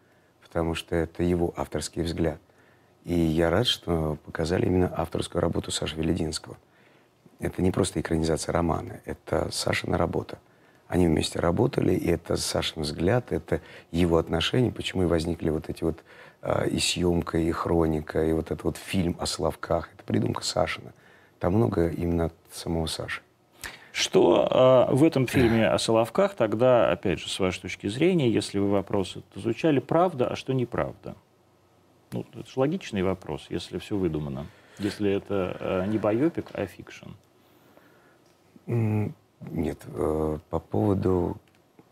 потому 0.42 0.74
что 0.74 0.94
это 0.96 1.22
его 1.22 1.52
авторский 1.56 2.02
взгляд. 2.02 2.38
И 3.04 3.14
я 3.14 3.50
рад, 3.50 3.66
что 3.66 4.18
показали 4.26 4.66
именно 4.66 4.92
авторскую 4.94 5.40
работу 5.40 5.70
Саши 5.70 5.96
Велединского. 5.96 6.56
Это 7.40 7.62
не 7.62 7.70
просто 7.70 8.00
экранизация 8.00 8.52
романа, 8.52 9.00
это 9.04 9.48
Сашина 9.52 9.96
работа. 9.96 10.38
Они 10.88 11.06
вместе 11.06 11.38
работали, 11.38 11.94
и 11.94 12.10
это 12.10 12.36
Сашин 12.36 12.82
взгляд, 12.82 13.30
это 13.30 13.60
его 13.92 14.16
отношения, 14.16 14.72
почему 14.72 15.02
и 15.02 15.06
возникли 15.06 15.50
вот 15.50 15.68
эти 15.68 15.84
вот 15.84 16.02
и 16.70 16.78
съемка, 16.78 17.38
и 17.38 17.50
хроника, 17.50 18.24
и 18.24 18.32
вот 18.32 18.46
этот 18.46 18.64
вот 18.64 18.76
фильм 18.76 19.16
о 19.18 19.26
Соловках. 19.26 19.90
Это 19.94 20.04
придумка 20.04 20.44
Сашина. 20.44 20.92
Там 21.40 21.54
много 21.54 21.88
именно 21.88 22.26
от 22.26 22.34
самого 22.52 22.86
Саши. 22.86 23.22
Что 23.98 24.86
э, 24.90 24.94
в 24.94 25.02
этом 25.02 25.26
фильме 25.26 25.66
о 25.66 25.76
Соловках 25.76 26.34
тогда, 26.34 26.88
опять 26.90 27.18
же, 27.18 27.28
с 27.28 27.40
вашей 27.40 27.62
точки 27.62 27.88
зрения, 27.88 28.30
если 28.30 28.60
вы 28.60 28.70
вопросы 28.70 29.22
звучали, 29.34 29.80
правда, 29.80 30.28
а 30.28 30.36
что 30.36 30.52
неправда? 30.52 31.16
Ну, 32.12 32.24
это 32.32 32.48
же 32.48 32.52
логичный 32.54 33.02
вопрос, 33.02 33.46
если 33.50 33.78
все 33.78 33.96
выдумано. 33.96 34.46
Если 34.78 35.10
это 35.10 35.56
э, 35.58 35.86
не 35.88 35.98
байопик, 35.98 36.46
а 36.52 36.66
fiction. 36.66 37.08
Нет, 38.66 39.78
э, 39.86 40.38
по 40.48 40.58
поводу 40.60 41.36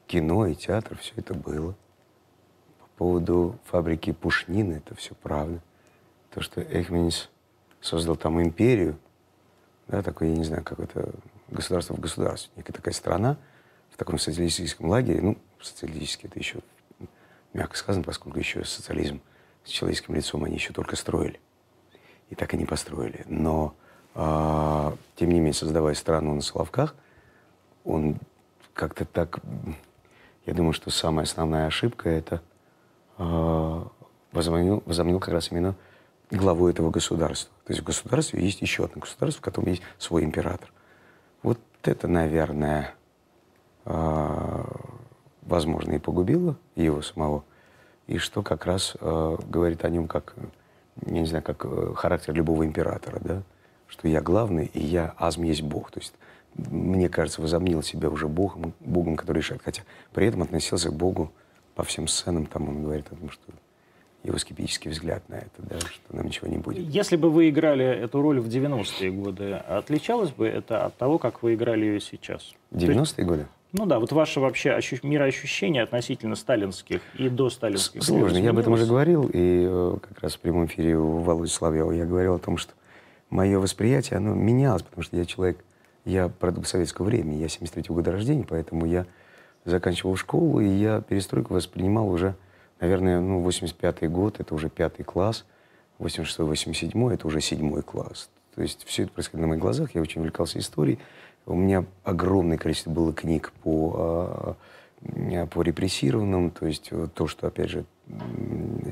кино 0.07 0.47
и 0.47 0.55
театра 0.55 0.97
все 0.97 1.13
это 1.17 1.35
было. 1.35 1.75
По 2.97 3.05
поводу 3.05 3.59
фабрики 3.65 4.13
Пушнина 4.13 4.75
это 4.75 4.95
все 4.95 5.15
правда. 5.15 5.61
То, 6.31 6.41
что 6.41 6.63
Эхменис 6.63 7.29
создал 7.83 8.17
там 8.17 8.43
империю, 8.43 8.99
да, 9.87 10.03
такое, 10.03 10.31
я 10.31 10.37
не 10.37 10.45
знаю, 10.45 10.65
как 10.65 10.81
это 10.81 11.11
государство 11.49 11.95
в 11.95 12.01
государстве, 12.01 12.51
некая 12.57 12.73
такая 12.73 12.95
страна 12.95 13.37
в 13.91 13.99
таком 13.99 14.19
социалистическом 14.19 14.89
лагере, 14.89 15.21
ну, 15.21 15.37
социалистический 15.61 16.29
это 16.29 16.39
еще 16.39 16.61
мягко 17.53 17.77
сказано, 17.77 18.03
поскольку 18.03 18.39
еще 18.39 18.65
социализм 18.65 19.21
с 19.65 19.69
человеческим 19.69 20.15
лицом 20.15 20.45
они 20.45 20.55
еще 20.55 20.73
только 20.73 20.97
строили. 20.97 21.39
И 22.31 22.35
так 22.35 22.55
и 22.55 22.57
не 22.57 22.65
построили. 22.65 23.25
Но, 23.27 23.75
а, 24.15 24.97
тем 25.17 25.29
не 25.29 25.37
менее, 25.37 25.53
создавая 25.53 25.95
страну 25.95 26.35
на 26.35 26.41
Соловках, 26.41 26.95
он 27.85 28.17
как-то 28.73 29.05
так... 29.05 29.41
Я 30.47 30.55
думаю, 30.55 30.73
что 30.73 30.91
самая 30.91 31.25
основная 31.25 31.67
ошибка– 31.67 32.09
это 32.11 32.41
возомнил, 33.17 34.83
возомнил 34.87 35.21
как 35.21 35.35
раз 35.35 35.51
именно 35.51 35.75
главу 36.31 36.69
этого 36.69 36.91
государства. 36.91 37.53
То 37.65 37.73
есть 37.73 37.83
в 37.83 37.87
государстве 37.87 38.43
есть 38.45 38.61
еще 38.61 38.85
одно 38.85 39.01
государство, 39.01 39.41
в 39.41 39.45
котором 39.45 39.69
есть 39.69 39.83
свой 39.99 40.25
император. 40.25 40.73
Вот 41.43 41.59
это, 41.83 42.09
наверное, 42.09 42.95
а, 43.85 44.67
возможно, 45.43 45.93
и 45.93 45.99
погубило 45.99 46.57
его 46.75 47.03
самого, 47.03 47.45
и 48.07 48.19
что 48.19 48.43
как 48.43 48.67
раз 48.67 48.97
а, 49.01 49.37
говорит 49.49 49.85
о 49.85 49.89
нем 49.89 50.09
как, 50.09 50.35
я 51.05 51.21
не 51.21 51.27
знаю, 51.27 51.45
как 51.45 51.65
э, 51.65 51.93
характер 51.95 52.35
любого 52.35 52.65
императора, 52.65 53.21
да, 53.21 53.43
что 53.87 54.09
я 54.09 54.21
главный, 54.21 54.67
и 54.67 54.85
я 54.85 55.15
азм 55.19 55.43
есть 55.43 55.63
Бог. 55.63 55.91
То 55.91 56.01
есть, 56.01 56.15
мне 56.55 57.09
кажется, 57.09 57.41
возомнил 57.41 57.83
себя 57.83 58.11
уже 58.11 58.29
Богом, 58.29 58.73
Богом, 58.81 59.17
который 59.17 59.39
решает. 59.39 59.63
Хотя 59.63 59.83
при 60.13 60.27
этом 60.27 60.43
относился 60.43 60.89
к 60.89 60.95
Богу 60.95 61.33
по 61.77 61.85
всем 61.85 62.09
сценам, 62.09 62.47
там 62.47 62.69
он 62.69 62.83
говорит 62.83 63.07
о 63.13 63.17
том, 63.17 63.31
что 63.31 63.43
его 64.25 64.39
скептический 64.39 64.91
взгляд 64.91 65.23
на 65.29 65.35
это, 65.37 65.59
да, 65.59 65.79
что 65.79 66.17
нам 66.17 66.27
ничего 66.27 66.49
не 66.49 66.57
будет. 66.57 66.79
Если 66.89 67.15
бы 67.15 67.31
вы 67.31 67.49
играли 67.51 67.85
эту 67.85 68.21
роль 68.23 68.41
в 68.41 68.49
90-е 68.49 69.11
годы, 69.13 69.53
отличалось 69.53 70.31
бы 70.31 70.49
это 70.49 70.87
от 70.87 70.97
того, 70.97 71.19
как 71.19 71.45
вы 71.45 71.55
играли 71.55 71.85
ее 71.85 72.01
сейчас? 72.01 72.55
В 72.73 72.79
90-е 72.79 73.25
годы? 73.25 73.47
Ну 73.73 73.85
да, 73.85 74.01
вот 74.01 74.11
ваше 74.11 74.41
вообще 74.41 74.71
ощу- 74.71 75.07
мироощущение 75.07 75.83
относительно 75.83 76.35
сталинских 76.35 77.03
и 77.19 77.29
до 77.29 77.51
сталинских. 77.51 78.03
Сложно. 78.03 78.39
Я 78.39 78.51
об 78.51 78.59
этом 78.59 78.73
уже 78.73 78.87
говорил, 78.87 79.29
и 79.33 79.67
э, 79.69 79.99
как 80.01 80.23
раз 80.23 80.35
в 80.37 80.41
прямом 80.41 80.67
эфире 80.67 80.97
у 80.97 81.19
Володи 81.19 81.51
Соловьева 81.51 81.93
я 81.93 82.07
говорил 82.07 82.35
о 82.37 82.39
том, 82.39 82.57
что 82.57 82.73
мое 83.29 83.59
восприятие, 83.59 84.17
оно 84.17 84.35
менялось, 84.35 84.83
потому 84.83 85.03
что 85.03 85.17
я 85.17 85.27
человек, 85.27 85.59
я 86.07 86.29
продукт 86.29 86.69
советского 86.69 87.05
времени, 87.07 87.37
я 87.37 87.47
73-го 87.47 87.95
года 87.95 88.13
рождения, 88.13 88.47
поэтому 88.49 88.87
я 88.87 89.05
заканчивал 89.67 90.17
школу, 90.17 90.61
и 90.61 90.69
я 90.69 91.01
перестройку 91.01 91.55
воспринимал 91.55 92.09
уже, 92.09 92.35
наверное, 92.81 93.21
ну, 93.21 93.47
85-й 93.47 94.09
год, 94.09 94.41
это 94.41 94.55
уже 94.55 94.71
пятый 94.71 95.03
класс, 95.03 95.45
86-й, 95.99 96.45
87-й, 96.45 97.15
это 97.15 97.27
уже 97.27 97.41
седьмой 97.41 97.83
класс. 97.83 98.31
То 98.55 98.63
есть 98.63 98.85
все 98.85 99.03
это 99.03 99.13
происходило 99.13 99.43
на 99.43 99.49
моих 99.49 99.61
глазах, 99.61 99.95
я 99.95 100.01
очень 100.01 100.21
увлекался 100.21 100.59
историей. 100.59 100.99
У 101.45 101.55
меня 101.55 101.85
огромное 102.05 102.59
количество 102.59 102.91
было 102.91 103.13
книг 103.13 103.53
по, 103.63 104.57
а, 105.05 105.47
по 105.47 105.63
репрессированным, 105.63 106.51
то 106.51 106.67
есть 106.67 106.91
то, 107.15 107.27
что, 107.27 107.47
опять 107.47 107.71
же, 107.71 107.85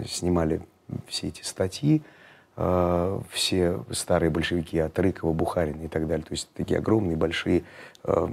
снимали 0.07 0.61
все 1.09 1.29
эти 1.29 1.43
статьи, 1.43 2.03
а, 2.57 3.21
все 3.31 3.85
старые 3.91 4.31
большевики 4.31 4.79
от 4.79 4.97
Рыкова, 4.99 5.33
Бухарина 5.33 5.83
и 5.83 5.89
так 5.89 6.07
далее. 6.07 6.25
То 6.25 6.33
есть 6.33 6.49
такие 6.55 6.79
огромные, 6.79 7.17
большие 7.17 7.65
а, 8.05 8.31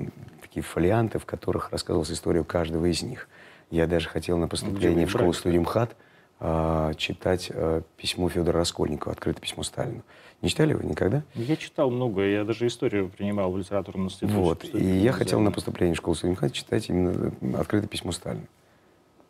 такие 0.51 0.63
фолианты, 0.63 1.17
в 1.17 1.25
которых 1.25 1.71
рассказывалась 1.71 2.11
история 2.11 2.43
каждого 2.43 2.85
из 2.91 3.01
них. 3.01 3.29
Я 3.69 3.87
даже 3.87 4.09
хотел 4.09 4.37
на 4.37 4.49
поступление 4.49 5.05
в 5.05 5.09
школу 5.09 5.31
студию 5.31 5.61
МХАТ 5.61 5.95
а, 6.41 6.93
читать 6.95 7.49
а, 7.53 7.83
письмо 7.95 8.27
Федора 8.27 8.59
Раскольникова, 8.59 9.13
открытое 9.13 9.39
письмо 9.39 9.63
Сталину. 9.63 10.03
Не 10.41 10.49
читали 10.49 10.73
вы 10.73 10.83
никогда? 10.83 11.23
Я 11.35 11.55
читал 11.55 11.89
много, 11.89 12.23
я 12.23 12.43
даже 12.43 12.67
историю 12.67 13.07
принимал 13.07 13.49
в 13.53 13.57
литературном 13.57 14.07
институте. 14.07 14.33
Вот. 14.33 14.65
И 14.73 14.83
я 14.83 15.13
хотел 15.13 15.39
на 15.39 15.51
поступление 15.51 15.93
в 15.93 15.97
школу 15.97 16.15
студии 16.15 16.33
МХАТ 16.33 16.51
читать 16.51 16.89
именно 16.89 17.31
э, 17.39 17.55
открытое 17.57 17.87
письмо 17.87 18.11
Сталину. 18.11 18.47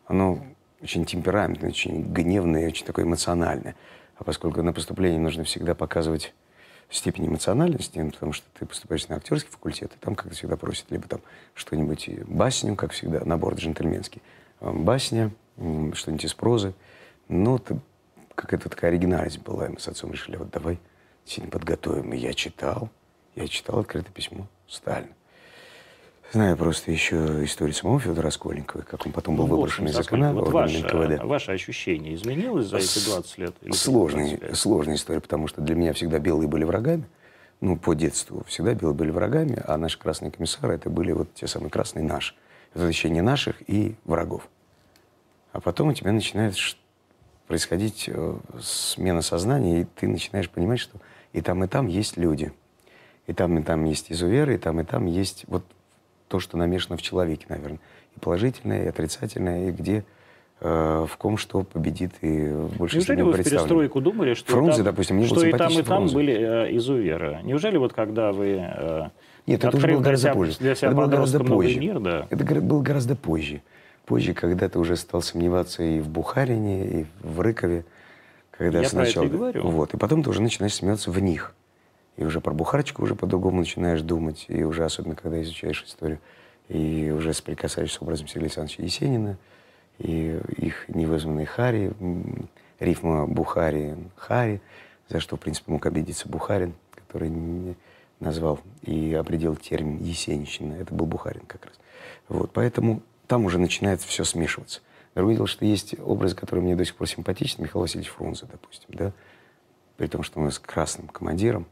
Оно 0.06 0.40
очень 0.82 1.04
темпераментное, 1.04 1.70
очень 1.70 2.12
гневное, 2.12 2.66
очень 2.66 2.84
такое 2.84 3.04
эмоциональное. 3.04 3.76
А 4.16 4.24
поскольку 4.24 4.60
на 4.62 4.72
поступлении 4.72 5.18
нужно 5.18 5.44
всегда 5.44 5.76
показывать 5.76 6.34
степень 6.90 7.26
эмоциональности, 7.26 7.98
ну, 7.98 8.10
потому 8.10 8.32
что 8.32 8.46
ты 8.58 8.66
поступаешь 8.66 9.08
на 9.08 9.16
актерский 9.16 9.50
факультет, 9.50 9.92
и 9.94 9.98
там, 9.98 10.14
как 10.14 10.32
всегда, 10.32 10.56
просят 10.56 10.90
либо 10.90 11.08
там 11.08 11.20
что-нибудь, 11.54 12.08
и 12.08 12.22
басню, 12.26 12.76
как 12.76 12.92
всегда, 12.92 13.24
набор 13.24 13.54
джентльменский, 13.54 14.22
а, 14.60 14.72
басня, 14.72 15.30
что-нибудь 15.56 16.24
из 16.24 16.34
прозы. 16.34 16.74
Ну, 17.28 17.56
это 17.56 17.78
какая-то 18.34 18.68
такая 18.68 18.90
оригинальность 18.90 19.38
была. 19.38 19.66
И 19.66 19.70
мы 19.70 19.78
с 19.78 19.88
отцом 19.88 20.12
решили, 20.12 20.36
вот 20.36 20.50
давай 20.50 20.78
сегодня 21.24 21.50
подготовим. 21.50 22.12
И 22.12 22.18
я 22.18 22.34
читал, 22.34 22.90
я 23.34 23.46
читал 23.48 23.80
открытое 23.80 24.12
письмо 24.12 24.46
Сталина. 24.68 25.12
Знаю 26.32 26.56
просто 26.56 26.90
еще 26.90 27.44
историю 27.44 27.74
самого 27.74 28.00
Федора 28.00 28.22
Раскольникова, 28.22 28.80
как 28.82 29.04
он 29.04 29.12
потом 29.12 29.36
был 29.36 29.46
Ну, 29.46 29.54
выброшен 29.56 29.86
из 29.86 29.98
окна 29.98 30.32
вот 30.32 30.48
ваше, 30.48 30.78
НКВД. 30.78 31.22
ваше 31.24 31.52
ощущение 31.52 32.14
изменилось 32.14 32.68
за 32.68 32.78
эти 32.78 33.04
20 33.04 33.38
лет? 33.38 33.54
Или 33.60 33.72
Сложная, 33.72 34.28
25? 34.38 34.56
сложная 34.56 34.94
история, 34.94 35.20
потому 35.20 35.46
что 35.46 35.60
для 35.60 35.74
меня 35.74 35.92
всегда 35.92 36.18
белые 36.18 36.48
были 36.48 36.64
врагами. 36.64 37.04
Ну, 37.60 37.76
по 37.76 37.92
детству 37.92 38.44
всегда 38.46 38.72
белые 38.72 38.94
были 38.94 39.10
врагами, 39.10 39.62
а 39.62 39.76
наши 39.76 39.98
красные 39.98 40.30
комиссары 40.30 40.72
это 40.76 40.88
были 40.88 41.12
вот 41.12 41.34
те 41.34 41.46
самые 41.46 41.70
красные 41.70 42.02
наши. 42.02 42.34
Это 42.72 42.86
ощущение 42.86 43.22
наших 43.22 43.56
и 43.68 43.94
врагов. 44.06 44.48
А 45.52 45.60
потом 45.60 45.88
у 45.88 45.92
тебя 45.92 46.12
начинает 46.12 46.54
происходить 47.46 48.08
э, 48.08 48.36
смена 48.58 49.20
сознания, 49.20 49.82
и 49.82 49.84
ты 49.84 50.08
начинаешь 50.08 50.48
понимать, 50.48 50.80
что 50.80 50.96
и 51.34 51.42
там, 51.42 51.62
и 51.62 51.66
там 51.66 51.88
есть 51.88 52.16
люди. 52.16 52.52
И 53.26 53.34
там, 53.34 53.58
и 53.58 53.62
там 53.62 53.84
есть 53.84 54.10
изуверы, 54.10 54.54
и 54.54 54.58
там, 54.58 54.80
и 54.80 54.84
там 54.84 55.04
есть 55.04 55.44
вот 55.46 55.62
то, 56.32 56.40
что 56.40 56.56
намешано 56.56 56.96
в 56.96 57.02
человеке, 57.02 57.44
наверное. 57.50 57.78
И 58.16 58.20
положительное, 58.20 58.84
и 58.84 58.86
отрицательное, 58.86 59.68
и 59.68 59.70
где 59.70 60.02
э, 60.60 61.06
в 61.06 61.16
ком 61.18 61.36
что 61.36 61.62
победит, 61.62 62.12
и 62.22 62.48
в 62.48 62.78
большинстве 62.78 63.16
Неужели 63.16 63.36
вы 63.36 63.42
в 63.42 63.44
перестройку 63.44 64.00
думали, 64.00 64.32
что, 64.32 64.50
Фрунзе, 64.50 64.78
там, 64.78 64.86
допустим, 64.86 65.16
мне 65.16 65.26
что 65.26 65.44
и 65.44 65.52
там, 65.52 65.70
и 65.70 65.82
там 65.82 65.84
Фрунзе. 65.84 66.14
были 66.14 66.32
э, 66.32 66.76
изуверы? 66.76 67.40
Неужели 67.42 67.76
вот 67.76 67.92
когда 67.92 68.32
вы 68.32 68.62
э, 68.62 69.08
Нет, 69.46 69.62
это 69.62 69.76
уже 69.76 69.88
было 69.88 70.00
гораздо 70.00 70.28
себя, 70.28 70.34
позже. 70.34 70.56
для 70.58 70.74
себя 70.74 70.88
это 70.88 70.96
было 70.96 71.06
гораздо 71.06 71.44
позже. 71.44 71.78
мир, 71.78 72.00
да? 72.00 72.26
Это 72.30 72.44
было 72.62 72.80
гораздо 72.80 73.14
позже. 73.14 73.60
Позже, 74.06 74.32
когда 74.32 74.70
ты 74.70 74.78
уже 74.78 74.96
стал 74.96 75.20
сомневаться 75.20 75.82
и 75.82 76.00
в 76.00 76.08
Бухарине, 76.08 76.86
и 76.86 77.06
в 77.20 77.42
Рыкове. 77.42 77.84
Когда 78.50 78.80
Я 78.80 78.88
про 78.88 79.02
это 79.02 79.10
сначала... 79.10 79.24
и 79.24 79.28
говорю. 79.28 79.68
Вот. 79.68 79.92
И 79.92 79.98
потом 79.98 80.22
ты 80.22 80.30
уже 80.30 80.40
начинаешь 80.40 80.72
сомневаться 80.72 81.10
в 81.10 81.18
них. 81.18 81.54
И 82.16 82.24
уже 82.24 82.40
про 82.40 82.52
Бухарочку 82.52 83.02
уже 83.02 83.14
по-другому 83.14 83.58
начинаешь 83.60 84.02
думать. 84.02 84.46
И 84.48 84.62
уже 84.64 84.84
особенно, 84.84 85.14
когда 85.14 85.40
изучаешь 85.42 85.84
историю. 85.84 86.18
И 86.68 87.10
уже 87.10 87.32
соприкасаешься 87.32 87.98
с 87.98 88.02
образом 88.02 88.28
Сергея 88.28 88.46
Александровича 88.46 88.82
Есенина. 88.82 89.38
И 89.98 90.40
их 90.56 90.88
невызванный 90.88 91.44
Хари, 91.44 91.92
рифма 92.80 93.26
Бухари, 93.26 93.94
Хари, 94.16 94.60
за 95.08 95.20
что, 95.20 95.36
в 95.36 95.40
принципе, 95.40 95.70
мог 95.70 95.84
обидеться 95.86 96.28
Бухарин, 96.28 96.74
который 96.94 97.28
не 97.28 97.76
назвал 98.20 98.60
и 98.82 99.14
определил 99.14 99.56
термин 99.56 99.98
«есенщина». 99.98 100.74
Это 100.74 100.94
был 100.94 101.06
Бухарин 101.06 101.42
как 101.46 101.66
раз. 101.66 101.74
Вот, 102.28 102.50
поэтому 102.52 103.02
там 103.26 103.44
уже 103.44 103.58
начинает 103.58 104.00
все 104.00 104.24
смешиваться. 104.24 104.80
Другое 105.14 105.36
дело, 105.36 105.46
что 105.46 105.64
есть 105.64 105.94
образ, 106.00 106.34
который 106.34 106.60
мне 106.60 106.74
до 106.74 106.84
сих 106.84 106.96
пор 106.96 107.08
симпатичен, 107.08 107.62
Михаил 107.62 107.82
Васильевич 107.82 108.10
Фрунзе, 108.10 108.46
допустим, 108.50 108.88
да, 108.88 109.12
при 109.96 110.06
том, 110.06 110.22
что 110.22 110.40
он 110.40 110.50
с 110.50 110.58
красным 110.58 111.08
командиром, 111.08 111.66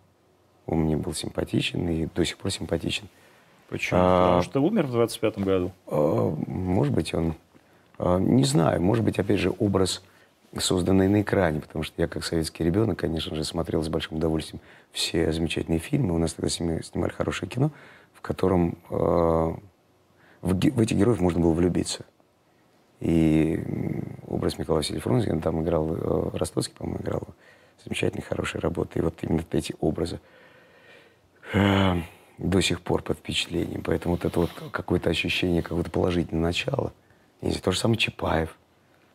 он 0.70 0.80
мне 0.80 0.96
был 0.96 1.12
симпатичен 1.14 1.88
и 1.88 2.06
до 2.14 2.24
сих 2.24 2.36
пор 2.38 2.50
симпатичен. 2.50 3.08
Почему? 3.68 4.00
А, 4.02 4.26
Потому 4.26 4.42
что 4.42 4.60
умер 4.62 4.86
в 4.86 4.96
25-м 4.96 5.42
году. 5.44 5.72
а, 5.86 6.34
Может 6.46 6.92
быть, 6.94 7.14
он... 7.14 7.34
а, 7.98 8.18
Не 8.18 8.44
знаю, 8.44 8.80
может 8.82 9.04
быть, 9.04 9.18
опять 9.18 9.38
же, 9.38 9.52
образ, 9.58 10.02
созданный 10.58 11.08
на 11.08 11.22
экране, 11.22 11.60
потому 11.60 11.84
что 11.84 12.00
я, 12.02 12.08
как 12.08 12.24
советский 12.24 12.64
ребенок, 12.64 12.98
конечно 12.98 13.36
же, 13.36 13.44
смотрел 13.44 13.82
с 13.82 13.88
большим 13.88 14.16
удовольствием 14.16 14.60
все 14.90 15.32
замечательные 15.32 15.78
фильмы. 15.78 16.14
У 16.14 16.18
нас 16.18 16.32
тогда 16.34 16.48
сни- 16.48 16.82
снимали 16.82 17.12
хорошее 17.12 17.48
кино, 17.50 17.70
в 18.14 18.20
котором 18.20 18.76
а, 18.90 19.54
в, 20.42 20.54
в 20.54 20.80
этих 20.80 20.96
героев 20.96 21.20
можно 21.20 21.40
было 21.40 21.52
влюбиться. 21.52 22.04
И 23.00 23.62
образ 24.26 24.58
Михаила 24.58 24.78
Васильевича 24.78 25.04
Фрунзе, 25.04 25.32
он 25.32 25.40
там 25.40 25.62
играл, 25.62 25.94
э, 25.94 26.30
Ростоцкий, 26.36 26.74
по-моему, 26.76 27.00
играл 27.00 27.22
замечательные, 27.84 28.24
хорошие 28.24 28.60
работы. 28.60 28.98
И 28.98 29.02
вот 29.02 29.14
именно 29.22 29.42
эти 29.52 29.74
образы 29.80 30.20
э, 31.52 31.96
до 32.38 32.60
сих 32.60 32.80
пор 32.80 33.02
под 33.02 33.18
впечатлением. 33.18 33.82
Поэтому 33.82 34.14
вот 34.14 34.24
это 34.24 34.40
вот 34.40 34.50
какое-то 34.72 35.10
ощущение 35.10 35.62
какого-то 35.62 35.90
положительного 35.90 36.46
начала. 36.46 36.92
Знаю, 37.40 37.56
то 37.60 37.72
же 37.72 37.78
самое 37.78 37.98
Чапаев. 37.98 38.56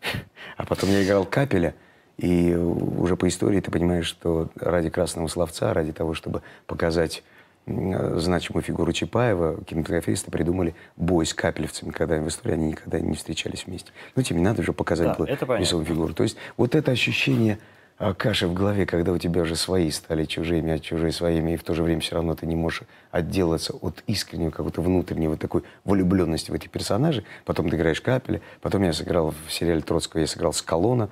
А 0.58 0.66
потом 0.66 0.90
я 0.90 1.04
играл 1.04 1.26
Капеля, 1.26 1.76
и 2.18 2.54
уже 2.54 3.18
по 3.18 3.28
истории 3.28 3.60
ты 3.60 3.72
понимаешь, 3.72 4.06
что 4.06 4.50
ради 4.56 4.90
красного 4.90 5.28
словца, 5.28 5.74
ради 5.74 5.92
того, 5.92 6.14
чтобы 6.14 6.44
показать 6.66 7.24
значимую 7.68 8.64
фигуру 8.64 8.94
Чапаева, 8.94 9.64
кинематографисты 9.64 10.30
придумали 10.30 10.76
бой 10.96 11.26
с 11.26 11.34
капелевцами, 11.34 11.90
когда 11.90 12.18
в 12.18 12.28
истории 12.28 12.54
они 12.54 12.68
никогда 12.70 13.00
не 13.00 13.16
встречались 13.16 13.66
вместе. 13.66 13.92
Ну, 14.16 14.22
тем 14.22 14.38
не 14.38 14.44
надо 14.44 14.62
же 14.62 14.72
показать 14.72 15.18
Да, 15.18 15.46
было 15.46 15.58
весовую 15.58 15.86
фигуру. 15.86 16.14
То 16.14 16.24
есть 16.24 16.38
вот 16.58 16.76
это 16.76 16.92
ощущение 16.92 17.58
каши 17.98 18.48
в 18.48 18.54
голове, 18.54 18.86
когда 18.86 19.12
у 19.14 19.18
тебя 19.18 19.42
уже 19.42 19.56
свои 19.56 19.90
стали 19.90 20.26
чужими, 20.26 20.74
а 20.74 20.80
чужие 20.80 21.12
своими, 21.12 21.52
и 21.54 21.56
в 21.56 21.64
то 21.64 21.74
же 21.74 21.82
время 21.82 22.02
все 22.02 22.16
равно 22.16 22.36
ты 22.36 22.46
не 22.46 22.56
можешь 22.56 22.84
отделаться 23.12 23.74
от 23.74 24.04
искреннего 24.08 24.50
какого-то 24.50 24.82
внутреннего 24.82 25.32
вот 25.32 25.40
такой 25.40 25.64
влюбленности 25.86 26.52
в 26.52 26.54
этих 26.54 26.70
персонажей. 26.72 27.24
Потом 27.46 27.70
ты 27.70 27.78
играешь 27.78 28.02
Капеля, 28.02 28.42
потом 28.62 28.84
я 28.84 28.92
сыграл 28.92 29.34
в 29.48 29.52
сериале 29.52 29.82
Троцкого, 29.82 30.22
я 30.22 30.28
сыграл 30.28 30.52
Скалона, 30.52 31.10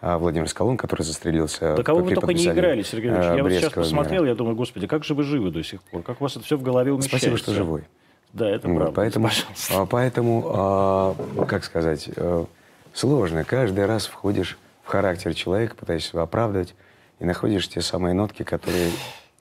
а, 0.00 0.18
Владимир 0.18 0.48
Скалон, 0.48 0.76
который 0.76 1.02
застрелился 1.02 1.76
Да 1.76 1.82
кого 1.82 2.00
вы 2.00 2.14
только 2.14 2.34
не 2.34 2.44
играли, 2.46 2.82
Сергей 2.82 3.10
Ильич. 3.10 3.24
а, 3.24 3.36
Я 3.36 3.42
вот 3.42 3.52
сейчас 3.52 3.72
посмотрел, 3.72 4.22
мира. 4.22 4.32
я 4.32 4.36
думаю, 4.36 4.56
господи, 4.56 4.86
как 4.86 5.04
же 5.04 5.14
вы 5.14 5.22
живы 5.22 5.50
до 5.50 5.62
сих 5.62 5.82
пор? 5.82 6.02
Как 6.02 6.20
у 6.20 6.24
вас 6.24 6.36
это 6.36 6.44
все 6.44 6.56
в 6.58 6.62
голове 6.62 6.92
умещается? 6.92 7.18
Спасибо, 7.18 7.38
что 7.38 7.54
живой. 7.54 7.84
Да, 8.32 8.50
это 8.50 8.66
Вот, 8.68 8.76
правда. 8.76 8.92
Поэтому, 8.96 9.28
Пожалуйста. 9.28 9.74
а, 9.82 9.86
поэтому 9.86 10.44
а, 10.52 11.16
как 11.46 11.64
сказать, 11.64 12.10
э, 12.16 12.44
сложно. 12.92 13.44
Каждый 13.44 13.86
раз 13.86 14.06
входишь 14.06 14.58
в 14.84 14.88
характер 14.88 15.34
человека, 15.34 15.74
пытаешься 15.74 16.10
его 16.12 16.22
оправдывать, 16.22 16.74
и 17.18 17.24
находишь 17.24 17.68
те 17.68 17.80
самые 17.80 18.14
нотки, 18.14 18.42
которые 18.42 18.90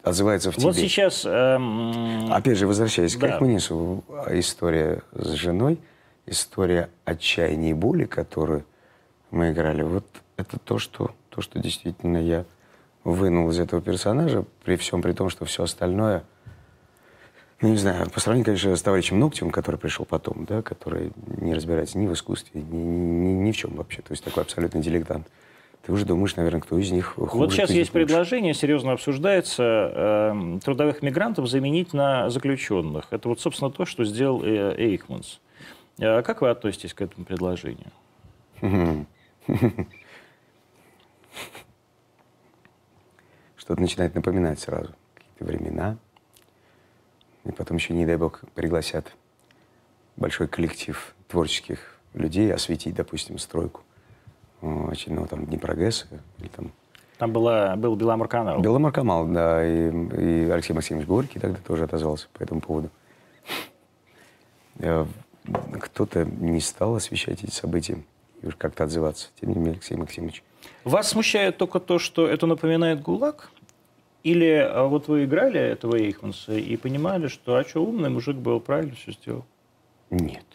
отзываются 0.01 0.51
в 0.51 0.55
тебе. 0.55 0.65
Вот 0.67 0.75
сейчас... 0.75 1.23
эм, 1.25 2.31
Опять 2.31 2.57
же, 2.57 2.67
возвращаясь 2.67 3.15
к 3.15 3.19
Да. 3.19 3.27
Рахманинцеву, 3.27 4.03
история 4.31 5.01
с 5.11 5.29
женой, 5.31 5.79
история 6.25 6.89
отчаяния 7.05 7.71
и 7.71 7.73
боли, 7.73 8.05
которую 8.05 8.65
мы 9.31 9.51
играли, 9.51 9.81
вот 9.83 10.05
это 10.37 10.59
то, 10.59 10.77
что, 10.77 11.11
то, 11.29 11.41
что 11.41 11.59
действительно 11.59 12.17
я 12.17 12.45
вынул 13.03 13.49
из 13.49 13.59
этого 13.59 13.81
персонажа, 13.81 14.45
при 14.63 14.75
всем 14.77 15.01
при 15.01 15.11
том, 15.11 15.29
что 15.29 15.45
все 15.45 15.63
остальное, 15.63 16.23
ну, 17.63 17.69
не 17.69 17.77
знаю, 17.77 18.09
по 18.09 18.19
сравнению, 18.19 18.45
конечно, 18.45 18.75
с 18.75 18.81
товарищем 18.81 19.19
Ногтевым, 19.19 19.51
который 19.51 19.77
пришел 19.77 20.05
потом, 20.05 20.45
да, 20.45 20.61
который 20.61 21.11
не 21.37 21.53
разбирается 21.53 21.97
ни 21.97 22.05
в 22.07 22.13
искусстве, 22.13 22.61
ни, 22.61 22.75
ни, 22.75 23.29
ни 23.47 23.51
в 23.51 23.57
чем 23.57 23.75
вообще, 23.75 24.01
то 24.01 24.11
есть 24.11 24.23
такой 24.23 24.43
абсолютно 24.43 24.81
дилетант. 24.81 25.27
Ты 25.85 25.91
уже 25.91 26.05
думаешь, 26.05 26.35
наверное, 26.35 26.61
кто 26.61 26.77
из 26.77 26.91
них 26.91 27.15
хуже, 27.15 27.31
Вот 27.33 27.51
сейчас 27.51 27.69
есть 27.69 27.93
лучше. 27.93 28.05
предложение, 28.05 28.53
серьезно 28.53 28.91
обсуждается, 28.93 29.63
эм, 30.33 30.59
трудовых 30.61 31.01
мигрантов 31.01 31.47
заменить 31.49 31.93
на 31.93 32.29
заключенных. 32.29 33.07
Это 33.11 33.27
вот, 33.29 33.39
собственно, 33.41 33.69
то, 33.71 33.85
что 33.85 34.05
сделал 34.05 34.43
э, 34.43 34.75
Эйхманс. 34.77 35.41
Э, 35.99 36.21
Как 36.21 36.41
вы 36.41 36.49
относитесь 36.49 36.93
к 36.93 37.01
этому 37.01 37.25
предложению? 37.25 37.91
Что-то 43.55 43.81
начинает 43.81 44.15
напоминать 44.15 44.59
сразу. 44.59 44.93
Какие-то 45.15 45.45
времена. 45.45 45.97
И 47.45 47.51
потом 47.51 47.77
еще, 47.77 47.93
не 47.93 48.05
дай 48.05 48.15
бог, 48.17 48.41
пригласят 48.55 49.11
большой 50.15 50.47
коллектив 50.47 51.15
творческих 51.27 51.99
людей 52.13 52.53
осветить, 52.53 52.95
допустим, 52.95 53.37
стройку 53.37 53.81
очередного 54.61 55.27
там 55.27 55.45
Днепрогресса 55.45 56.07
или 56.39 56.47
там 56.47 56.71
Там 57.17 57.33
была, 57.33 57.75
был 57.75 57.95
Беломорканал. 57.95 58.61
Беломоркомал, 58.61 59.27
да, 59.27 59.65
и, 59.65 59.89
и 59.89 60.49
Алексей 60.49 60.73
Максимович 60.73 61.07
Горький 61.07 61.39
тогда 61.39 61.59
тоже 61.65 61.83
отозвался 61.83 62.27
по 62.33 62.43
этому 62.43 62.61
поводу. 62.61 62.89
Э, 64.79 65.05
Кто-то 65.81 66.23
не 66.25 66.61
стал 66.61 66.95
освещать 66.95 67.43
эти 67.43 67.51
события 67.51 67.97
и 68.41 68.47
уж 68.47 68.55
как-то 68.55 68.85
отзываться. 68.85 69.29
Тем 69.41 69.49
не 69.49 69.55
менее, 69.55 69.73
Алексей 69.73 69.97
Максимович 69.97 70.43
Вас 70.85 71.09
смущает 71.09 71.57
только 71.57 71.79
то, 71.79 71.99
что 71.99 72.25
это 72.27 72.45
напоминает 72.45 73.01
ГУЛАГ? 73.01 73.49
Или 74.23 74.53
а, 74.53 74.85
вот 74.85 75.09
вы 75.09 75.25
играли 75.25 75.59
этого 75.59 75.97
Эйхманса 75.97 76.53
и 76.53 76.77
понимали, 76.77 77.27
что 77.27 77.55
а 77.55 77.63
что 77.65 77.83
умный 77.83 78.09
мужик 78.09 78.37
был, 78.37 78.59
правильно 78.61 78.95
все 78.95 79.11
сделал? 79.11 79.45
Нет. 80.09 80.45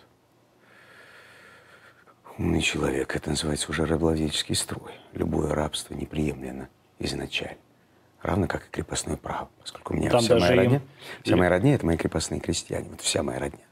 Умный 2.38 2.62
человек. 2.62 3.14
Это 3.14 3.30
называется 3.30 3.70
уже 3.70 3.84
рабовладельческий 3.84 4.54
строй. 4.54 4.92
Любое 5.12 5.54
рабство 5.54 5.94
неприемлемо 5.94 6.68
изначально. 6.98 7.58
Равно 8.22 8.46
как 8.46 8.66
и 8.66 8.70
крепостное 8.70 9.16
право. 9.16 9.48
Поскольку 9.60 9.92
у 9.92 9.96
меня 9.96 10.10
Там 10.10 10.20
вся 10.20 10.38
моя 10.38 10.52
им- 10.52 10.58
родня, 10.58 10.80
вся 11.22 11.36
моя 11.36 11.50
родня– 11.50 11.74
это 11.74 11.86
мои 11.86 11.96
крепостные 11.96 12.40
крестьяне. 12.40 12.88
Вот 12.90 13.00
вся 13.00 13.22
моя 13.22 13.38
родня. 13.38 13.64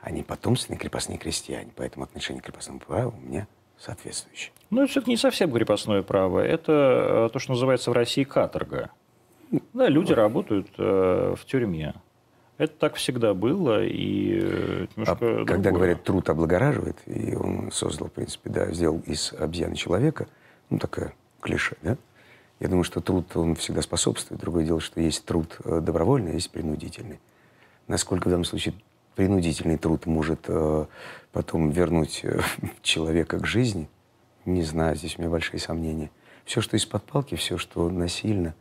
Они 0.00 0.22
потомственные 0.22 0.78
крепостные 0.78 1.18
крестьяне. 1.18 1.70
Поэтому 1.74 2.04
отношение 2.04 2.42
к 2.42 2.44
крепостному 2.46 2.80
праву 2.80 3.14
у 3.16 3.20
меня 3.20 3.46
соответствующее. 3.78 4.52
Ну, 4.70 4.82
это 4.82 4.90
все-таки 4.90 5.10
не 5.12 5.16
совсем 5.16 5.50
крепостное 5.52 6.02
право. 6.02 6.40
Это 6.40 7.26
э, 7.28 7.32
то, 7.32 7.38
что 7.38 7.52
называется 7.52 7.90
в 7.90 7.94
России 7.94 8.24
каторга. 8.24 8.90
Да, 9.72 9.88
люди 9.88 10.12
работают 10.12 10.68
э, 10.78 11.34
в 11.36 11.44
тюрьме. 11.44 11.94
Это 12.58 12.74
так 12.74 12.94
всегда 12.96 13.34
было, 13.34 13.84
и 13.84 14.40
э, 14.42 14.86
А 14.96 15.00
немножко 15.00 15.16
когда 15.16 15.54
другое. 15.56 15.72
говорят, 15.72 16.04
труд 16.04 16.28
облагораживает, 16.28 16.96
и 17.06 17.34
он 17.34 17.70
создал, 17.70 18.08
в 18.08 18.12
принципе, 18.12 18.50
да, 18.50 18.72
сделал 18.72 19.00
из 19.06 19.32
обезьяны 19.32 19.76
человека, 19.76 20.26
ну, 20.68 20.78
такое 20.78 21.14
клише, 21.40 21.76
да? 21.82 21.96
Я 22.60 22.66
думаю, 22.68 22.82
что 22.82 23.00
труд, 23.00 23.36
он 23.36 23.54
всегда 23.54 23.82
способствует. 23.82 24.40
Другое 24.40 24.64
дело, 24.64 24.80
что 24.80 25.00
есть 25.00 25.24
труд 25.24 25.58
э, 25.64 25.80
добровольный, 25.80 26.32
а 26.32 26.34
есть 26.34 26.50
принудительный. 26.50 27.20
Насколько 27.86 28.26
в 28.26 28.30
данном 28.30 28.44
случае 28.44 28.74
принудительный 29.14 29.78
труд 29.78 30.06
может 30.06 30.40
э, 30.48 30.86
потом 31.32 31.70
вернуть 31.70 32.20
э, 32.24 32.40
человека 32.82 33.38
к 33.38 33.46
жизни, 33.46 33.88
не 34.44 34.62
знаю, 34.62 34.96
здесь 34.96 35.16
у 35.16 35.20
меня 35.22 35.30
большие 35.30 35.60
сомнения. 35.60 36.10
Все, 36.44 36.60
что 36.60 36.76
из-под 36.76 37.04
палки, 37.04 37.36
все, 37.36 37.58
что 37.58 37.88
насильно, 37.88 38.54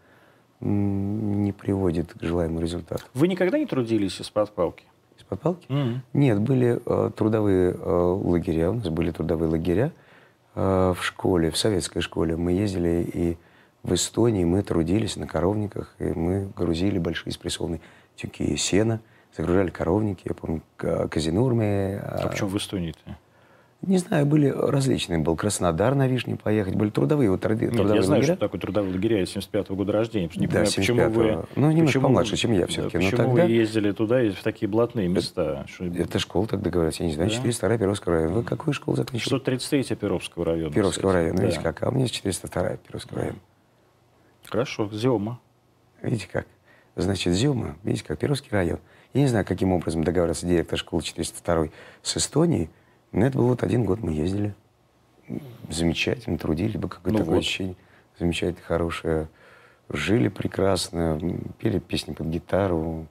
не 0.60 1.52
приводит 1.52 2.14
к 2.14 2.22
желаемому 2.24 2.60
результату. 2.62 3.04
Вы 3.14 3.28
никогда 3.28 3.58
не 3.60 3.66
трудились 3.66 4.20
из-под 4.20 4.52
палки? 4.52 4.84
Из-под 5.18 5.40
палки? 5.42 5.66
Мгм. 5.70 6.02
Нет, 6.14 6.40
были 6.42 6.80
э, 6.86 7.12
трудовые 7.16 7.72
э, 7.74 7.90
лагеря, 8.24 8.72
у 8.72 8.76
нас 8.76 8.90
были 8.90 9.12
трудовые 9.12 9.50
лагеря 9.50 9.92
э, 10.56 10.94
в 10.98 11.04
школе, 11.04 11.52
в 11.52 11.58
советской 11.58 12.02
школе. 12.02 12.36
Мы 12.36 12.52
ездили 12.54 13.08
и 13.14 13.38
в 13.84 13.94
Эстонии, 13.94 14.44
мы 14.44 14.64
трудились 14.64 15.16
на 15.16 15.28
коровниках, 15.28 15.96
и 16.00 16.06
мы 16.06 16.50
грузили 16.56 16.98
большие 17.00 17.32
спрессованные 17.34 17.80
тюки 18.16 18.56
сена, 18.58 19.00
загружали 19.38 19.70
коровники, 19.70 20.24
я 20.26 20.34
помню, 20.34 20.62
к- 20.76 21.08
Казинурме. 21.10 22.00
А 22.04 22.28
почему 22.28 22.50
в 22.50 22.58
Эстонии-то? 22.58 23.18
Не 23.84 24.00
знаю, 24.00 24.26
были 24.26 24.48
различные. 24.50 25.20
Был 25.20 25.36
Краснодар 25.36 25.94
на 25.94 26.08
Вишне 26.08 26.36
поехать, 26.36 26.74
были 26.76 26.90
трудовые, 26.90 27.30
вот, 27.30 27.46
труди- 27.46 27.66
Нет, 27.66 27.74
трудовые 27.74 27.98
я 27.98 28.02
знаю, 28.02 28.22
лагеря. 28.22 28.36
что 28.36 28.46
такое 28.46 28.60
трудовые 28.60 28.92
лагеря, 28.94 29.18
я 29.20 29.24
75-го 29.24 29.76
года 29.76 29.92
рождения. 29.94 30.30
Не 30.36 30.48
Да, 30.48 30.54
понимаю, 30.64 30.66
почему 30.76 31.00
75-го. 31.00 31.20
вы... 31.22 31.46
Ну, 31.56 31.72
немножко 31.72 31.86
почему 31.86 32.04
помладше, 32.04 32.36
чем 32.38 32.52
я 32.54 32.62
да, 32.62 32.68
все-таки, 32.68 32.98
но 32.98 33.04
Почему 33.04 33.18
тогда- 33.18 33.46
вы 33.46 33.52
ездили 33.52 33.92
туда, 33.92 34.22
и 34.24 34.32
в 34.32 34.42
такие 34.44 34.68
блатные 34.68 35.08
места? 35.08 35.66
Что- 35.68 35.86
Это 35.86 36.18
школа, 36.20 36.48
тогда 36.48 36.70
говорят, 36.72 36.96
я 36.96 37.06
не 37.06 37.14
знаю, 37.14 37.30
Да? 37.30 37.36
402 37.36 37.78
Перовского 37.78 38.16
района. 38.16 38.34
Вы 38.34 38.44
какую 38.44 38.74
школу 38.74 38.98
закончили? 38.98 39.30
633 39.30 39.96
Перовского 39.96 40.44
района. 40.46 40.74
Перовского 40.74 41.10
кстати. 41.12 41.16
района, 41.24 41.38
Да. 41.38 41.44
видите 41.44 41.62
как? 41.62 41.84
А 41.84 41.90
у 41.90 41.92
меня 41.92 42.08
402 42.08 42.78
Перовского 42.78 43.20
района. 43.20 43.38
Хорошо, 44.46 44.90
Зема. 44.92 45.40
Видите 46.02 46.28
как? 46.32 46.48
Значит, 46.96 47.34
Зюма, 47.36 47.76
видите 47.84 48.04
как, 48.06 48.18
Перовский 48.18 48.50
район. 48.52 48.80
Я 49.14 49.22
не 49.22 49.28
знаю, 49.28 49.46
каким 49.46 49.72
образом 49.72 50.04
договаривался 50.04 50.48
директор 50.48 50.80
школы 50.80 51.04
402 51.04 51.70
с 52.02 52.18
Эстонией, 52.18 52.70
но 53.18 53.26
это 53.26 53.38
был 53.38 53.48
вот 53.48 53.64
один 53.64 53.84
год 53.84 54.02
мы 54.04 54.14
ездили. 54.14 54.54
Замечательно, 55.70 56.38
трудили 56.38 56.78
бы 56.78 56.88
какое-то 56.88 57.24
Ну 57.26 57.38
ощущение. 57.38 57.76
Замечательно, 58.20 58.64
хорошее. 58.66 59.28
Жили 59.90 60.28
прекрасно, 60.30 61.20
пели 61.60 61.80
песни 61.80 62.14
под 62.14 62.28
гитару, 62.28 63.08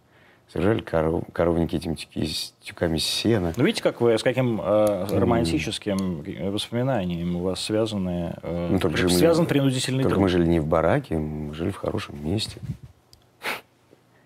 сажали 0.53 0.81
коров, 0.81 1.25
коровники 1.33 1.77
этими 1.77 1.95
тюки- 1.95 2.25
с 2.27 2.55
тюками 2.61 2.99
сена. 2.99 3.53
Ну, 3.57 3.65
видите, 3.65 3.83
как 3.83 4.01
вы, 4.01 4.17
с 4.19 4.23
каким 4.23 4.61
э, 4.61 5.07
романтическим 5.11 6.23
э, 6.27 6.51
воспоминанием 6.51 7.37
у 7.37 7.41
вас 7.41 7.61
связаны, 7.61 8.35
э, 8.43 8.69
Ну, 8.73 8.79
только 8.79 8.97
же 8.97 9.05
мы- 9.05 9.11
связан 9.11 9.47
принудительный 9.47 10.03
Только 10.03 10.15
труд. 10.15 10.23
мы 10.23 10.29
жили 10.29 10.47
не 10.47 10.61
в 10.61 10.67
бараке, 10.67 11.19
мы 11.19 11.55
жили 11.55 11.71
в 11.71 11.77
хорошем 11.77 12.25
месте. 12.25 12.61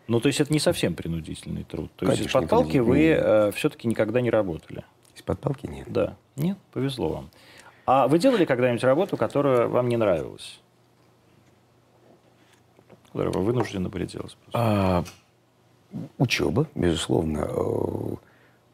Ну, 0.09 0.19
то 0.21 0.27
есть 0.27 0.41
это 0.41 0.53
не 0.53 0.59
совсем 0.59 0.95
принудительный 0.95 1.63
труд. 1.63 1.91
То 1.97 2.07
есть 2.07 2.19
Конечно, 2.19 2.29
из-под 2.29 2.43
не 2.43 2.49
палки 2.49 2.77
вы 2.79 2.95
принудительный. 2.97 3.53
все-таки 3.53 3.89
никогда 3.89 4.21
не 4.21 4.31
работали. 4.31 4.83
Из-под 5.31 5.41
палки 5.41 5.67
нет. 5.67 5.87
Да. 5.91 6.17
Нет, 6.37 6.59
повезло 6.73 7.09
вам. 7.09 7.31
А 7.87 8.09
вы 8.09 8.19
делали 8.19 8.45
когда-нибудь 8.45 8.83
работу, 8.83 9.17
которая 9.17 9.69
вам 9.69 9.89
не 9.89 9.97
нравилась? 9.97 10.61
Которую 13.07 13.33
вы 13.35 13.43
вынуждены 13.45 13.89
были 13.89 14.07
делать? 14.07 14.37
А, 14.53 15.05
учеба, 16.19 16.67
безусловно. 16.75 17.47
Э, 17.49 18.17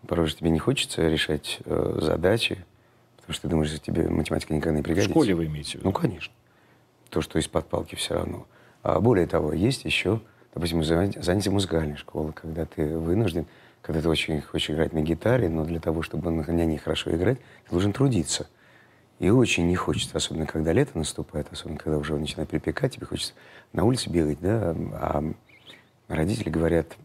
Порой 0.07 0.29
же 0.29 0.37
тебе 0.37 0.51
не 0.51 0.59
хочется 0.61 1.09
решать 1.09 1.59
э, 1.64 1.99
задачи, 2.01 2.64
потому 3.16 3.33
что 3.35 3.42
ты 3.42 3.49
думаешь, 3.49 3.71
что 3.71 3.79
тебе 3.81 4.09
математика 4.09 4.55
никогда 4.55 4.77
не 4.77 4.83
В 4.83 4.85
пригодится. 4.85 5.11
школе 5.11 5.35
вы 5.35 5.47
имеете 5.47 5.73
в 5.73 5.75
виду? 5.77 5.85
Ну, 5.87 5.92
конечно. 5.92 6.33
То, 7.11 7.21
что 7.23 7.38
из-под 7.38 7.66
палки 7.69 7.97
все 7.97 8.14
равно. 8.14 8.47
А 8.83 9.01
более 9.01 9.27
того, 9.27 9.53
есть 9.53 9.85
еще, 9.85 10.21
допустим, 10.55 10.85
занятия 10.85 11.51
музыкальной 11.51 11.97
школы, 11.97 12.33
когда 12.33 12.66
ты 12.66 12.97
вынужден, 12.97 13.47
когда 13.87 14.03
ты 14.03 14.09
очень 14.09 14.40
хочешь 14.40 14.70
играть 14.70 14.92
на 14.92 15.01
гитаре, 15.01 15.49
но 15.49 15.64
для 15.64 15.79
того, 15.79 16.03
чтобы 16.03 16.33
на 16.33 16.64
ней 16.64 16.77
хорошо 16.77 17.14
играть, 17.14 17.38
ты 17.38 17.70
должен 17.70 17.92
трудиться. 17.92 18.49
И 19.20 19.31
очень 19.31 19.68
не 19.68 19.77
хочется, 19.77 20.16
особенно 20.16 20.44
когда 20.44 20.72
лето 20.72 20.99
наступает, 20.99 21.46
особенно 21.53 21.79
когда 21.79 21.96
уже 21.96 22.16
начинает 22.16 22.51
припекать, 22.51 22.96
тебе 22.96 23.07
хочется 23.07 23.35
на 23.72 23.85
улице 23.85 24.11
бегать, 24.11 24.40
да, 24.40 24.75
а 24.92 25.22
родители 26.09 26.51
говорят, 26.51 26.96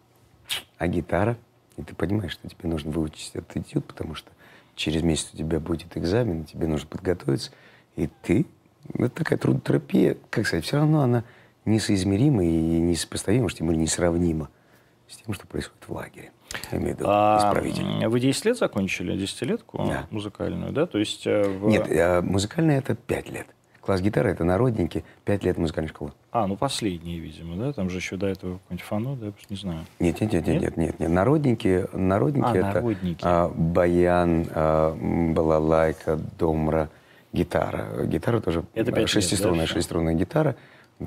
а 0.80 0.88
гитара? 0.88 1.38
И 1.78 1.84
ты 1.84 1.94
понимаешь, 1.94 2.32
что 2.32 2.50
тебе 2.50 2.68
нужно 2.68 2.90
выучить 2.90 3.30
этот 3.36 3.56
этюд, 3.56 3.86
потому 3.86 4.16
что 4.16 4.32
через 4.74 5.04
месяц 5.04 5.30
у 5.36 5.38
тебя 5.38 5.60
будет 5.60 5.96
экзамен, 5.96 6.46
тебе 6.46 6.66
нужно 6.66 6.88
подготовиться, 6.88 7.52
и 7.96 8.10
ты, 8.24 8.48
это 8.96 9.10
такая 9.10 9.38
трудотерапия, 9.38 10.18
как 10.32 10.48
сказать, 10.48 10.66
все 10.66 10.78
равно 10.78 11.02
она 11.02 11.26
несоизмерима 11.64 12.44
и 12.44 12.80
несопоставима, 12.80 13.46
уж 13.46 13.54
тем 13.54 13.68
более 13.68 13.84
несравнима 13.84 14.50
с 15.08 15.18
тем, 15.18 15.36
что 15.36 15.46
происходит 15.46 15.88
в 15.88 15.92
лагере. 15.92 16.32
Я 16.72 16.78
имею 16.78 16.96
в 16.96 17.00
виду 17.00 17.10
А, 17.10 17.38
исправительно. 17.40 18.10
вы 18.10 18.20
10 18.20 18.46
лет 18.46 18.58
закончили, 18.58 19.16
десятилетку 19.18 19.78
Да. 19.80 20.08
музыкальную, 20.12 20.72
да? 20.72 20.86
То 20.86 20.98
есть 20.98 21.26
э, 21.28 21.44
в- 21.44 21.68
Нет, 21.68 21.88
э, 21.90 22.22
музыкальная 22.22 22.80
это 22.80 22.96
пять 22.96 23.30
лет. 23.30 23.48
Класс 23.82 24.00
гитары 24.02 24.30
это 24.30 24.44
народники, 24.44 25.04
пять 25.26 25.44
лет 25.44 25.58
музыкальной 25.58 25.90
школы. 25.90 26.12
А, 26.32 26.46
ну 26.46 26.56
последние, 26.56 27.20
видимо, 27.20 27.56
да? 27.56 27.74
Там 27.74 27.90
же 27.90 27.98
еще 27.98 28.16
до 28.16 28.28
этого 28.28 28.60
какой-нибудь 28.60 28.86
фано, 28.86 29.16
да? 29.16 29.26
Я 29.28 29.32
просто 29.32 29.54
не 29.54 29.60
знаю. 29.60 29.80
Нет, 30.00 30.22
нет, 30.22 30.32
нет, 30.34 30.48
Нет? 30.48 30.62
нет, 30.62 30.78
нет, 30.78 31.00
нет. 31.00 31.10
Народники, 31.10 31.88
народники 31.94 32.46
А, 32.46 32.52
это 32.56 32.62
народники. 32.76 33.22
а, 33.24 33.50
баян, 33.50 34.48
а, 34.54 34.96
балалайка, 35.34 36.20
домра, 36.38 36.90
гитара. 37.34 38.06
Гитара 38.06 38.40
тоже 38.40 38.64
Это 38.76 38.92
пять 38.92 39.00
лет, 39.02 39.10
шестиструнная, 39.10 39.62
да, 39.62 39.66
всё? 39.66 39.74
шестиструнная 39.76 40.14
гитара 40.14 40.56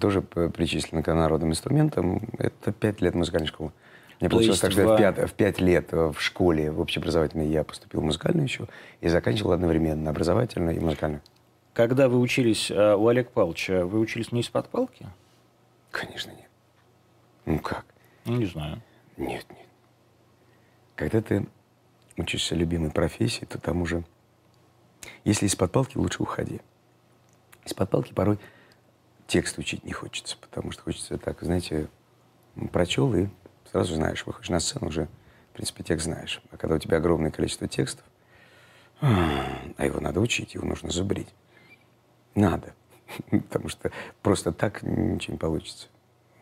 тоже 0.01 0.21
причислена 0.23 1.03
к 1.05 1.15
народным 1.15 1.51
инструментам. 1.51 2.23
Это 2.39 2.73
пять 2.73 3.01
лет 3.01 3.15
музыкальной 3.15 3.47
школы. 3.47 3.71
Мне 4.21 4.29
То 4.29 4.37
получилось 4.37 4.61
так, 4.61 4.73
что 4.73 4.87
в- 4.87 4.95
в, 4.95 4.97
пят- 4.99 5.29
в 5.31 5.33
пять 5.35 5.61
лет 5.61 5.93
э, 5.93 6.13
в 6.13 6.21
школе, 6.21 6.71
в 6.71 6.81
общеобразовательной, 6.81 7.49
я 7.49 7.65
поступил 7.65 8.01
в 8.01 8.05
музыкальную 8.05 8.45
еще 8.45 8.69
и 9.01 9.09
заканчивал 9.09 9.53
одновременно 9.53 10.11
образовательную 10.11 10.77
и 10.77 10.81
музыкальную. 10.81 11.21
Когда 11.73 12.09
вы 12.09 12.21
учились 12.21 12.71
э, 12.71 12.95
у 12.95 13.09
Олега 13.09 13.29
Павловича, 13.31 13.85
вы 13.85 13.99
учились 13.99 14.31
не 14.33 14.41
из-под 14.41 14.69
палки? 14.69 15.07
Конечно, 15.91 16.31
нет. 16.31 16.49
Ну 17.47 17.59
как? 17.59 17.85
Ну, 18.25 18.37
не 18.37 18.47
знаю. 18.47 18.81
Нет, 19.17 19.45
нет. 19.51 19.67
Когда 20.95 21.21
ты 21.21 21.47
учишься 22.17 22.55
любимой 22.55 22.91
профессии, 22.91 23.45
то 23.45 23.59
там 23.59 23.83
уже... 23.83 24.05
Если 25.25 25.47
из-под 25.47 25.73
палки, 25.73 25.99
лучше 25.99 26.23
уходи. 26.23 26.61
Из-под 27.65 27.91
палки 27.91 28.13
порой 28.13 28.39
текст 29.27 29.59
учить 29.59 29.85
не 29.85 29.93
хочется, 29.93 30.37
потому 30.41 30.71
что 30.71 30.83
хочется 30.83 31.19
так, 31.19 31.41
знаете, 31.43 31.89
прочел 32.73 33.15
и 33.15 33.27
сразу 33.75 33.97
знаешь, 33.97 34.25
выходишь 34.25 34.51
на 34.51 34.61
сцену, 34.61 34.87
уже, 34.87 35.09
в 35.51 35.57
принципе, 35.57 35.83
текст 35.83 36.05
знаешь. 36.05 36.41
А 36.53 36.57
когда 36.57 36.77
у 36.77 36.79
тебя 36.79 36.99
огромное 36.99 37.33
количество 37.33 37.67
текстов, 37.67 38.05
а 39.01 39.85
его 39.85 39.99
надо 39.99 40.21
учить, 40.21 40.55
его 40.55 40.65
нужно 40.65 40.91
зубрить. 40.91 41.35
Надо. 42.37 42.73
Потому 43.31 43.69
что 43.69 43.91
просто 44.23 44.53
так 44.53 44.85
ничего 44.85 45.33
не 45.33 45.39
получится. 45.39 45.89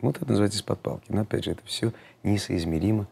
Вот 0.02 0.18
это 0.18 0.28
называется 0.28 0.58
из-под 0.58 0.80
палки. 0.80 1.06
Но 1.08 1.22
опять 1.22 1.44
же, 1.44 1.52
это 1.52 1.64
все 1.64 1.94
несоизмеримо 2.22 3.06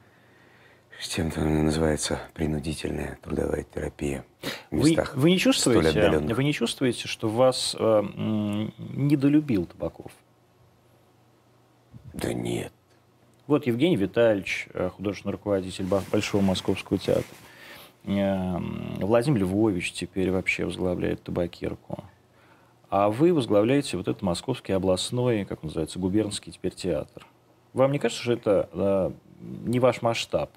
с 1.01 1.09
тем, 1.09 1.31
что 1.31 1.41
называется 1.41 2.21
принудительная 2.35 3.19
трудовая 3.23 3.65
терапия 3.75 4.27
в 4.71 4.77
Вы, 4.77 4.91
местах 4.91 5.17
вы, 5.17 5.31
не 5.31 5.39
столь 5.39 5.55
чувствуете, 5.55 6.35
вы 6.35 6.45
не 6.45 6.53
чувствуете, 6.53 7.09
что 7.09 7.31
вас 7.31 7.75
э, 7.79 8.03
недолюбил 8.77 9.65
Табаков? 9.65 10.13
Да 12.13 12.35
нет. 12.35 12.71
Вот 13.51 13.67
Евгений 13.67 13.97
Витальевич, 13.97 14.69
э, 14.75 14.91
художественный 14.91 15.33
руководитель 15.33 15.85
Большого 16.13 16.41
Московского 16.41 17.01
театра. 17.01 17.25
Э, 18.05 18.57
Владимир 19.01 19.41
Львович 19.41 19.91
теперь 19.91 20.31
вообще 20.31 20.67
возглавляет 20.67 21.25
табакерку. 21.25 22.05
А 22.91 23.11
вы 23.11 23.35
возглавляете 23.35 23.97
вот 23.97 24.07
этот 24.07 24.23
московский 24.23 24.73
областной, 24.73 25.45
как 25.45 25.65
называется, 25.65 25.99
губернский 25.99 26.53
теперь 26.53 26.75
театр. 26.77 27.27
Вам 27.73 27.91
не 27.91 27.99
кажется, 27.99 28.23
что 28.23 28.35
это 28.35 28.69
э, 28.73 29.11
не 29.65 29.81
ваш 29.81 30.01
масштаб? 30.01 30.51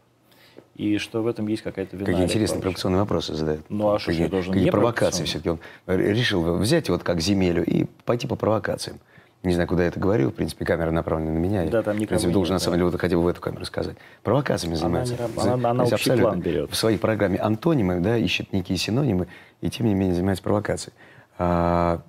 и 0.75 0.97
что 0.99 1.23
в 1.23 1.27
этом 1.27 1.47
есть 1.47 1.63
какая-то 1.63 1.95
вина. 1.95 2.05
Какие 2.05 2.25
интересные 2.25 2.59
Павловича. 2.59 2.61
провокационные 2.61 2.99
вопросы 2.99 3.33
задает. 3.33 3.61
Ну, 3.69 3.91
а 3.91 3.97
что 3.97 4.11
какие, 4.11 4.27
должен 4.27 4.53
какие 4.53 4.65
не 4.65 4.71
провокации 4.71 5.23
все-таки 5.23 5.49
он 5.49 5.59
решил 5.87 6.57
взять 6.57 6.89
вот 6.89 7.03
как 7.03 7.21
земелю 7.21 7.63
и 7.65 7.85
пойти 8.05 8.27
по 8.27 8.35
провокациям. 8.35 8.99
Не 9.43 9.53
знаю, 9.53 9.67
куда 9.67 9.83
я 9.83 9.89
это 9.89 9.99
говорил, 9.99 10.31
в 10.31 10.35
принципе, 10.35 10.63
камера 10.63 10.89
направлена 10.91 11.31
на 11.33 11.37
меня. 11.37 11.65
Да, 11.69 11.77
Я, 11.79 11.83
там 11.83 11.97
в 11.97 11.99
никого 11.99 12.07
принципе, 12.07 12.27
нет, 12.27 12.33
должен, 12.33 12.53
на 12.53 12.59
самом 12.59 12.77
деле, 12.77 12.89
вот 12.89 12.99
хотя 12.99 13.17
бы 13.17 13.23
в 13.23 13.27
эту 13.27 13.41
камеру 13.41 13.65
сказать. 13.65 13.97
Провокациями 14.23 14.75
занимается. 14.75 15.13
не 15.15 15.19
раб- 15.19 15.31
За- 15.35 15.53
она- 15.53 15.69
она 15.71 15.83
есть 15.83 15.93
общий 15.93 16.11
абсолютно 16.11 16.29
план 16.31 16.39
берет. 16.41 16.71
В 16.71 16.75
своей 16.75 16.97
программе 16.97 17.37
антонимы, 17.39 17.99
да, 17.99 18.15
ищет 18.17 18.53
некие 18.53 18.77
синонимы, 18.77 19.27
и 19.59 19.69
тем 19.69 19.85
не 19.87 19.95
менее 19.95 20.15
занимается 20.15 20.43
провокацией. 20.43 20.93
А, 21.37 22.01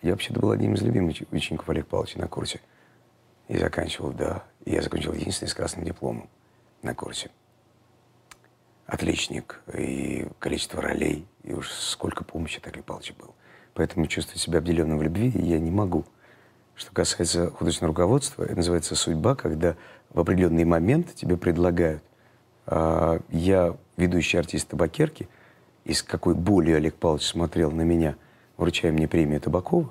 я 0.00 0.12
вообще-то 0.12 0.40
был 0.40 0.50
одним 0.50 0.74
из 0.74 0.82
любимых 0.82 1.12
уч- 1.14 1.26
учеников 1.30 1.68
Олега 1.68 1.86
Павловича 1.86 2.18
на 2.20 2.26
курсе. 2.26 2.60
И 3.48 3.58
заканчивал, 3.58 4.12
да. 4.12 4.44
И 4.64 4.72
я 4.72 4.80
закончил 4.80 5.12
единственный 5.12 5.48
с 5.50 5.54
красным 5.54 5.84
дипломом 5.84 6.30
на 6.82 6.94
курсе. 6.94 7.28
Отличник, 8.86 9.60
и 9.74 10.26
количество 10.38 10.80
ролей, 10.80 11.26
и 11.44 11.52
уж 11.52 11.68
сколько 11.70 12.24
помощи 12.24 12.56
от 12.58 12.66
Олега 12.68 12.82
Павловича 12.84 13.12
было. 13.18 13.34
Поэтому 13.74 14.06
чувствую 14.06 14.38
себя 14.38 14.58
обделенным 14.58 14.96
в 14.96 15.02
любви, 15.02 15.28
и 15.28 15.42
я 15.44 15.58
не 15.58 15.70
могу. 15.70 16.06
Что 16.78 16.92
касается 16.92 17.50
художественного 17.50 17.92
руководства, 17.92 18.44
это 18.44 18.54
называется 18.54 18.94
судьба, 18.94 19.34
когда 19.34 19.74
в 20.10 20.20
определенный 20.20 20.64
момент 20.64 21.12
тебе 21.14 21.36
предлагают. 21.36 22.02
а, 22.66 23.18
я 23.30 23.76
ведущий 23.96 24.38
артист 24.38 24.68
табакерки, 24.68 25.28
и 25.84 25.92
с 25.92 26.04
какой 26.04 26.34
болью 26.34 26.76
Олег 26.76 26.94
Павлович 26.94 27.26
смотрел 27.26 27.72
на 27.72 27.82
меня, 27.82 28.14
вручая 28.56 28.92
мне 28.92 29.08
премию 29.08 29.40
Табакова, 29.40 29.90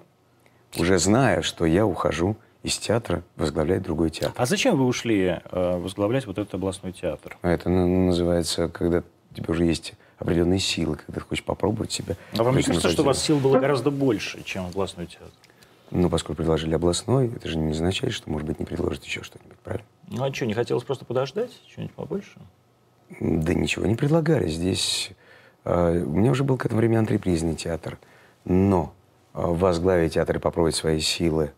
уже 0.78 0.98
зная, 0.98 1.42
что 1.42 1.66
я 1.66 1.86
ухожу 1.86 2.38
из 2.64 2.78
театра 2.78 3.24
возглавлять 3.36 3.82
другой 3.82 4.10
театр. 4.10 4.34
А 4.38 4.46
зачем 4.46 4.78
вы 4.78 4.86
ушли 4.86 5.40
э, 5.44 5.78
возглавлять 5.78 6.26
вот 6.26 6.38
этот 6.38 6.54
областной 6.54 6.94
театр? 6.94 7.38
А 7.42 7.50
Это 7.50 7.70
ну, 7.70 8.06
называется, 8.08 8.70
когда 8.70 9.00
у 9.00 9.34
тебя 9.34 9.46
уже 9.50 9.66
есть 9.66 9.94
определенные 10.20 10.60
силы, 10.60 10.96
когда 10.98 11.20
ты 11.20 11.20
хочешь 11.20 11.44
попробовать 11.44 11.92
себя. 11.92 12.16
А 12.38 12.44
вам 12.44 12.56
не 12.56 12.64
кажется, 12.64 12.90
что 12.90 13.02
у 13.02 13.06
вас 13.06 13.22
сил 13.22 13.40
было 13.40 13.60
гораздо 13.60 13.92
больше, 13.92 14.42
чем 14.44 14.66
областной 14.66 15.08
театр? 15.08 15.32
Ну, 15.92 16.10
поскольку 16.10 16.38
предложили 16.38 16.76
областной, 16.76 17.28
это 17.28 17.48
же 17.48 17.58
не 17.58 17.72
означает, 17.72 18.14
что, 18.14 18.30
может 18.30 18.48
быть, 18.48 18.60
не 18.60 18.66
предложат 18.66 19.04
еще 19.04 19.24
что-нибудь, 19.24 19.58
правильно? 19.60 19.88
Ну 20.10 20.24
а 20.24 20.34
что, 20.34 20.46
не 20.46 20.54
хотелось 20.54 20.84
просто 20.84 21.06
подождать? 21.06 21.52
Что-нибудь 21.70 21.96
побольше? 21.96 22.40
Да 23.20 23.54
ничего 23.54 23.86
не 23.86 23.96
предлагали. 23.96 24.50
Здесь 24.50 25.12
э, 25.64 26.04
у 26.04 26.10
меня 26.10 26.32
уже 26.32 26.44
был 26.44 26.58
к 26.58 26.66
этому 26.66 26.80
времени 26.80 26.98
антрепризный 26.98 27.56
театр. 27.56 27.98
Но 28.44 28.94
э, 29.34 29.42
возглавить 29.42 30.16
театр 30.16 30.38
и 30.38 30.40
попробовать 30.40 30.76
свои 30.76 31.00
силы 31.00 31.52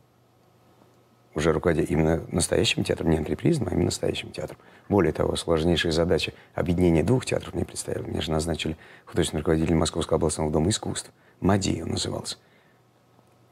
уже 1.35 1.51
руководя 1.51 1.81
именно 1.81 2.23
настоящим 2.31 2.83
театром, 2.83 3.09
не 3.09 3.17
антрепризным, 3.17 3.69
а 3.69 3.71
именно 3.71 3.85
настоящим 3.85 4.31
театром. 4.31 4.57
Более 4.89 5.13
того, 5.13 5.35
сложнейшая 5.35 5.91
задача 5.91 6.33
объединения 6.53 7.03
двух 7.03 7.25
театров 7.25 7.53
мне 7.53 7.65
представили. 7.65 8.09
Меня 8.09 8.21
же 8.21 8.31
назначили 8.31 8.77
художественный 9.05 9.41
руководитель 9.41 9.75
Московского 9.75 10.17
областного 10.17 10.51
дома 10.51 10.69
искусств. 10.69 11.11
МАДИ 11.39 11.81
он 11.83 11.91
назывался. 11.91 12.37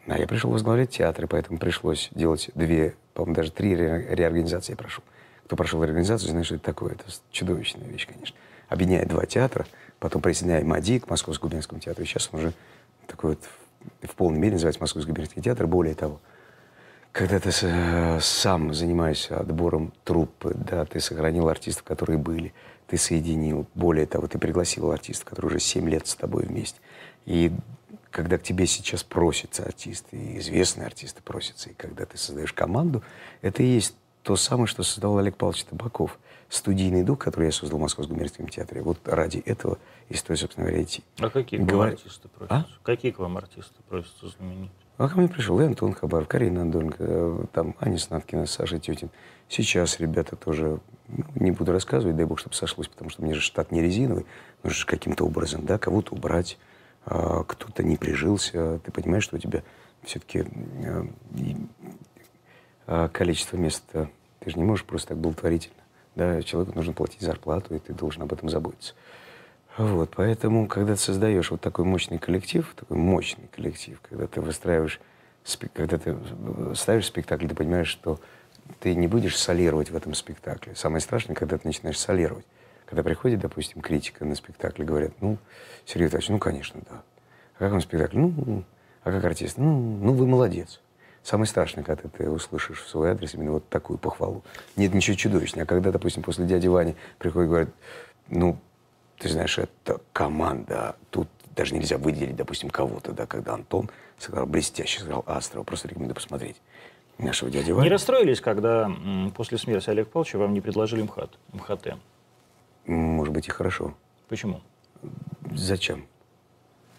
А 0.08 0.17
я 0.17 0.26
пришел 0.28 0.52
возглавлять 0.52 0.91
театр, 0.91 1.26
и 1.26 1.28
поэтому 1.28 1.60
пришлось 1.60 2.10
делать 2.13 2.50
две, 2.56 2.96
по-моему, 3.13 3.36
даже 3.36 3.52
три 3.52 3.76
ре- 3.76 4.08
реорганизации 4.15 4.72
я 4.74 4.78
прошел. 4.78 5.04
Кто 5.46 5.56
прошел 5.56 5.84
реорганизацию, 5.84 6.30
знает, 6.30 6.46
что 6.46 6.56
это 6.56 6.63
такое. 6.63 6.93
Это 6.93 7.04
чудовищная 7.32 7.88
вещь, 7.88 8.08
конечно. 8.08 8.36
Объединяет 8.70 9.10
два 9.10 9.26
театра, 9.26 9.65
потом 10.00 10.22
присоединяет 10.22 10.65
МАДИ 10.65 11.00
к 11.00 11.10
Московскому 11.10 11.50
губернскому 11.50 11.80
театру. 11.82 12.04
И 12.04 12.08
сейчас 12.08 12.30
он 12.32 12.39
уже 12.39 12.54
такой 13.06 13.32
вот 13.32 14.10
в, 14.10 14.15
полной 14.15 14.39
мере 14.39 14.54
называется 14.54 14.82
Московский 14.82 15.12
губернский 15.12 15.41
театр. 15.41 15.67
Более 15.67 15.96
того, 15.96 16.20
когда 17.12 17.39
ты 17.39 17.52
сам 18.22 18.74
занимаешься 18.74 19.39
отбором 19.39 19.93
труппы, 20.04 20.54
да, 20.56 20.86
ты 20.86 21.00
сохранил 21.00 21.50
артистов, 21.50 21.84
которые 21.84 22.17
были, 22.17 22.54
ты 22.88 22.98
соединил. 22.98 23.65
Более 23.74 24.06
того, 24.06 24.28
ты 24.28 24.38
пригласил 24.38 24.91
артистов, 24.91 25.26
которые 25.30 25.50
уже 25.50 25.60
7 25.60 25.89
лет 25.89 26.08
с 26.08 26.15
тобой 26.15 26.46
вместе. 26.46 26.80
И 27.26 27.52
когда 28.12 28.38
к 28.38 28.43
тебе 28.43 28.65
сейчас 28.67 29.04
просятся 29.04 29.63
артисты, 29.63 30.17
и 30.17 30.39
известные 30.39 30.88
артисты 30.88 31.22
просятся, 31.22 31.70
и 31.70 31.74
когда 31.74 32.06
ты 32.06 32.17
создаешь 32.17 32.54
команду, 32.54 33.04
это 33.41 33.63
и 33.63 33.65
есть 33.65 33.96
то 34.24 34.36
самое, 34.36 34.67
что 34.67 34.84
создал 34.84 35.17
Олег 35.17 35.38
Павлович 35.38 35.63
Табаков. 35.65 36.20
Студийный 36.50 37.04
дух, 37.04 37.20
который 37.20 37.46
я 37.46 37.52
создал 37.52 37.78
в 37.78 37.82
Московском 37.82 38.15
губернском 38.15 38.48
театре. 38.48 38.82
Вот 38.82 39.00
ради 39.06 39.39
этого 39.39 39.80
и 40.08 40.15
стоит, 40.15 40.39
собственно 40.39 40.67
говоря, 40.67 40.82
идти. 40.84 41.04
А 41.20 41.30
какие 41.30 41.60
к 41.60 41.63
вам 41.63 41.70
Говор- 41.70 41.88
артисты 41.91 42.28
просятся? 42.30 42.56
А? 42.56 42.84
Какие 42.84 43.12
к 43.12 43.20
вам 43.20 43.38
артисты 43.38 43.76
просятся 43.89 44.30
знаменитые? 44.30 44.72
А 44.98 45.10
ко 45.10 45.17
мне 45.17 45.28
пришел 45.28 45.60
и 45.60 45.65
Антон 45.65 45.93
Хабаров, 45.93 46.28
Карина 46.28 46.62
Андонко, 46.62 46.96
э, 47.00 47.46
там 47.54 47.76
Аня 47.80 48.00
Снаткина, 48.00 48.46
Саша 48.48 48.80
Тютин. 48.80 49.10
Сейчас 49.50 50.00
ребята 50.00 50.36
тоже, 50.38 50.80
ну, 51.10 51.24
не 51.36 51.52
буду 51.52 51.72
рассказывать, 51.74 52.15
дай 52.15 52.26
бог, 52.26 52.39
чтобы 52.39 52.56
сошлось, 52.56 52.88
потому 52.88 53.10
что 53.10 53.22
мне 53.24 53.34
же 53.36 53.41
штат 53.41 53.72
не 53.72 53.82
резиновый, 53.82 54.26
нужно 54.63 54.80
же 54.80 54.86
каким-то 54.86 55.26
образом, 55.26 55.65
да, 55.65 55.78
кого-то 55.78 56.15
убрать, 56.15 56.58
кто-то 57.08 57.84
не 57.84 57.96
прижился, 57.96 58.80
ты 58.80 58.91
понимаешь, 58.91 59.24
что 59.24 59.38
у 59.38 59.39
тебя 59.39 59.63
все-таки 60.04 60.46
количество 63.12 63.58
мест, 63.58 63.84
э, 63.93 64.08
ты 64.39 64.50
же 64.50 64.58
не 64.58 64.63
можешь 64.63 64.86
просто 64.86 65.10
так 65.10 65.17
благотворительно, 65.17 65.76
да, 66.15 66.41
человеку 66.41 66.76
нужно 66.76 66.93
платить 66.93 67.22
зарплату, 67.22 67.76
и 67.76 67.80
ты 67.80 67.93
должен 67.93 68.22
об 68.24 68.32
этом 68.32 68.50
заботиться. 68.50 68.93
Вот, 69.78 70.12
поэтому, 70.15 70.67
когда 70.67 70.96
ты 70.96 71.02
создаешь 71.02 71.52
вот 71.52 71.62
такой 71.62 71.86
мощный 71.86 72.17
коллектив, 72.17 72.74
такой 72.76 72.98
мощный 72.98 73.48
коллектив, 73.56 74.00
когда 74.02 74.26
ты 74.26 74.41
выстраиваешь, 74.41 75.00
когда 75.74 75.98
ты 75.98 76.17
ставишь 76.76 77.06
спектакль, 77.06 77.48
ты 77.48 77.56
понимаешь, 77.56 77.88
что 77.88 78.20
ты 78.80 78.96
не 78.96 79.08
будешь 79.08 79.38
солировать 79.38 79.91
в 79.91 79.96
этом 79.96 80.13
спектакле. 80.13 80.76
Самое 80.76 81.02
страшное, 81.02 81.36
когда 81.36 81.58
ты 81.58 81.67
начинаешь 81.67 82.00
солировать. 82.00 82.46
Когда 82.88 83.04
приходит, 83.04 83.41
допустим, 83.41 83.82
критика 83.82 84.23
на 84.26 84.36
спектакль, 84.36 84.84
говорят, 84.84 85.12
ну, 85.19 85.38
Сергей 85.86 86.06
Витальевич, 86.06 86.30
ну, 86.30 86.39
конечно, 86.39 86.82
да. 86.89 87.04
А 87.56 87.60
как 87.60 87.71
вам 87.71 87.82
спектакль? 87.82 88.17
Ну, 88.17 88.63
а 89.04 89.12
как 89.12 89.23
артист? 89.26 89.58
Ну, 89.58 89.78
ну, 89.78 90.13
вы 90.13 90.26
молодец. 90.26 90.80
Самое 91.21 91.47
страшное, 91.47 91.84
когда 91.84 92.08
ты 92.08 92.30
услышишь 92.30 92.82
в 92.82 92.88
свой 92.88 93.12
адрес 93.12 93.34
именно 93.34 93.52
вот 93.52 93.67
такую 93.67 94.00
похвалу. 94.00 94.43
Нет 94.78 94.93
ничего 94.93 95.17
чудовищного. 95.17 95.63
А 95.63 95.65
когда, 95.65 95.91
допустим, 95.91 96.23
после 96.23 96.45
дяди 96.45 96.67
Вани 96.67 96.95
приходит 97.19 97.47
и 97.47 97.50
говорит, 97.50 97.69
ну, 98.30 98.58
ты 99.17 99.28
знаешь, 99.28 99.58
это 99.58 100.00
команда. 100.13 100.95
Тут 101.10 101.28
даже 101.54 101.76
нельзя 101.76 101.97
выделить, 101.97 102.38
допустим, 102.38 102.69
кого-то, 102.69 103.12
да, 103.12 103.26
когда 103.26 103.56
Антон 103.56 103.89
сыграл 104.17 104.45
блестяще, 104.45 105.02
сыграл 105.02 105.26
Астрова. 105.28 105.65
Просто 105.65 105.89
рекомендую 105.89 106.15
посмотреть 106.15 106.56
нашего 107.17 107.52
дядю 107.52 107.76
Ваню. 107.76 107.84
Не 107.84 107.91
расстроились, 107.91 108.39
когда 108.39 108.89
после 109.36 109.58
смерти 109.58 109.89
Олега 109.89 110.10
Павловича 110.10 110.38
вам 110.38 110.54
не 110.54 110.62
предложили 110.62 111.02
МХАТ, 111.02 111.32
МХТ? 111.52 111.88
Может 112.88 113.34
быть, 113.34 113.47
и 113.47 113.52
хорошо. 113.52 113.93
Почему? 114.28 114.62
Зачем? 115.54 116.08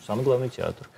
Самый 0.06 0.24
главный 0.24 0.48
театр. 0.48 0.88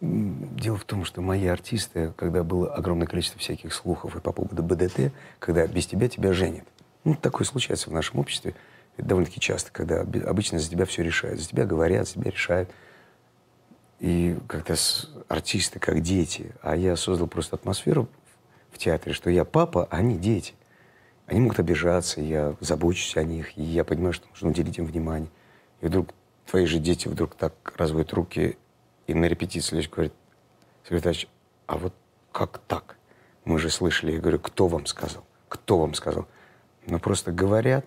Дело 0.00 0.76
в 0.76 0.84
том, 0.84 1.04
что 1.04 1.22
мои 1.22 1.46
артисты, 1.46 2.12
когда 2.16 2.44
было 2.44 2.74
огромное 2.74 3.06
количество 3.06 3.40
всяких 3.40 3.72
слухов 3.72 4.14
и 4.16 4.20
по 4.20 4.32
поводу 4.32 4.62
БДТ, 4.62 5.12
когда 5.38 5.66
без 5.66 5.86
тебя 5.86 6.08
тебя 6.08 6.32
женят. 6.32 6.66
Ну, 7.04 7.14
такое 7.14 7.46
случается 7.46 7.88
в 7.88 7.92
нашем 7.92 8.18
обществе 8.18 8.54
это 8.96 9.08
довольно-таки 9.08 9.40
часто, 9.40 9.72
когда 9.72 10.00
обычно 10.00 10.58
за 10.58 10.70
тебя 10.70 10.84
все 10.84 11.02
решают. 11.02 11.40
За 11.40 11.48
тебя 11.48 11.64
говорят, 11.64 12.06
за 12.06 12.14
тебя 12.14 12.30
решают. 12.30 12.70
И 13.98 14.36
как-то 14.46 14.76
артисты 15.28 15.78
как 15.78 16.00
дети. 16.00 16.52
А 16.62 16.76
я 16.76 16.96
создал 16.96 17.26
просто 17.26 17.56
атмосферу 17.56 18.08
в 18.70 18.78
театре, 18.78 19.14
что 19.14 19.30
я 19.30 19.44
папа, 19.44 19.88
а 19.90 19.96
они 19.96 20.16
дети. 20.16 20.54
Они 21.26 21.40
могут 21.40 21.58
обижаться, 21.58 22.20
я 22.20 22.54
забочусь 22.60 23.16
о 23.16 23.22
них, 23.24 23.56
и 23.56 23.62
я 23.62 23.84
понимаю, 23.84 24.12
что 24.12 24.26
нужно 24.28 24.50
уделить 24.50 24.78
им 24.78 24.84
внимание. 24.86 25.30
И 25.80 25.86
вдруг 25.86 26.10
твои 26.46 26.66
же 26.66 26.78
дети 26.78 27.08
вдруг 27.08 27.34
так 27.34 27.72
разводят 27.76 28.12
руки 28.12 28.58
и 29.06 29.14
на 29.14 29.26
репетиции 29.26 29.76
лишь 29.76 29.88
говорят, 29.88 30.12
Сергей 30.88 31.28
а 31.66 31.78
вот 31.78 31.94
как 32.32 32.58
так? 32.66 32.96
Мы 33.44 33.58
же 33.58 33.70
слышали. 33.70 34.12
Я 34.12 34.20
говорю, 34.20 34.38
кто 34.38 34.68
вам 34.68 34.86
сказал? 34.86 35.24
Кто 35.48 35.78
вам 35.78 35.94
сказал? 35.94 36.26
Ну, 36.86 36.98
просто 36.98 37.32
говорят. 37.32 37.86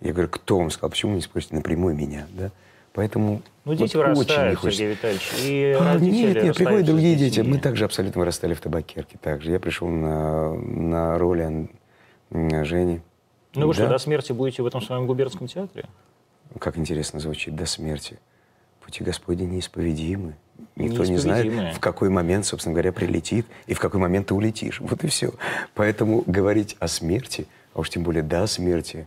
Я 0.00 0.12
говорю, 0.12 0.28
кто 0.28 0.58
вам 0.58 0.70
сказал? 0.70 0.90
Почему 0.90 1.12
вы 1.12 1.16
не 1.16 1.22
спросите 1.22 1.54
напрямую 1.54 1.94
меня? 1.94 2.26
Да? 2.32 2.50
Поэтому 2.94 3.42
Ну, 3.64 3.74
дети 3.74 3.96
вот 3.96 4.06
очень 4.06 4.10
не 4.10 4.14
вырастают. 4.14 4.60
Сергей 4.60 4.88
Витальевич, 4.88 5.32
и 5.40 5.76
А, 5.78 5.98
нет, 5.98 6.42
нет, 6.42 6.56
приходят 6.56 6.86
другие 6.86 7.16
дети. 7.16 7.40
Мы 7.40 7.58
также 7.58 7.84
абсолютно 7.84 8.18
вырастали 8.20 8.54
в 8.54 8.60
табакерке. 8.60 9.18
Также. 9.18 9.50
Я 9.52 9.60
пришел 9.60 9.88
на, 9.88 10.52
на 10.54 11.16
м, 11.46 11.70
Жени. 12.32 13.00
Ну 13.54 13.66
вы 13.66 13.74
что, 13.74 13.84
Да. 13.84 13.90
до 13.90 13.98
смерти 13.98 14.32
будете 14.32 14.62
в 14.62 14.66
этом 14.66 14.80
своем 14.80 15.06
губернском 15.06 15.46
театре? 15.46 15.84
Как 16.58 16.78
интересно 16.78 17.20
звучит, 17.20 17.54
до 17.54 17.66
смерти. 17.66 18.18
Пути 18.80 19.04
Господни 19.04 19.44
неисповедимы. 19.44 20.34
Никто 20.76 21.04
не 21.04 21.18
знает, 21.18 21.76
в 21.76 21.80
какой 21.80 22.08
момент, 22.08 22.46
собственно 22.46 22.72
говоря, 22.74 22.92
прилетит 22.92 23.46
и 23.66 23.74
в 23.74 23.80
какой 23.80 24.00
момент 24.00 24.28
ты 24.28 24.34
улетишь. 24.34 24.80
Вот 24.80 25.04
и 25.04 25.06
все. 25.06 25.32
Поэтому 25.74 26.24
говорить 26.26 26.76
о 26.80 26.88
смерти, 26.88 27.46
а 27.74 27.80
уж 27.80 27.90
тем 27.90 28.02
более 28.02 28.22
до 28.22 28.46
смерти, 28.46 29.06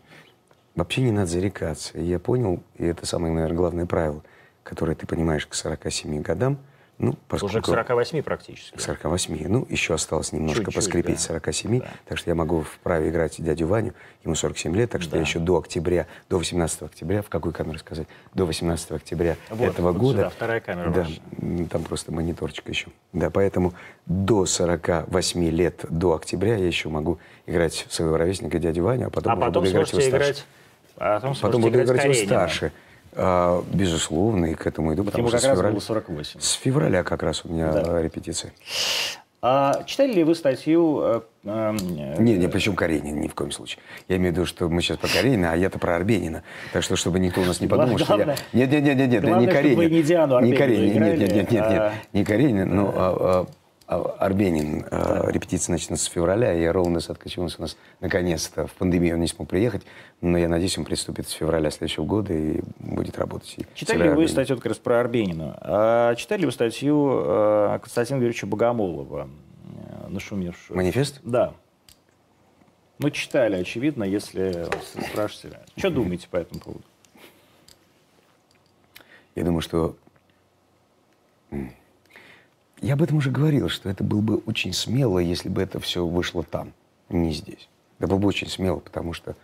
вообще 0.75 1.01
не 1.01 1.11
надо 1.11 1.27
зарекаться. 1.27 1.97
И 1.97 2.03
я 2.03 2.19
понял, 2.19 2.61
и 2.77 2.85
это 2.85 3.05
самое, 3.05 3.33
наверное, 3.33 3.57
главное 3.57 3.85
правило, 3.85 4.21
которое 4.63 4.95
ты 4.95 5.07
понимаешь 5.07 5.45
к 5.47 5.53
47 5.53 6.21
годам, 6.21 6.57
Ну, 6.97 7.09
Уже 7.09 7.17
к 7.17 7.19
поскольку... 7.27 7.71
48 7.71 8.23
практически. 8.23 8.77
К 8.77 8.79
48. 8.79 9.47
Ну, 9.49 9.65
еще 9.69 9.93
осталось 9.93 10.31
немножко 10.31 10.59
Чуть-чуть, 10.63 10.75
поскрипеть 10.75 11.17
да. 11.17 11.21
47. 11.39 11.79
Да. 11.79 11.87
Так 12.07 12.17
что 12.17 12.29
я 12.29 12.35
могу 12.35 12.61
вправе 12.61 13.09
играть 13.09 13.35
дядю 13.37 13.67
Ваню. 13.67 13.93
Ему 14.23 14.35
47 14.35 14.73
лет, 14.75 14.91
так 14.91 15.01
что 15.01 15.11
Да. 15.11 15.17
я 15.17 15.21
еще 15.23 15.39
до 15.39 15.57
октября, 15.57 16.07
до 16.29 16.37
18 16.37 16.83
октября, 16.83 17.21
в 17.21 17.27
какую 17.27 17.53
камеру 17.53 17.77
сказать? 17.79 18.07
До 18.33 18.45
18 18.45 18.91
октября 18.91 19.35
Вот, 19.49 19.67
этого 19.69 19.91
вот 19.91 19.97
года. 19.99 20.17
сюда, 20.19 20.29
вторая 20.29 20.59
камера 20.61 20.89
Да, 20.91 21.01
ваша. 21.01 21.67
там 21.69 21.83
просто 21.83 22.13
мониторчик 22.13 22.69
еще. 22.69 22.87
Да, 23.11 23.29
поэтому 23.29 23.73
до 24.05 24.45
48 24.45 25.49
лет, 25.49 25.85
до 25.89 26.13
октября 26.13 26.55
я 26.55 26.65
еще 26.65 26.87
могу 26.87 27.19
играть 27.45 27.85
своего 27.89 28.15
ровесника 28.17 28.57
дядю 28.57 28.83
Ваню, 28.83 29.07
а 29.07 29.09
потом, 29.09 29.33
А 29.33 29.35
потом 29.35 29.63
буду 29.63 29.71
играть 29.71 29.91
его 29.91 30.01
старше. 30.01 30.09
играть... 30.31 30.45
а 30.97 31.15
Потом, 31.19 31.35
Потом 31.41 31.61
буду 31.61 31.81
играть 31.83 32.03
его 32.05 32.13
старше. 32.13 32.71
А, 33.17 33.63
безусловно, 33.71 34.47
и 34.47 34.55
к 34.55 34.67
этому 34.67 34.93
иду, 34.93 35.03
потому 35.05 35.27
Ему 35.27 35.29
что 35.29 35.37
как 35.37 35.41
с 35.43 35.47
раз 35.47 35.55
февраля, 35.57 35.71
было 35.73 35.79
48. 35.81 36.39
с 36.39 36.51
февраля 36.53 37.03
как 37.03 37.23
раз 37.23 37.45
у 37.45 37.49
меня 37.49 37.71
Да. 37.71 38.01
репетиции. 38.01 38.51
А 39.41 39.83
читали 39.85 40.11
ли 40.11 40.23
вы 40.23 40.33
статью... 40.33 41.01
э, 41.03 41.21
э, 41.43 41.77
Не, 42.17 42.35
не, 42.35 42.47
причем 42.49 42.75
Каренина, 42.75 43.15
ни 43.19 43.27
в 43.27 43.35
коем 43.35 43.51
случае. 43.51 43.79
Я 44.09 44.15
имею 44.17 44.33
в 44.33 44.35
виду, 44.37 44.45
что 44.47 44.67
мы 44.69 44.81
сейчас 44.81 44.97
про 44.97 45.07
Каренина, 45.07 45.51
а 45.51 45.55
я-то 45.55 45.77
про 45.77 45.95
Арбенина. 45.95 46.41
Так 46.73 46.81
что, 46.81 46.95
чтобы 46.95 47.19
никто 47.19 47.41
у 47.41 47.45
нас 47.45 47.61
не 47.61 47.67
подумал, 47.67 47.99
что 47.99 48.17
я... 48.17 48.25
Нет, 48.53 48.71
нет, 48.71 48.83
нет, 48.83 48.97
нет, 48.97 49.09
нет, 49.09 49.21
главное, 49.23 49.45
не 49.45 49.51
Каренин. 49.53 49.91
не 49.91 50.01
Диану 50.03 50.39
не 50.41 50.53
Арбенину 50.53 50.57
Каренин, 50.57 51.03
нет, 51.03 51.19
нет, 51.19 51.19
нет, 51.19 51.51
нет, 51.51 51.63
играли, 51.63 51.73
нет, 51.73 51.81
а- 51.81 51.93
не 52.17 52.25
Каренин, 52.25 52.75
но 52.75 52.93
а, 52.95 53.45
Арбенин. 53.87 54.85
а, 54.89 55.29
Репетиция 55.29 55.73
начнется 55.73 56.05
с 56.05 56.07
февраля, 56.07 56.53
и 56.53 56.65
Ровно 56.65 56.99
Садкачевец 56.99 57.55
у 57.59 57.61
нас 57.61 57.77
наконец-то 57.99 58.65
в 58.65 58.73
пандемию 58.73 59.15
он 59.15 59.21
не 59.21 59.27
смог 59.27 59.47
приехать, 59.47 59.83
но 60.21 60.37
я 60.37 60.49
надеюсь, 60.49 60.77
он 60.77 60.85
приступит 60.85 61.27
с 61.27 61.31
февраля 61.31 61.69
следующего 61.69 62.05
года 62.05 62.33
и 62.33 62.61
будет 62.79 63.17
работать. 63.17 63.57
Читали 63.75 64.03
ли 64.03 64.09
вы 64.09 64.27
статью 64.27 64.55
как 64.55 64.65
раз 64.65 64.77
про 64.77 64.99
Арбенина? 64.99 65.57
А 65.61 66.15
читали 66.15 66.41
ли 66.41 66.45
вы 66.47 66.51
статью 66.51 67.21
э, 67.25 67.79
Константина 67.81 68.17
Юрьевича 68.17 68.47
Богомолова, 68.47 69.27
э, 69.27 70.07
нашумевшую? 70.09 70.77
Манифест? 70.77 71.19
Да. 71.23 71.53
Ну, 72.97 73.09
читали, 73.11 73.57
очевидно, 73.57 74.03
если 74.03 74.67
вас 74.71 75.07
спрашивали. 75.09 75.59
Что 75.75 75.89
думаете 75.89 76.27
по 76.29 76.37
этому 76.37 76.59
поводу? 76.59 76.83
Я 79.35 79.43
думаю, 79.43 79.61
что... 79.61 79.95
Я 82.85 82.93
об 82.93 83.01
этом 83.01 83.17
уже 83.17 83.31
говорил, 83.31 83.67
что 83.67 83.89
это 83.89 84.03
было 84.03 84.21
бы 84.21 84.35
очень 84.45 84.71
смело, 84.71 85.17
если 85.17 85.49
бы 85.49 85.59
это 85.63 85.79
все 85.79 86.05
вышло 86.05 86.43
там, 86.43 86.71
не 87.09 87.33
здесь. 87.33 87.67
Это 87.97 88.07
было 88.07 88.19
бы 88.19 88.27
очень 88.27 88.47
смело, 88.47 88.77
потому 88.77 89.11
что, 89.13 89.35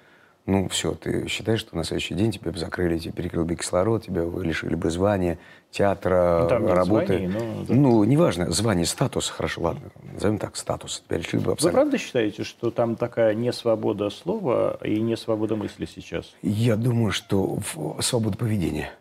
ну, 0.46 0.70
все, 0.70 0.94
ты 0.94 1.28
считаешь, 1.28 1.60
что 1.62 1.76
на 1.76 1.84
следующий 1.84 2.14
день 2.14 2.32
тебе 2.32 2.52
бы 2.52 2.60
закрыли, 2.60 3.00
тебе 3.00 3.14
перекрыли 3.14 3.46
бы 3.46 3.56
кислород, 3.56 4.06
тебя 4.06 4.26
вы 4.26 4.46
лишили 4.46 4.76
бы 4.76 4.92
звания, 4.92 5.40
театра, 5.72 6.42
Ну, 6.44 6.50
там 6.50 6.68
работы. 6.68 7.18
званий, 7.18 7.28
но. 7.68 7.74
Ну, 7.74 8.04
неважно, 8.04 8.52
звание, 8.52 8.86
статус, 8.86 9.28
хорошо, 9.30 9.62
ладно, 9.62 9.90
назовем 10.14 10.38
так, 10.38 10.56
статус. 10.56 11.02
Тебя 11.08 11.18
лишили 11.18 11.40
бы 11.40 11.48
Вы 11.48 11.52
абсолютно. 11.54 11.82
правда 11.82 11.98
считаете, 11.98 12.44
что 12.44 12.70
там 12.70 12.96
такая 12.96 13.34
не 13.34 13.52
свобода 13.52 14.12
слова 14.12 14.78
и 14.84 15.02
не 15.02 15.18
свобода 15.18 15.56
мысли 15.56 15.88
сейчас? 15.88 16.32
Я 16.44 16.76
думаю, 16.76 17.12
что 17.12 17.58
свобода 18.02 18.38
поведения. 18.38 18.92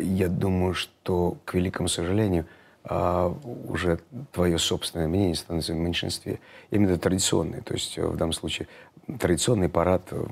Я 0.00 0.28
думаю, 0.28 0.72
что, 0.72 1.36
к 1.44 1.52
великому 1.52 1.88
сожалению, 1.90 2.46
а, 2.84 3.34
уже 3.68 4.00
твое 4.32 4.58
собственное 4.58 5.06
мнение 5.06 5.34
становится 5.34 5.72
в 5.72 5.76
меньшинстве. 5.76 6.40
Именно 6.70 6.98
традиционное. 6.98 7.60
То 7.60 7.74
есть, 7.74 7.98
э, 7.98 8.06
в 8.06 8.16
данном 8.16 8.32
случае, 8.32 8.68
традиционный 9.18 9.68
парад, 9.68 10.02
э, 10.12 10.24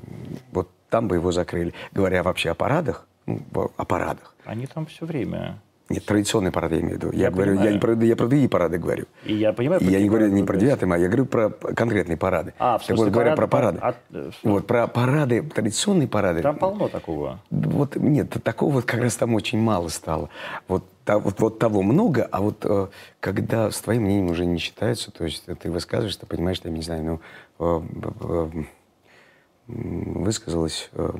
вот 0.51 0.69
там 0.89 1.07
бы 1.07 1.15
его 1.15 1.31
закрыли. 1.31 1.73
Говоря 1.91 2.23
вообще 2.23 2.49
о 2.49 2.55
парадах, 2.55 3.07
ну, 3.25 3.41
о 3.53 3.85
парадах. 3.85 4.35
Они 4.45 4.65
там 4.65 4.87
все 4.87 5.05
время. 5.05 5.61
Нет, 5.89 6.05
традиционный 6.05 6.51
парад 6.51 6.71
я 6.71 6.79
имею 6.81 6.99
в 6.99 7.03
виду. 7.03 7.11
Я, 7.11 7.23
Я 7.25 7.31
говорю, 7.31 7.59
я, 7.59 7.71
не 7.71 7.79
про, 7.79 7.93
я 7.93 8.15
про 8.15 8.27
другие 8.27 8.47
парады 8.47 8.77
говорю. 8.77 9.05
И 9.25 9.33
я 9.33 9.53
понимаю, 9.53 9.81
И 9.81 9.85
я 9.85 9.99
не 9.99 10.07
говорю 10.07 10.25
парады 10.25 10.35
не 10.39 10.43
про 10.45 10.53
говорите. 10.53 10.75
9 10.77 10.83
мая, 10.87 11.01
я 11.01 11.07
говорю 11.07 11.25
про 11.25 11.49
конкретные 11.49 12.15
парады. 12.17 12.53
А, 12.59 12.77
в 12.77 12.85
так 12.85 12.95
вот, 12.95 13.09
говоря 13.09 13.35
про 13.35 13.47
парады- 13.47 13.79
парады. 13.79 13.97
от- 13.97 14.15
э, 14.15 14.31
вот 14.43 14.67
про 14.67 14.85
парады, 14.87 15.41
традиционные 15.41 16.07
парады. 16.07 16.43
Там 16.43 16.57
полно 16.57 16.89
такого. 16.89 17.39
Вот 17.49 17.95
нет, 17.95 18.29
такого 18.43 18.71
вот 18.73 18.85
как 18.85 18.99
раз 19.01 19.15
там 19.15 19.33
очень 19.33 19.59
мало 19.59 19.87
стало. 19.87 20.29
Вот, 20.67 20.83
та- 21.05 21.17
вот, 21.17 21.39
вот 21.39 21.57
того 21.57 21.81
много, 21.81 22.27
а 22.31 22.39
вот 22.41 22.63
э, 22.65 22.87
когда 23.19 23.71
с 23.71 23.81
твоим 23.81 24.03
мнением 24.03 24.29
уже 24.29 24.45
не 24.45 24.59
считается, 24.59 25.09
то 25.11 25.23
есть 25.25 25.45
ты 25.59 25.71
высказываешь, 25.71 26.15
ты 26.17 26.27
понимаешь, 26.27 26.57
что, 26.57 26.69
я 26.69 26.75
не 26.75 26.83
знаю, 26.83 27.03
ну, 27.03 27.19
э, 27.59 27.81
э, 28.03 28.09
э, 28.21 28.63
м, 29.69 30.23
высказалась 30.23 30.89
э, 30.93 31.09
э, 31.15 31.19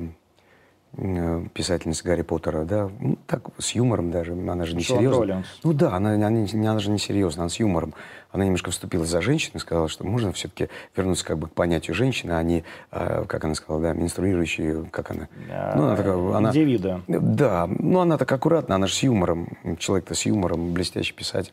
писательница 1.54 2.04
Гарри 2.04 2.22
Поттера, 2.22 2.64
да, 2.64 2.90
ну, 2.98 3.16
так, 3.26 3.42
с 3.58 3.70
юмором 3.72 4.10
даже, 4.10 4.32
она 4.32 4.64
же 4.66 4.74
не 4.74 4.82
серьезно. 4.82 5.20
Роллинс. 5.20 5.46
Ну 5.62 5.72
да, 5.72 5.94
она, 5.94 6.14
она, 6.14 6.26
она 6.28 6.78
же 6.78 6.90
не 6.90 6.98
серьезно, 6.98 7.44
она 7.44 7.48
с 7.48 7.56
юмором. 7.60 7.94
Она 8.32 8.44
немножко 8.44 8.70
вступила 8.70 9.04
за 9.04 9.20
женщину 9.20 9.56
и 9.56 9.58
сказала, 9.58 9.88
что 9.88 10.04
можно 10.04 10.32
все-таки 10.32 10.68
вернуться 10.96 11.24
как 11.24 11.38
бы 11.38 11.48
к 11.48 11.52
понятию 11.52 11.94
женщины, 11.94 12.32
а 12.32 12.42
не, 12.42 12.64
э, 12.92 13.24
как 13.26 13.44
она 13.44 13.54
сказала, 13.54 13.82
да, 13.82 13.92
менструирующей, 13.92 14.86
как 14.90 15.10
она? 15.10 15.28
Ну, 15.76 15.84
она 15.84 15.96
такая, 15.96 16.36
она... 16.36 16.50
Индивида. 16.50 17.02
Да, 17.08 17.68
ну 17.68 18.00
она 18.00 18.18
так 18.18 18.30
аккуратно, 18.30 18.74
она 18.74 18.86
же 18.86 18.94
с 18.94 19.02
юмором, 19.02 19.48
человек-то 19.78 20.14
с 20.14 20.26
юмором, 20.26 20.72
блестящий 20.72 21.14
писатель. 21.14 21.52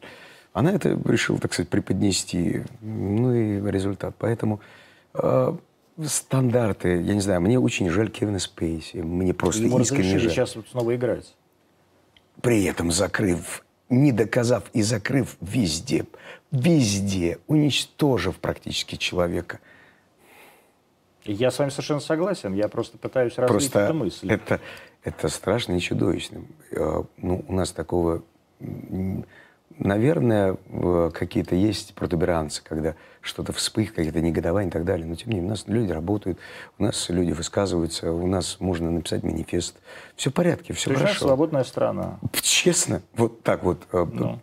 Она 0.54 0.72
это 0.72 0.98
решила, 1.06 1.40
так 1.40 1.54
сказать, 1.54 1.70
преподнести, 1.70 2.64
ну 2.82 3.34
и 3.34 3.62
результат. 3.72 4.16
Поэтому 4.18 4.60
э, 5.14 5.54
стандарты, 6.06 7.02
я 7.02 7.14
не 7.14 7.22
знаю, 7.22 7.42
мне 7.42 7.60
очень 7.60 7.90
жаль 7.90 8.10
Кевина 8.10 8.40
Спейси, 8.40 8.98
мне 8.98 9.34
просто 9.34 9.64
Ему 9.64 9.80
искренне 9.80 10.20
жаль. 10.20 10.30
сейчас 10.30 10.56
вот 10.56 10.68
снова 10.70 10.96
играть. 10.96 11.36
При 12.42 12.66
этом 12.66 12.92
закрыв, 12.92 13.66
не 13.90 14.12
доказав 14.12 14.66
и 14.74 14.82
закрыв 14.84 15.38
везде, 15.42 16.06
везде, 16.52 17.40
уничтожив 17.48 18.38
практически 18.38 18.96
человека. 18.96 19.60
Я 21.24 21.52
с 21.52 21.60
вами 21.60 21.70
совершенно 21.70 22.00
согласен. 22.00 22.54
Я 22.54 22.68
просто 22.70 22.98
пытаюсь 22.98 23.36
развить 23.38 23.50
Просто 23.50 23.80
эту 23.82 23.94
мысль. 23.96 24.32
это, 24.32 24.62
это 25.04 25.28
страшно 25.30 25.74
и 25.74 25.80
чудовищно. 25.80 26.44
Э, 26.72 27.04
Ну, 27.18 27.44
у 27.48 27.54
нас 27.54 27.72
такого... 27.72 28.24
Наверное, 29.80 30.58
какие-то 31.14 31.56
есть 31.56 31.94
протуберанцы, 31.94 32.62
когда 32.64 32.96
что-то 33.22 33.54
вспыхивает, 33.54 33.96
какие-то 33.96 34.22
негодования 34.22 34.70
и 34.70 34.72
так 34.72 34.86
далее. 34.86 35.06
Но, 35.06 35.16
тем 35.16 35.30
не 35.30 35.36
менее, 35.36 35.48
у 35.48 35.52
нас 35.52 35.66
люди 35.68 35.92
работают, 35.92 36.40
у 36.80 36.84
нас 36.84 37.10
люди 37.10 37.32
высказываются, 37.32 38.12
у 38.12 38.26
нас 38.26 38.58
можно 38.60 38.90
написать 38.90 39.24
манифест. 39.24 39.76
Все 40.16 40.30
в 40.32 40.34
порядке, 40.34 40.74
все 40.74 40.92
есть, 40.92 41.02
хорошо. 41.02 41.26
свободная 41.26 41.64
страна. 41.64 42.20
Честно, 42.42 43.02
вот 43.16 43.44
так 43.44 43.64
вот, 43.64 43.84
э, 43.92 44.06
Ну. 44.12 44.40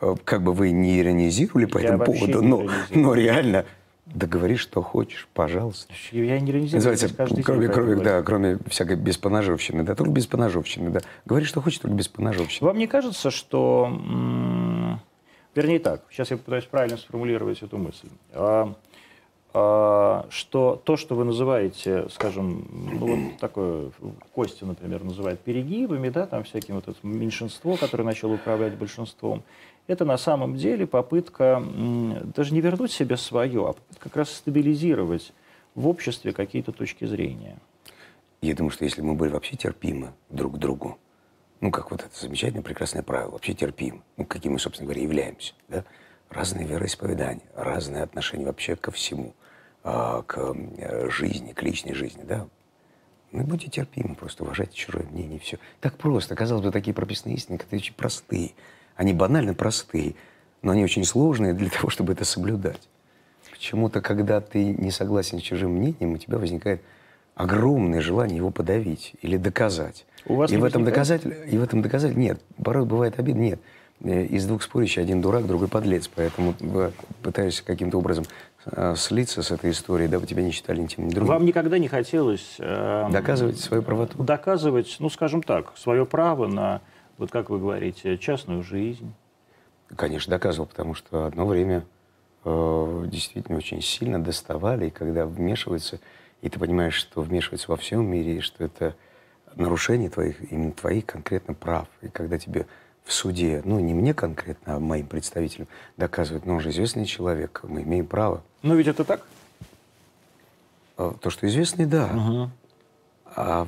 э, 0.00 0.14
как 0.24 0.42
бы 0.42 0.52
вы 0.52 0.70
не 0.70 1.00
иронизировали 1.00 1.64
по 1.64 1.78
Я 1.78 1.88
этому 1.88 2.04
поводу, 2.04 2.42
но, 2.42 2.66
но 2.90 3.14
реально, 3.14 3.64
да 4.06 4.28
говори, 4.28 4.56
что 4.56 4.82
хочешь, 4.82 5.28
пожалуйста. 5.34 5.92
Я 6.12 6.38
не 6.38 6.50
иронизирую, 6.52 6.76
Называется, 6.76 7.08
каждый 7.12 7.36
день 7.36 7.44
кроме, 7.44 7.64
это 7.66 7.74
кроме, 7.74 7.96
да, 7.96 8.22
кроме 8.22 8.58
всякой 8.68 8.96
беспоножовщины, 8.96 9.82
да, 9.82 9.96
только 9.96 10.12
беспоножовщины, 10.12 10.90
да. 10.90 11.00
Говори, 11.24 11.44
что 11.44 11.60
хочешь, 11.60 11.80
только 11.80 11.96
беспоножовщины. 11.96 12.66
Вам 12.68 12.78
не 12.78 12.86
кажется, 12.86 13.30
что... 13.32 13.90
Вернее 15.56 15.78
так, 15.78 16.02
сейчас 16.10 16.30
я 16.30 16.36
попытаюсь 16.36 16.66
правильно 16.66 16.98
сформулировать 16.98 17.62
эту 17.62 17.78
мысль. 17.78 18.08
А, 18.34 18.74
а, 19.54 20.26
что 20.28 20.78
то, 20.84 20.98
что 20.98 21.14
вы 21.14 21.24
называете, 21.24 22.08
скажем, 22.10 22.68
ну, 22.70 23.06
вот 23.06 23.38
такое, 23.38 23.90
Костя, 24.34 24.66
например, 24.66 25.02
называет 25.02 25.40
перегибами, 25.40 26.10
да, 26.10 26.26
там 26.26 26.44
всяким 26.44 26.74
вот 26.74 26.88
это 26.88 26.98
меньшинство, 27.02 27.76
которое 27.76 28.04
начало 28.04 28.34
управлять 28.34 28.74
большинством, 28.74 29.42
это 29.86 30.04
на 30.04 30.18
самом 30.18 30.56
деле 30.56 30.86
попытка 30.86 31.62
даже 32.36 32.52
не 32.52 32.60
вернуть 32.60 32.92
себе 32.92 33.16
свое, 33.16 33.70
а 33.70 33.74
как 33.98 34.14
раз 34.14 34.30
стабилизировать 34.32 35.32
в 35.74 35.88
обществе 35.88 36.34
какие-то 36.34 36.72
точки 36.72 37.06
зрения. 37.06 37.56
Я 38.42 38.54
думаю, 38.54 38.72
что 38.72 38.84
если 38.84 39.00
мы 39.00 39.14
были 39.14 39.32
вообще 39.32 39.56
терпимы 39.56 40.12
друг 40.28 40.56
к 40.56 40.58
другу, 40.58 40.98
ну, 41.60 41.70
как 41.70 41.90
вот 41.90 42.02
это 42.02 42.18
замечательное, 42.18 42.62
прекрасное 42.62 43.02
правило, 43.02 43.32
вообще 43.32 43.54
терпимы, 43.54 44.02
ну, 44.16 44.24
каким 44.24 44.52
мы, 44.52 44.58
собственно 44.58 44.86
говоря, 44.86 45.02
являемся, 45.02 45.54
да, 45.68 45.84
разные 46.30 46.66
вероисповедания, 46.66 47.44
разные 47.54 48.02
отношения 48.02 48.46
вообще 48.46 48.76
ко 48.76 48.90
всему, 48.90 49.34
а, 49.84 50.22
к 50.22 50.54
жизни, 51.10 51.52
к 51.52 51.62
личной 51.62 51.94
жизни, 51.94 52.22
да, 52.24 52.46
ну, 53.32 53.42
будьте 53.44 53.68
терпимы, 53.68 54.14
просто 54.14 54.44
уважайте 54.44 54.74
чужое 54.74 55.04
мнение, 55.04 55.38
все. 55.38 55.58
Так 55.80 55.96
просто, 55.98 56.34
казалось 56.34 56.64
бы, 56.64 56.70
такие 56.70 56.94
прописные 56.94 57.36
истины, 57.36 57.58
которые 57.58 57.80
очень 57.80 57.94
простые, 57.94 58.52
они 58.94 59.12
банально 59.12 59.54
простые, 59.54 60.14
но 60.62 60.72
они 60.72 60.84
очень 60.84 61.04
сложные 61.04 61.52
для 61.52 61.70
того, 61.78 61.90
чтобы 61.90 62.12
это 62.12 62.24
соблюдать. 62.24 62.88
Почему-то, 63.50 64.00
когда 64.00 64.40
ты 64.40 64.64
не 64.64 64.90
согласен 64.90 65.38
с 65.38 65.42
чужим 65.42 65.72
мнением, 65.72 66.12
у 66.12 66.18
тебя 66.18 66.38
возникает 66.38 66.82
огромное 67.34 68.00
желание 68.00 68.36
его 68.36 68.50
подавить 68.50 69.14
или 69.22 69.36
доказать. 69.36 70.06
У 70.28 70.34
вас 70.34 70.50
и, 70.50 70.56
в 70.56 70.64
этом 70.64 70.84
доказатель, 70.84 71.36
и 71.50 71.56
в 71.56 71.62
этом 71.62 71.82
доказатель 71.82 72.18
нет. 72.18 72.40
Порой 72.62 72.84
бывает 72.84 73.18
обидно, 73.18 73.40
нет. 73.40 73.60
Э, 74.02 74.24
Из 74.24 74.46
двух 74.46 74.62
спорящих 74.62 75.02
один 75.02 75.20
дурак, 75.20 75.46
другой 75.46 75.68
подлец. 75.68 76.08
Поэтому 76.14 76.54
пытаюсь 77.22 77.60
каким-то 77.60 77.98
образом 77.98 78.24
э, 78.66 78.94
слиться 78.96 79.42
с 79.42 79.50
этой 79.50 79.70
историей, 79.70 80.08
дабы 80.08 80.26
тебя 80.26 80.42
не 80.42 80.50
считали 80.50 80.80
ни 80.80 80.86
другим. 81.10 81.26
Вам 81.26 81.44
никогда 81.44 81.78
не 81.78 81.88
хотелось... 81.88 82.56
э, 82.58 83.08
Доказывать 83.10 83.58
свою 83.60 83.82
правоту. 83.82 84.22
доказывать, 84.22 84.96
ну, 84.98 85.08
скажем 85.10 85.42
так, 85.42 85.72
свое 85.76 86.04
право 86.04 86.46
на, 86.46 86.80
вот 87.18 87.30
как 87.30 87.50
вы 87.50 87.58
говорите, 87.58 88.18
частную 88.18 88.62
жизнь, 88.62 89.12
Конечно, 89.94 90.32
доказывал, 90.32 90.66
потому 90.66 90.94
что 90.94 91.26
одно 91.26 91.46
время 91.46 91.84
э, 92.44 93.04
действительно 93.06 93.56
очень 93.58 93.80
сильно 93.80 94.20
доставали, 94.20 94.86
и 94.86 94.90
когда 94.90 95.26
вмешиваются, 95.26 96.00
и 96.42 96.48
ты 96.48 96.58
понимаешь, 96.58 96.94
что 96.94 97.20
вмешиваются 97.20 97.70
во 97.70 97.76
всем 97.76 98.04
мире, 98.04 98.38
и 98.38 98.40
что 98.40 98.64
это 98.64 98.96
нарушение 99.56 100.10
твоих, 100.10 100.52
именно 100.52 100.72
твоих 100.72 101.06
конкретно 101.06 101.54
прав. 101.54 101.88
И 102.02 102.08
когда 102.08 102.38
тебе 102.38 102.66
в 103.04 103.12
суде, 103.12 103.62
ну 103.64 103.78
не 103.80 103.94
мне 103.94 104.14
конкретно, 104.14 104.76
а 104.76 104.80
моим 104.80 105.06
представителям 105.06 105.68
доказывают, 105.96 106.46
ну 106.46 106.54
он 106.54 106.60
же 106.60 106.70
известный 106.70 107.06
человек, 107.06 107.60
мы 107.64 107.82
имеем 107.82 108.06
право. 108.06 108.42
Но 108.62 108.74
ведь 108.74 108.88
это 108.88 109.04
так? 109.04 109.22
А, 110.96 111.14
То, 111.20 111.30
что 111.30 111.46
известный, 111.46 111.86
да. 111.86 112.08
Мгм. 112.08 112.50
А 113.24 113.66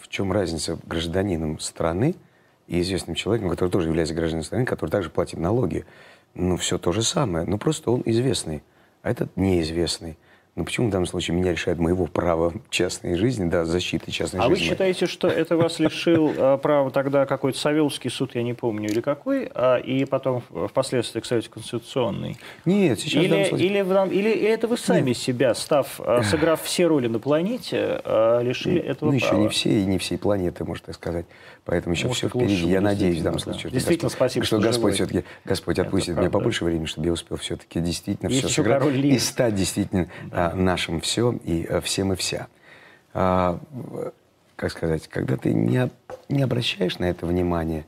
в, 0.00 0.08
чем 0.08 0.32
разница 0.32 0.78
гражданином 0.84 1.58
страны 1.60 2.14
и 2.66 2.80
известным 2.80 3.14
человеком, 3.14 3.50
который 3.50 3.70
тоже 3.70 3.88
является 3.88 4.14
гражданином 4.14 4.44
страны, 4.44 4.64
который 4.64 4.90
также 4.90 5.10
платит 5.10 5.38
налоги? 5.38 5.84
Ну, 6.34 6.56
все 6.56 6.78
то 6.78 6.92
же 6.92 7.02
самое. 7.02 7.44
Ну, 7.46 7.58
просто 7.58 7.90
он 7.90 8.02
известный, 8.06 8.62
а 9.02 9.10
этот 9.10 9.36
неизвестный. 9.36 10.16
Ну, 10.54 10.64
почему 10.66 10.88
в 10.88 10.90
данном 10.90 11.06
случае 11.06 11.34
меня 11.34 11.50
лишает 11.52 11.78
моего 11.78 12.04
права 12.04 12.52
частной 12.68 13.16
жизни, 13.16 13.48
да, 13.48 13.64
защиты 13.64 14.10
частной 14.10 14.40
А 14.40 14.48
вы 14.50 14.56
жизни? 14.56 14.68
считаете, 14.68 15.06
что 15.06 15.26
это 15.28 15.56
вас 15.56 15.78
лишил 15.78 16.30
э, 16.36 16.58
права 16.58 16.90
тогда 16.90 17.24
какой-то 17.24 17.58
Савеловский 17.58 18.10
суд, 18.10 18.34
я 18.34 18.42
не 18.42 18.52
помню, 18.52 18.90
или 18.90 19.00
какой, 19.00 19.50
а, 19.54 19.78
и 19.78 20.04
потом 20.04 20.42
в- 20.50 20.68
впоследствии, 20.68 21.20
кстати, 21.20 21.48
Конституционный? 21.48 22.36
Нет, 22.66 23.00
сейчас 23.00 23.22
в 23.22 23.24
Или, 23.24 23.44
случае- 23.44 23.66
или, 23.66 23.80
в 23.80 24.12
или 24.12 24.30
это 24.30 24.66
вы 24.68 24.76
сами 24.76 25.14
себя, 25.14 25.54
став, 25.54 25.98
э, 26.04 26.22
сыграв 26.22 26.60
все 26.62 26.86
роли 26.86 27.06
на 27.08 27.18
планете, 27.18 28.02
лишили 28.42 28.78
этого 28.78 29.08
ну, 29.08 29.14
еще 29.16 29.28
права? 29.28 29.40
не 29.44 29.48
все 29.48 29.70
и 29.70 29.86
не 29.86 29.96
всей 29.96 30.18
планеты, 30.18 30.64
можно 30.66 30.84
так 30.84 30.96
сказать. 30.96 31.24
Поэтому 31.64 31.94
еще 31.94 32.08
Может, 32.08 32.18
все 32.18 32.38
лучше, 32.38 32.54
впереди. 32.56 32.70
Я 32.72 32.80
надеюсь, 32.80 33.20
в 33.20 33.22
данном 33.22 33.38
случае. 33.38 33.70
да. 33.70 33.70
Действительно, 33.70 34.08
Господь- 34.08 34.18
спасибо, 34.18 34.44
что 34.46 34.58
что 34.58 34.66
Господь 34.66 34.94
все-таки, 34.94 35.24
Господь 35.44 35.78
отпустит 35.78 36.16
мне 36.16 36.28
побольше 36.28 36.64
времени, 36.64 36.86
чтобы 36.86 37.06
я 37.06 37.12
успел 37.12 37.36
все-таки 37.36 37.80
действительно 37.80 38.28
Есть 38.28 38.40
все 38.40 38.48
еще 38.48 38.62
сыграть 38.62 38.94
и 38.94 39.18
стать 39.18 39.54
действительно 39.54 40.08
а, 40.32 40.54
нашим 40.56 41.00
все 41.00 41.32
и 41.44 41.64
а, 41.64 41.80
всем 41.80 42.12
и 42.12 42.16
вся. 42.16 42.48
А, 43.14 43.60
как 44.56 44.72
сказать, 44.72 45.06
когда 45.06 45.36
ты 45.36 45.52
не, 45.52 45.88
не 46.28 46.42
обращаешь 46.42 46.98
на 46.98 47.04
это 47.04 47.26
внимание, 47.26 47.86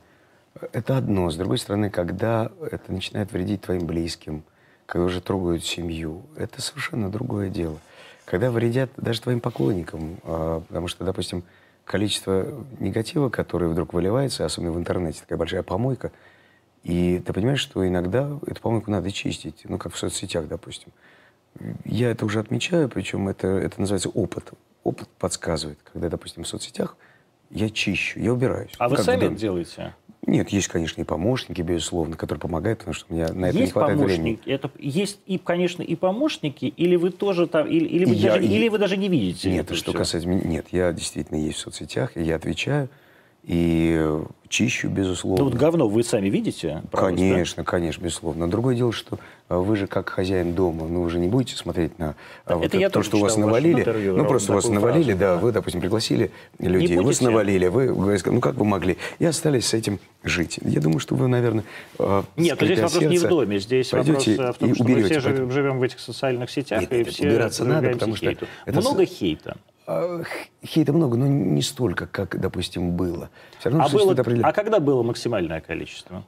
это 0.71 0.97
одно. 0.97 1.29
С 1.29 1.35
другой 1.35 1.57
стороны, 1.57 1.89
когда 1.89 2.51
это 2.71 2.93
начинает 2.93 3.33
вредить 3.33 3.61
твоим 3.61 3.85
близким, 3.85 4.43
когда 4.85 5.05
уже 5.05 5.19
трогают 5.19 5.65
семью, 5.65 6.23
это 6.37 6.61
совершенно 6.61 7.09
другое 7.09 7.49
дело. 7.49 7.77
Когда 8.23 8.51
вредят 8.51 8.89
даже 8.95 9.21
твоим 9.21 9.41
поклонникам, 9.41 10.17
а, 10.23 10.61
потому 10.61 10.87
что, 10.87 11.03
допустим, 11.03 11.43
количество 11.85 12.47
негатива, 12.79 13.29
которое 13.29 13.67
вдруг 13.67 13.93
выливается, 13.93 14.43
особенно 14.43 14.71
в 14.71 14.77
интернете, 14.77 15.21
такая 15.21 15.37
большая 15.37 15.63
помойка, 15.63 16.11
и 16.83 17.21
ты 17.25 17.31
понимаешь, 17.33 17.59
что 17.61 17.87
иногда 17.87 18.37
эту 18.45 18.61
помойку 18.61 18.91
надо 18.91 19.11
чистить, 19.11 19.61
ну, 19.63 19.77
как 19.77 19.93
в 19.93 19.97
соцсетях, 19.97 20.47
допустим. 20.47 20.91
Я 21.85 22.11
это 22.11 22.25
уже 22.25 22.39
отмечаю, 22.39 22.89
причем 22.89 23.29
это, 23.29 23.47
это 23.47 23.79
называется 23.79 24.09
опыт. 24.09 24.51
Опыт 24.83 25.07
подсказывает, 25.17 25.79
когда, 25.93 26.09
допустим, 26.09 26.43
в 26.43 26.47
соцсетях 26.47 26.97
я 27.49 27.69
чищу, 27.69 28.19
я 28.19 28.33
убираюсь. 28.33 28.73
А 28.77 28.89
вы 28.89 28.97
Как 28.97 29.03
в 29.03 29.05
сами 29.05 29.21
доме. 29.21 29.31
это 29.31 29.39
делаете? 29.41 29.95
Нет, 30.27 30.49
есть, 30.49 30.67
конечно, 30.69 31.01
и 31.01 31.03
помощники, 31.03 31.61
безусловно, 31.61 32.15
которые 32.17 32.39
помогают, 32.41 32.79
потому 32.79 32.95
что 32.95 33.05
у 33.09 33.13
меня 33.13 33.31
на 33.31 33.45
это 33.47 33.55
не 33.57 33.61
есть 33.61 33.73
хватает 33.73 33.99
времени. 33.99 34.35
помощники, 34.35 34.49
это 34.49 34.71
есть 34.79 35.19
и, 35.27 35.37
конечно, 35.37 35.83
и 35.83 35.95
помощники, 35.95 36.65
или 36.65 36.95
вы 36.95 37.11
тоже 37.11 37.45
там, 37.47 37.67
или, 37.67 37.85
или, 37.85 38.05
вы, 38.05 38.15
Я- 38.15 38.31
даже, 38.33 38.43
и- 38.43 38.47
или 38.47 38.67
вы 38.69 38.77
даже 38.79 38.97
не 38.97 39.07
видите 39.07 39.49
Нет, 39.51 39.65
это 39.65 39.75
что 39.75 39.91
всё? 39.91 39.99
касается 39.99 40.27
меня, 40.27 40.41
нет, 40.43 40.67
я 40.71 40.91
действительно 40.93 41.37
есть 41.37 41.57
в 41.57 41.61
соцсетях, 41.61 42.17
и 42.17 42.23
я 42.23 42.35
отвечаю, 42.37 42.89
и 43.45 43.95
э, 43.99 44.23
чищу, 44.49 44.89
безусловно. 44.89 45.37
Да 45.37 45.43
вот 45.43 45.53
говно 45.53 45.87
вы 45.87 46.03
сами 46.03 46.29
видите? 46.29 46.81
правда, 46.91 47.11
да? 47.11 47.29
Конечно, 47.29 47.63
конечно, 47.63 48.03
безусловно. 48.03 48.45
Но 48.47 48.51
другое 48.51 48.75
дело, 48.75 48.91
что 48.91 49.19
а, 49.49 49.59
вы 49.59 49.75
же 49.75 49.85
как 49.85 50.09
хозяин 50.09 50.53
дома, 50.53 50.87
ну 50.87 51.03
вы 51.03 51.09
же 51.11 51.19
не 51.19 51.27
будете 51.27 51.55
смотреть 51.55 51.99
на 51.99 52.15
а, 52.45 52.55
вот 52.55 52.65
Это 52.65 52.77
я 52.77 52.89
то, 52.89 53.03
что 53.03 53.17
у 53.17 53.19
вас 53.19 53.37
навалили. 53.37 53.81
интервью, 53.81 54.17
Ну 54.17 54.25
просто 54.25 54.53
вас 54.53 54.63
такую 54.63 54.79
навалили, 54.79 55.03
фразу, 55.13 55.19
да, 55.19 55.35
да. 55.35 55.41
вы, 55.41 55.51
допустим, 55.51 55.79
пригласили 55.81 56.31
людей, 56.57 56.97
вас 56.97 57.21
навалили, 57.21 57.67
вы, 57.67 58.17
ну 58.25 58.41
как 58.41 58.55
вы 58.55 58.65
могли, 58.65 58.97
и 59.19 59.25
остались 59.25 59.67
с 59.67 59.73
этим 59.75 59.99
жить. 60.23 60.59
Я 60.63 60.81
думаю, 60.81 60.99
что 60.99 61.13
вы, 61.15 61.27
наверное, 61.27 61.63
а, 61.99 62.23
Нет, 62.35 62.57
ну 62.59 62.65
здесь 62.65 62.79
вопрос 62.79 63.03
не 63.03 63.17
в 63.19 63.27
доме, 63.27 63.59
здесь 63.59 63.93
вопрос 63.93 64.27
э, 64.27 64.53
в 64.53 64.57
том, 64.57 64.73
что 64.73 64.83
мы 64.83 64.91
уберете. 64.93 65.05
все 65.05 65.19
живем, 65.19 65.33
Поэтому- 65.35 65.51
живем 65.51 65.79
в 65.79 65.83
этих 65.83 65.99
социальных 65.99 66.49
сетях, 66.49 66.81
Нет, 66.81 66.93
и 66.93 67.03
все 67.03 67.27
убираться 67.27 67.63
надо, 67.63 67.89
потому 67.89 68.15
что 68.15 68.31
это 68.31 68.47
Много 68.81 69.05
хейта. 69.05 69.57
А, 69.87 70.23
Хейта 70.65 70.93
много, 70.93 71.17
но 71.17 71.27
не 71.27 71.61
столько, 71.61 72.07
как, 72.07 72.39
допустим, 72.39 72.91
было. 72.91 73.29
Все 73.59 73.69
равно 73.69 73.85
А, 73.85 73.89
было, 73.89 74.13
определенный- 74.13 74.49
а 74.49 74.51
когда 74.53 74.79
было 74.79 75.03
максимальное 75.03 75.61
количество? 75.61 76.23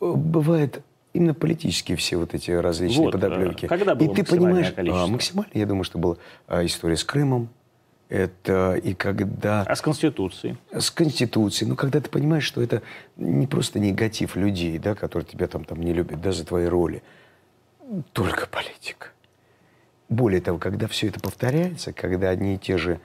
бывает 0.00 0.82
именно 1.12 1.34
политические 1.34 1.96
все 1.96 2.16
вот 2.16 2.34
эти 2.34 2.50
различные 2.50 3.06
Вот, 3.06 3.12
подоплеки. 3.12 3.64
э, 3.64 3.68
когда 3.68 3.94
было 3.94 4.12
И 4.12 4.14
ты 4.14 4.24
понимаешь, 4.24 4.70
количество? 4.72 5.04
а, 5.04 5.06
максимально, 5.08 5.50
я 5.54 5.66
думаю, 5.66 5.84
что 5.84 5.98
была 5.98 6.16
история 6.64 6.96
с 6.96 7.04
Крымом. 7.04 7.48
Это 8.08 8.74
и 8.74 8.94
когда 8.94 9.62
А 9.62 9.76
с 9.76 9.80
Конституцией? 9.80 10.56
с 10.72 10.90
Конституцией, 10.90 11.68
ну, 11.70 11.76
когда 11.76 12.00
ты 12.00 12.10
понимаешь, 12.10 12.42
что 12.44 12.60
это 12.60 12.82
не 13.16 13.46
просто 13.46 13.78
негатив 13.78 14.34
людей, 14.36 14.78
да, 14.78 14.94
которые 14.96 15.26
тебя 15.26 15.46
там, 15.46 15.64
там 15.64 15.80
не 15.80 15.92
любят, 15.92 16.20
да, 16.20 16.32
за 16.32 16.44
твои 16.44 16.66
роли, 16.66 17.02
только 18.12 18.46
политика. 18.48 19.08
Более 20.10 20.40
того, 20.42 20.58
когда 20.58 20.86
все 20.88 21.06
это 21.06 21.20
повторяется, 21.20 21.92
когда 21.92 22.28
одни 22.30 22.56
и 22.56 22.58
те 22.58 22.76
же 22.76 22.98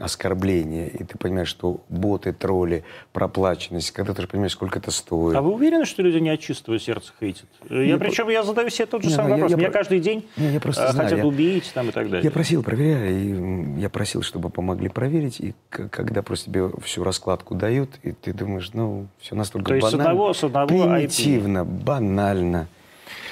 оскорбления, 0.00 0.86
и 0.86 1.02
ты 1.02 1.18
понимаешь, 1.18 1.48
что 1.48 1.80
боты, 1.88 2.32
тролли, 2.32 2.84
проплаченность, 3.12 3.90
когда 3.90 4.14
ты 4.14 4.22
же 4.22 4.28
понимаешь, 4.28 4.52
сколько 4.52 4.78
это 4.78 4.92
стоит. 4.92 5.34
А 5.34 5.42
вы 5.42 5.52
уверены, 5.52 5.84
что 5.84 6.02
люди 6.02 6.18
не 6.18 6.30
от 6.30 6.38
чистого 6.38 6.78
сердца 6.78 7.12
хейтят? 7.18 7.46
Я, 7.68 7.82
Я 7.82 7.96
причем 7.98 8.28
я 8.28 8.44
задаю 8.44 8.70
себе 8.70 8.86
тот 8.86 9.02
же 9.02 9.08
Не, 9.08 9.14
самый 9.16 9.30
ну, 9.30 9.36
я- 9.36 9.42
вопрос. 9.42 9.50
я 9.50 9.56
Меня 9.56 9.66
про- 9.70 9.78
каждый 9.78 9.98
день 10.00 10.26
Не, 10.36 10.52
я 10.52 10.60
просто 10.60 10.84
э, 10.84 10.92
знаю, 10.92 11.08
хотят 11.08 11.18
я- 11.18 11.26
убить 11.26 11.72
там 11.74 11.88
и 11.88 11.92
так 11.92 12.04
далее. 12.08 12.22
Я 12.24 12.30
просил, 12.30 12.62
проверяли, 12.62 13.14
и 13.14 13.80
я 13.80 13.88
просил, 13.90 14.22
чтобы 14.22 14.48
помогли 14.50 14.88
проверить, 14.90 15.40
и 15.40 15.54
когда 15.70 16.22
просто 16.22 16.50
тебе 16.50 16.70
всю 16.82 17.02
раскладку 17.02 17.56
дают, 17.56 17.90
и 18.04 18.12
ты 18.12 18.32
думаешь, 18.32 18.70
ну, 18.74 19.08
все 19.18 19.34
настолько 19.34 19.68
То 19.70 19.74
есть 19.74 19.88
с 19.88 19.90
банально, 19.92 20.10
одного- 20.12 20.34
с 20.34 20.44
одного 20.44 20.68
IP. 20.68 20.94
примитивно, 20.94 21.64
банально, 21.64 22.68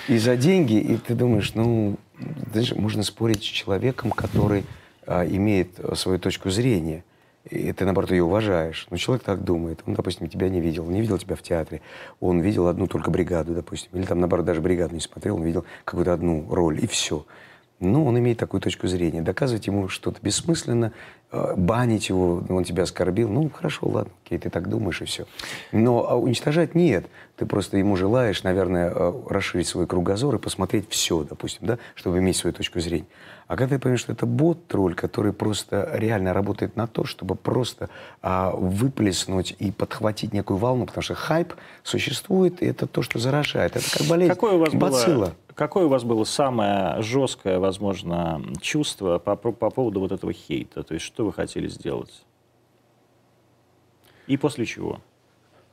и 0.09 0.19
за 0.19 0.37
деньги, 0.37 0.75
и 0.81 0.97
ты 0.97 1.15
думаешь, 1.15 1.55
ну, 1.55 1.97
знаешь, 2.53 2.75
можно 2.75 3.03
спорить 3.03 3.43
с 3.43 3.47
человеком, 3.47 4.11
который 4.11 4.65
а, 5.07 5.27
имеет 5.27 5.79
а, 5.79 5.95
свою 5.95 6.19
точку 6.19 6.51
зрения, 6.51 7.05
и 7.51 7.73
ты, 7.73 7.85
наоборот, 7.85 8.11
ее 8.11 8.23
уважаешь. 8.23 8.87
Но 8.91 8.97
человек 8.97 9.25
так 9.25 9.43
думает. 9.43 9.83
Он, 9.87 9.95
допустим, 9.95 10.29
тебя 10.29 10.49
не 10.49 10.61
видел, 10.61 10.87
не 10.87 11.01
видел 11.01 11.19
тебя 11.19 11.35
в 11.35 11.43
театре. 11.43 11.81
Он 12.21 12.41
видел 12.41 12.69
одну 12.69 12.87
только 12.87 13.11
бригаду, 13.11 13.55
допустим. 13.55 13.91
Или 13.95 14.05
там, 14.05 14.21
наоборот, 14.21 14.47
даже 14.47 14.61
бригаду 14.61 14.95
не 14.95 15.01
смотрел, 15.01 15.37
он 15.37 15.43
видел 15.43 15.65
какую-то 15.85 16.13
одну 16.13 16.47
роль, 16.49 16.83
и 16.83 16.87
все. 16.87 17.27
Ну, 17.83 18.07
он 18.07 18.19
имеет 18.19 18.39
такую 18.39 18.61
точку 18.61 18.87
зрения. 18.87 19.23
Доказывать 19.23 19.67
ему 19.67 19.89
что-то 19.89 20.19
бессмысленно, 20.23 20.93
э, 21.33 21.55
банить 21.57 22.09
его, 22.09 22.43
он 22.49 22.65
тебя 22.65 22.85
оскорбил. 22.85 23.29
Ну, 23.29 23.51
хорошо, 23.51 23.89
ладно, 23.89 24.13
окей, 24.25 24.39
ты 24.39 24.51
так 24.51 24.69
думаешь, 24.69 25.03
и 25.03 25.05
все. 25.05 25.27
Но 25.73 26.09
а 26.09 26.17
уничтожать 26.17 26.75
нет. 26.75 27.07
Ты 27.37 27.47
просто 27.47 27.77
ему 27.79 27.97
желаешь, 27.97 28.45
наверное, 28.45 28.93
э, 28.95 29.13
расширить 29.29 29.67
свой 29.67 29.87
кругозор 29.87 30.37
и 30.37 30.39
посмотреть 30.39 30.89
все, 30.89 31.25
допустим, 31.25 31.67
да, 31.67 31.79
чтобы 31.95 32.19
иметь 32.19 32.37
свою 32.37 32.55
точку 32.55 32.81
зрения. 32.81 33.07
А 33.53 33.57
когда 33.57 33.77
ты 33.77 33.83
понимаешь, 33.83 34.01
что 34.01 34.13
это 34.13 34.25
бот, 34.25 34.67
тролль, 34.67 34.95
который 34.95 35.33
просто 35.33 35.91
реально 35.93 36.33
работает 36.33 36.77
на 36.77 36.87
то, 36.87 37.05
чтобы 37.05 37.35
просто 37.35 37.91
а, 38.23 38.51
выплеснуть 38.51 39.55
и 39.59 39.71
подхватить 39.71 40.33
некую 40.33 40.57
волну, 40.57 40.87
потому 40.87 41.03
что 41.03 41.15
хайп 41.15 41.55
существует, 41.83 42.63
и 42.63 42.67
это 42.67 42.87
то, 42.87 43.03
что 43.03 43.19
заражает. 43.19 43.77
Это 43.77 43.99
как 43.99 44.07
болезнь, 44.07 44.33
Какое 44.33 44.55
у 44.55 44.59
вас 44.59 44.73
бацилла. 44.73 45.27
было, 45.27 45.35
какое 45.55 45.87
у 45.87 45.89
вас 45.89 46.05
было 46.05 46.25
самое 46.25 47.01
жесткое, 47.03 47.59
возможно, 47.59 48.43
чувство 48.61 49.19
по, 49.19 49.37
по 49.37 49.53
по 49.53 49.71
поводу 49.71 50.01
вот 50.01 50.13
этого 50.13 50.33
хейта? 50.33 50.83
То 50.83 50.95
есть 50.95 51.05
что 51.07 51.25
вы 51.25 51.33
хотели 51.33 51.69
сделать? 51.69 52.25
И 54.27 54.37
после 54.37 54.67
чего? 54.67 55.01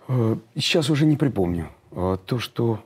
Э, 0.08 0.36
Сейчас 0.56 0.90
уже 0.90 1.06
не 1.06 1.16
припомню. 1.16 1.70
Э, 1.92 2.18
То, 2.26 2.40
что 2.40 2.80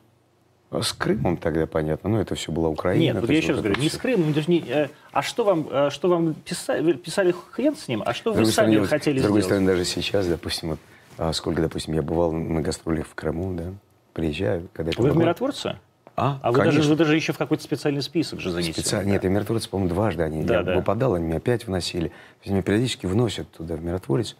э, 0.71 0.81
с 0.81 0.91
Крымом 0.93 1.37
тогда 1.37 1.65
понятно, 1.67 2.09
но 2.09 2.19
это 2.21 2.35
все 2.35 2.51
была 2.51 2.69
Украина. 2.69 3.01
Нет, 3.01 3.21
вот 3.21 3.29
я 3.29 3.37
еще 3.37 3.49
раз 3.49 3.57
вот 3.57 3.63
говорю, 3.65 3.81
не 3.81 3.87
всё. 3.89 3.97
с 3.97 4.01
Крымом, 4.01 4.33
даже 4.33 4.51
не, 4.51 4.89
а 5.11 5.21
что 5.21 5.43
вам, 5.45 5.89
что 5.91 6.09
вам 6.09 6.33
писали, 6.33 6.93
писали 6.93 7.31
хрен 7.51 7.75
с 7.75 7.87
ним, 7.87 8.03
а 8.05 8.13
что 8.13 8.33
С 8.33 8.37
вы 8.37 8.45
сами 8.47 8.71
стороны, 8.71 8.87
хотели 8.87 9.19
С 9.19 9.21
другой 9.23 9.41
сделать? 9.41 9.45
стороны, 9.63 9.67
даже 9.67 9.85
сейчас, 9.85 10.27
допустим, 10.27 10.69
вот, 10.71 10.79
а, 11.17 11.31
сколько, 11.33 11.61
допустим, 11.61 11.93
я 11.93 12.01
бывал 12.01 12.31
на 12.33 12.61
гастролях 12.61 13.07
в 13.07 13.15
Крыму, 13.15 13.53
да, 13.55 13.71
приезжаю, 14.13 14.67
когда 14.73 14.91
Вы 14.97 15.11
в 15.11 15.15
могла- 15.15 15.33
А, 16.15 16.39
А 16.43 16.51
вы 16.51 16.59
даже, 16.59 16.81
вы 16.83 16.95
даже 16.95 17.15
еще 17.15 17.33
в 17.33 17.37
какой-то 17.37 17.63
специальный 17.63 18.01
список 18.01 18.39
же 18.39 18.51
занесены. 18.51 18.73
Специально. 18.73 19.09
Нет, 19.09 19.23
я 19.23 19.29
миротворец, 19.29 19.65
по-моему, 19.67 19.93
дважды 19.93 20.23
они. 20.23 20.43
Да, 20.43 20.57
я 20.57 20.63
да. 20.63 20.75
выпадал, 20.75 21.15
они 21.15 21.25
меня 21.25 21.37
опять 21.37 21.65
вносили. 21.65 22.09
То 22.09 22.13
есть 22.41 22.51
меня 22.51 22.61
периодически 22.61 23.07
вносят 23.07 23.49
туда, 23.51 23.75
в 23.75 23.83
миротворец. 23.83 24.35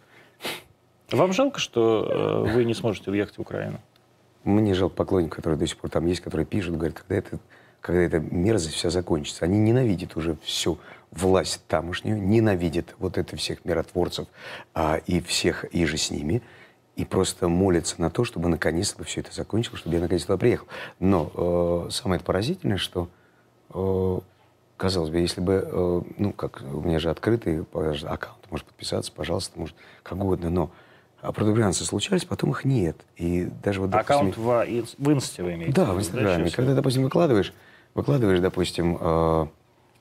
Вам 1.10 1.32
жалко, 1.32 1.58
что 1.58 2.44
э, 2.46 2.52
вы 2.54 2.64
не 2.64 2.74
сможете 2.74 3.10
уехать 3.10 3.38
в 3.38 3.40
Украину? 3.40 3.80
Мне 4.44 4.74
жалко 4.74 4.94
поклонников, 4.94 5.36
которые 5.36 5.58
до 5.58 5.66
сих 5.66 5.78
пор 5.78 5.90
там 5.90 6.06
есть, 6.06 6.20
которые 6.20 6.46
пишут, 6.46 6.76
говорят, 6.76 6.98
когда 6.98 7.16
это, 7.16 7.38
когда 7.80 8.02
эта 8.02 8.20
мерзость 8.20 8.74
вся 8.74 8.90
закончится. 8.90 9.44
Они 9.44 9.58
ненавидят 9.58 10.16
уже 10.16 10.36
всю 10.44 10.78
власть 11.10 11.62
тамошнюю, 11.66 12.20
ненавидят 12.20 12.94
вот 12.98 13.18
это 13.18 13.36
всех 13.36 13.64
миротворцев 13.64 14.28
а, 14.74 15.00
и 15.06 15.20
всех 15.20 15.64
и 15.64 15.86
же 15.86 15.96
с 15.96 16.10
ними. 16.10 16.42
И 16.96 17.04
просто 17.04 17.48
молятся 17.48 18.00
на 18.00 18.10
то, 18.10 18.24
чтобы 18.24 18.48
наконец-то 18.48 19.02
все 19.04 19.20
это 19.20 19.32
закончилось, 19.34 19.80
чтобы 19.80 19.96
я 19.96 20.02
наконец 20.02 20.24
туда 20.24 20.36
приехал. 20.36 20.66
Но 21.00 21.30
э, 21.34 21.90
самое 21.90 22.20
поразительное, 22.20 22.76
что, 22.76 23.08
э, 23.70 24.18
казалось 24.76 25.10
бы, 25.10 25.18
если 25.18 25.40
бы, 25.40 25.68
э, 25.70 26.02
ну, 26.18 26.32
как 26.32 26.62
у 26.62 26.80
меня 26.82 26.98
же 27.00 27.10
открытый 27.10 27.62
аккаунт, 27.72 28.50
можешь 28.50 28.66
подписаться, 28.66 29.10
пожалуйста, 29.12 29.58
может, 29.58 29.74
как 30.02 30.18
угодно, 30.18 30.50
но 30.50 30.70
а 31.20 31.32
продублянцы 31.32 31.84
случались, 31.84 32.26
потом 32.26 32.50
их 32.50 32.66
нет. 32.66 32.98
И 33.16 33.48
даже 33.62 33.80
вот, 33.80 33.88
допустим, 33.90 34.14
Аккаунт 34.14 34.36
в, 34.36 34.48
инс- 34.68 34.94
в 34.98 35.10
инсте 35.10 35.42
вы 35.42 35.54
имеете? 35.54 35.72
Да, 35.72 35.94
в 35.94 35.98
Инстаграме. 35.98 36.50
Когда, 36.50 36.74
допустим, 36.74 37.02
выкладываешь, 37.02 37.54
выкладываешь, 37.94 38.40
допустим, 38.40 38.98
э, 39.00 39.46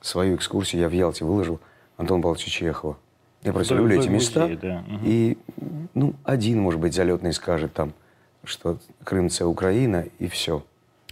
свою 0.02 0.36
экскурсию, 0.36 0.82
я 0.82 0.90
в 0.90 0.92
Ялте 0.92 1.24
выложил 1.24 1.62
Антона 1.96 2.22
Павловича 2.22 2.52
Чехова. 2.52 2.98
Я 3.44 3.54
просто 3.54 3.76
люблю 3.76 4.00
эти 4.00 4.08
места. 4.08 4.48
да, 4.62 4.84
мгм. 4.88 5.00
И, 5.04 5.38
ну, 5.94 6.14
один, 6.24 6.60
может 6.60 6.80
быть, 6.80 6.94
залетный 6.94 7.34
скажет 7.34 7.74
там, 7.74 7.94
что 8.44 8.78
Крым– 9.04 9.26
это 9.28 9.48
Украина, 9.48 10.06
и 10.20 10.28
все. 10.28 10.64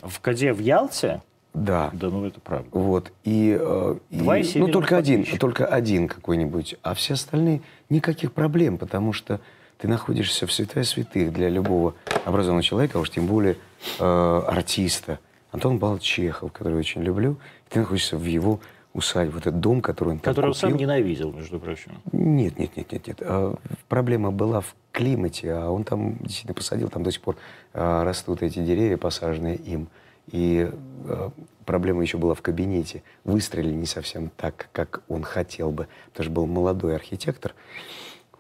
В 0.02 0.20
Каде 0.20 0.54
в 0.54 0.60
Ялте? 0.60 1.22
Да. 1.54 1.90
Да, 1.94 2.08
ну 2.10 2.26
это 2.26 2.40
правда. 2.40 2.68
Вот. 2.72 3.12
И, 3.26 3.58
э, 3.60 3.96
и- 4.10 4.18
Два 4.20 4.38
и 4.38 4.60
ну, 4.60 4.70
только 4.70 4.98
один, 4.98 5.26
только 5.38 5.66
один 5.66 6.08
какой-нибудь. 6.08 6.76
А 6.82 6.94
все 6.94 7.16
остальные 7.16 7.62
никаких 7.90 8.32
проблем, 8.32 8.78
потому 8.78 9.12
что 9.12 9.42
ты 9.78 9.88
находишься 9.90 10.48
в 10.48 10.52
святая 10.54 10.86
святых 10.86 11.34
для 11.34 11.50
любого 11.50 11.96
образованного 12.24 12.64
человека, 12.64 12.98
а 12.98 13.02
уж 13.02 13.10
тем 13.10 13.28
более 13.28 13.58
э, 14.00 14.42
артиста. 14.48 15.20
Антон 15.52 15.80
Павлович 15.80 16.04
Чехов, 16.04 16.54
которого 16.54 16.78
я 16.78 16.80
очень 16.80 17.04
люблю. 17.04 17.38
Ты 17.70 17.80
находишься 17.80 18.16
в 18.18 18.24
его 18.24 18.62
усадьбе, 18.94 19.34
вот 19.34 19.48
этот 19.48 19.60
дом, 19.60 19.82
который 19.82 20.10
он 20.10 20.20
там 20.20 20.34
Который 20.34 20.48
он 20.48 20.54
сам 20.54 20.72
купил. 20.72 20.88
ненавидел, 20.88 21.32
между 21.32 21.60
прочим. 21.60 21.92
Нет, 22.12 22.60
нет, 22.60 22.76
нет, 22.76 22.92
нет, 22.92 23.08
нет. 23.08 23.18
А, 23.22 23.56
Проблема 23.88 24.32
была 24.32 24.62
в 24.62 24.76
климате, 24.92 25.54
а 25.54 25.70
он 25.70 25.84
там 25.84 26.18
действительно 26.18 26.54
посадил, 26.54 26.89
там 26.89 27.04
до 27.04 27.12
сих 27.12 27.22
пор 27.22 27.38
а, 27.74 28.04
растут 28.04 28.42
эти 28.44 28.60
деревья, 28.60 28.98
посаженные 28.98 29.56
им. 29.56 29.88
И 30.32 30.70
а, 31.08 31.32
проблема 31.66 32.02
еще 32.02 32.18
была 32.18 32.34
в 32.34 32.42
кабинете. 32.42 33.04
Выстрелили 33.24 33.74
не 33.74 33.86
совсем 33.86 34.30
так, 34.36 34.70
как 34.72 35.02
он 35.08 35.24
хотел 35.24 35.72
бы, 35.72 35.88
потому 36.10 36.24
что 36.26 36.34
был 36.34 36.46
молодой 36.48 36.96
архитектор. 36.96 37.54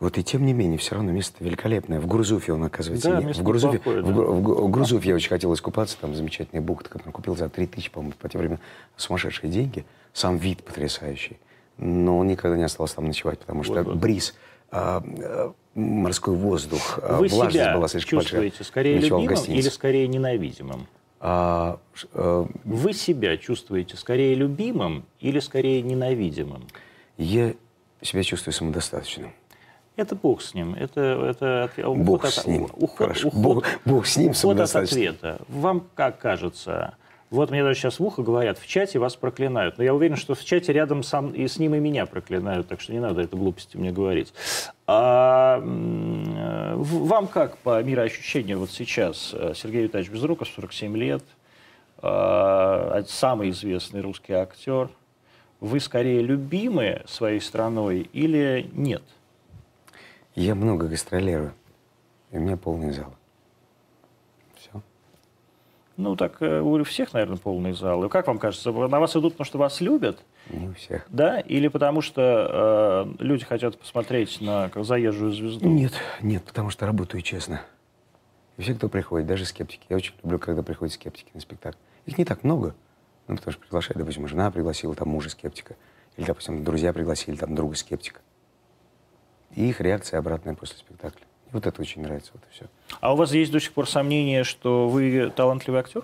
Вот 0.01 0.17
и 0.17 0.23
тем 0.23 0.47
не 0.47 0.53
менее, 0.53 0.79
все 0.79 0.95
равно 0.95 1.11
место 1.11 1.43
великолепное. 1.43 1.99
В 1.99 2.07
Грузуфе 2.07 2.53
он, 2.53 2.63
оказывается, 2.63 3.11
Да, 3.11 3.21
место 3.21 3.43
в 3.43 3.45
Грузуфе, 3.45 3.77
неплохое, 3.77 4.01
в, 4.01 4.07
да. 4.07 4.11
В 4.13 4.67
в 4.67 4.71
Грузуфе 4.71 5.09
я 5.09 5.15
очень 5.15 5.29
хотел 5.29 5.53
искупаться, 5.53 5.95
там 6.01 6.15
замечательная 6.15 6.63
бухта, 6.63 6.89
которую 6.89 7.13
купил 7.13 7.37
за 7.37 7.49
3000, 7.49 7.91
по-моему, 7.91 8.13
по 8.19 8.27
тем 8.27 8.39
временам 8.41 8.59
сумасшедшие 8.97 9.51
деньги. 9.51 9.85
Сам 10.13 10.37
вид 10.37 10.63
потрясающий. 10.63 11.37
Но 11.77 12.19
он 12.19 12.27
никогда 12.27 12.57
не 12.57 12.63
остался 12.63 12.95
там 12.95 13.05
ночевать, 13.07 13.39
потому 13.39 13.63
что 13.63 13.75
Вот-вот. 13.75 13.95
бриз, 13.97 14.35
а, 14.71 15.01
а, 15.03 15.53
морской 15.73 16.35
воздух, 16.35 16.99
а, 17.01 17.17
Вы 17.17 17.27
влажность 17.27 17.53
себя 17.55 17.75
была 17.75 17.87
слишком 17.87 18.19
чувствуете 18.19 18.49
большая. 18.57 18.65
скорее 18.67 18.95
Ночевал 18.99 19.21
любимым 19.21 19.43
или 19.45 19.69
скорее 19.69 20.07
ненавидимым? 20.07 20.87
А, 21.21 21.79
а, 22.13 22.47
Вы 22.65 22.93
себя 22.93 23.37
чувствуете 23.37 23.95
скорее 23.95 24.35
любимым 24.35 25.05
или 25.19 25.39
скорее 25.39 25.81
ненавидимым? 25.81 26.67
я 27.17 27.53
себя 28.01 28.23
чувствую 28.23 28.53
самодостаточным. 28.53 29.31
Это 29.95 30.15
бог 30.15 30.41
с 30.41 30.53
ним. 30.53 30.73
Это, 30.73 31.01
это 31.01 31.63
от- 31.65 31.77
уход 31.79 31.97
Бог 31.97 32.25
от- 32.25 32.33
с 32.33 32.47
ним. 32.47 32.63
Уход, 32.63 32.97
Хорошо. 32.97 33.27
уход- 33.27 33.41
Бог- 33.41 33.65
Бог 33.85 34.07
с 34.07 34.17
ним, 34.17 34.31
уход 34.31 34.59
от 34.59 34.75
ответа. 34.75 35.39
Вам 35.47 35.87
как 35.95 36.17
кажется? 36.19 36.95
Вот 37.31 37.49
мне 37.49 37.63
даже 37.63 37.79
сейчас 37.79 37.97
в 37.97 38.03
ухо 38.03 38.23
говорят, 38.23 38.59
в 38.59 38.67
чате 38.67 38.99
вас 38.99 39.15
проклинают. 39.15 39.77
Но 39.77 39.85
я 39.85 39.95
уверен, 39.95 40.17
что 40.17 40.35
в 40.35 40.43
чате 40.43 40.73
рядом 40.73 41.01
сам, 41.01 41.29
и 41.29 41.47
с 41.47 41.57
ним 41.57 41.73
и 41.75 41.79
меня 41.79 42.05
проклинают, 42.05 42.67
так 42.67 42.81
что 42.81 42.91
не 42.91 42.99
надо 42.99 43.21
это 43.21 43.37
глупости 43.37 43.77
мне 43.77 43.93
говорить. 43.93 44.33
А, 44.85 45.61
вам 45.63 47.27
как 47.27 47.57
по 47.59 47.81
мироощущению 47.81 48.59
вот 48.59 48.69
сейчас? 48.69 49.31
Э, 49.33 49.53
Сергей 49.55 49.83
Витальевич 49.83 50.11
Безруков, 50.11 50.49
47 50.49 50.97
лет, 50.97 51.23
э, 52.03 53.03
самый 53.07 53.51
известный 53.51 54.01
русский 54.01 54.33
актер. 54.33 54.89
Вы 55.61 55.79
скорее 55.79 56.21
любимы 56.21 57.01
своей 57.05 57.39
страной 57.39 58.09
или 58.11 58.69
нет? 58.73 59.03
Я 60.35 60.53
много 60.53 60.89
гастролирую, 60.89 61.53
и 62.31 62.37
у 62.37 62.41
меня 62.41 62.57
полный 62.57 62.91
зал. 62.91 63.15
Ну, 65.97 66.15
так 66.15 66.41
э, 66.41 66.61
у 66.61 66.83
всех, 66.83 67.13
наверное, 67.13 67.37
полный 67.37 67.73
зал. 67.73 68.03
И 68.05 68.09
как 68.09 68.27
вам 68.27 68.39
кажется, 68.39 68.71
на 68.71 68.99
вас 68.99 69.15
идут, 69.15 69.33
потому 69.33 69.45
что 69.45 69.57
вас 69.57 69.81
любят, 69.81 70.19
Не 70.49 70.69
у 70.69 70.73
всех. 70.73 71.05
да? 71.09 71.39
Или 71.39 71.67
потому 71.67 72.01
что 72.01 73.05
э, 73.19 73.23
люди 73.23 73.45
хотят 73.45 73.77
посмотреть 73.77 74.41
на 74.41 74.69
как 74.69 74.83
заезжую 74.85 75.31
звезду? 75.31 75.67
Нет, 75.67 75.93
нет, 76.21 76.43
потому 76.43 76.69
что 76.69 76.85
работаю 76.85 77.21
честно. 77.21 77.61
И 78.57 78.61
все, 78.61 78.73
кто 78.73 78.89
приходит, 78.89 79.27
даже 79.27 79.45
скептики. 79.45 79.85
Я 79.89 79.97
очень 79.97 80.13
люблю, 80.23 80.39
когда 80.39 80.63
приходят 80.63 80.93
скептики 80.93 81.29
на 81.33 81.41
спектакль. 81.41 81.77
Их 82.05 82.17
не 82.17 82.25
так 82.25 82.43
много. 82.43 82.73
Ну, 83.27 83.35
потому 83.35 83.51
что 83.53 83.61
приглашают, 83.61 83.97
допустим, 83.97 84.27
жена 84.27 84.49
пригласила 84.51 84.95
там 84.95 85.09
мужа 85.09 85.29
скептика. 85.29 85.75
Или, 86.17 86.25
допустим, 86.25 86.63
друзья 86.63 86.93
пригласили 86.93 87.35
там 87.35 87.55
друга 87.55 87.75
скептика. 87.75 88.21
И 89.55 89.69
их 89.69 89.81
реакция 89.81 90.19
обратная 90.19 90.55
после 90.55 90.77
спектакля. 90.77 91.25
И 91.47 91.53
вот 91.53 91.65
это 91.65 91.81
очень 91.81 92.01
нравится, 92.01 92.31
вот 92.33 92.43
и 92.49 92.53
все. 92.53 92.65
А 92.99 93.13
у 93.13 93.15
вас 93.15 93.31
есть 93.33 93.51
до 93.51 93.59
сих 93.59 93.71
пор 93.73 93.89
сомнение, 93.89 94.43
что 94.43 94.87
вы 94.87 95.31
талантливый 95.35 95.79
актер? 95.79 96.03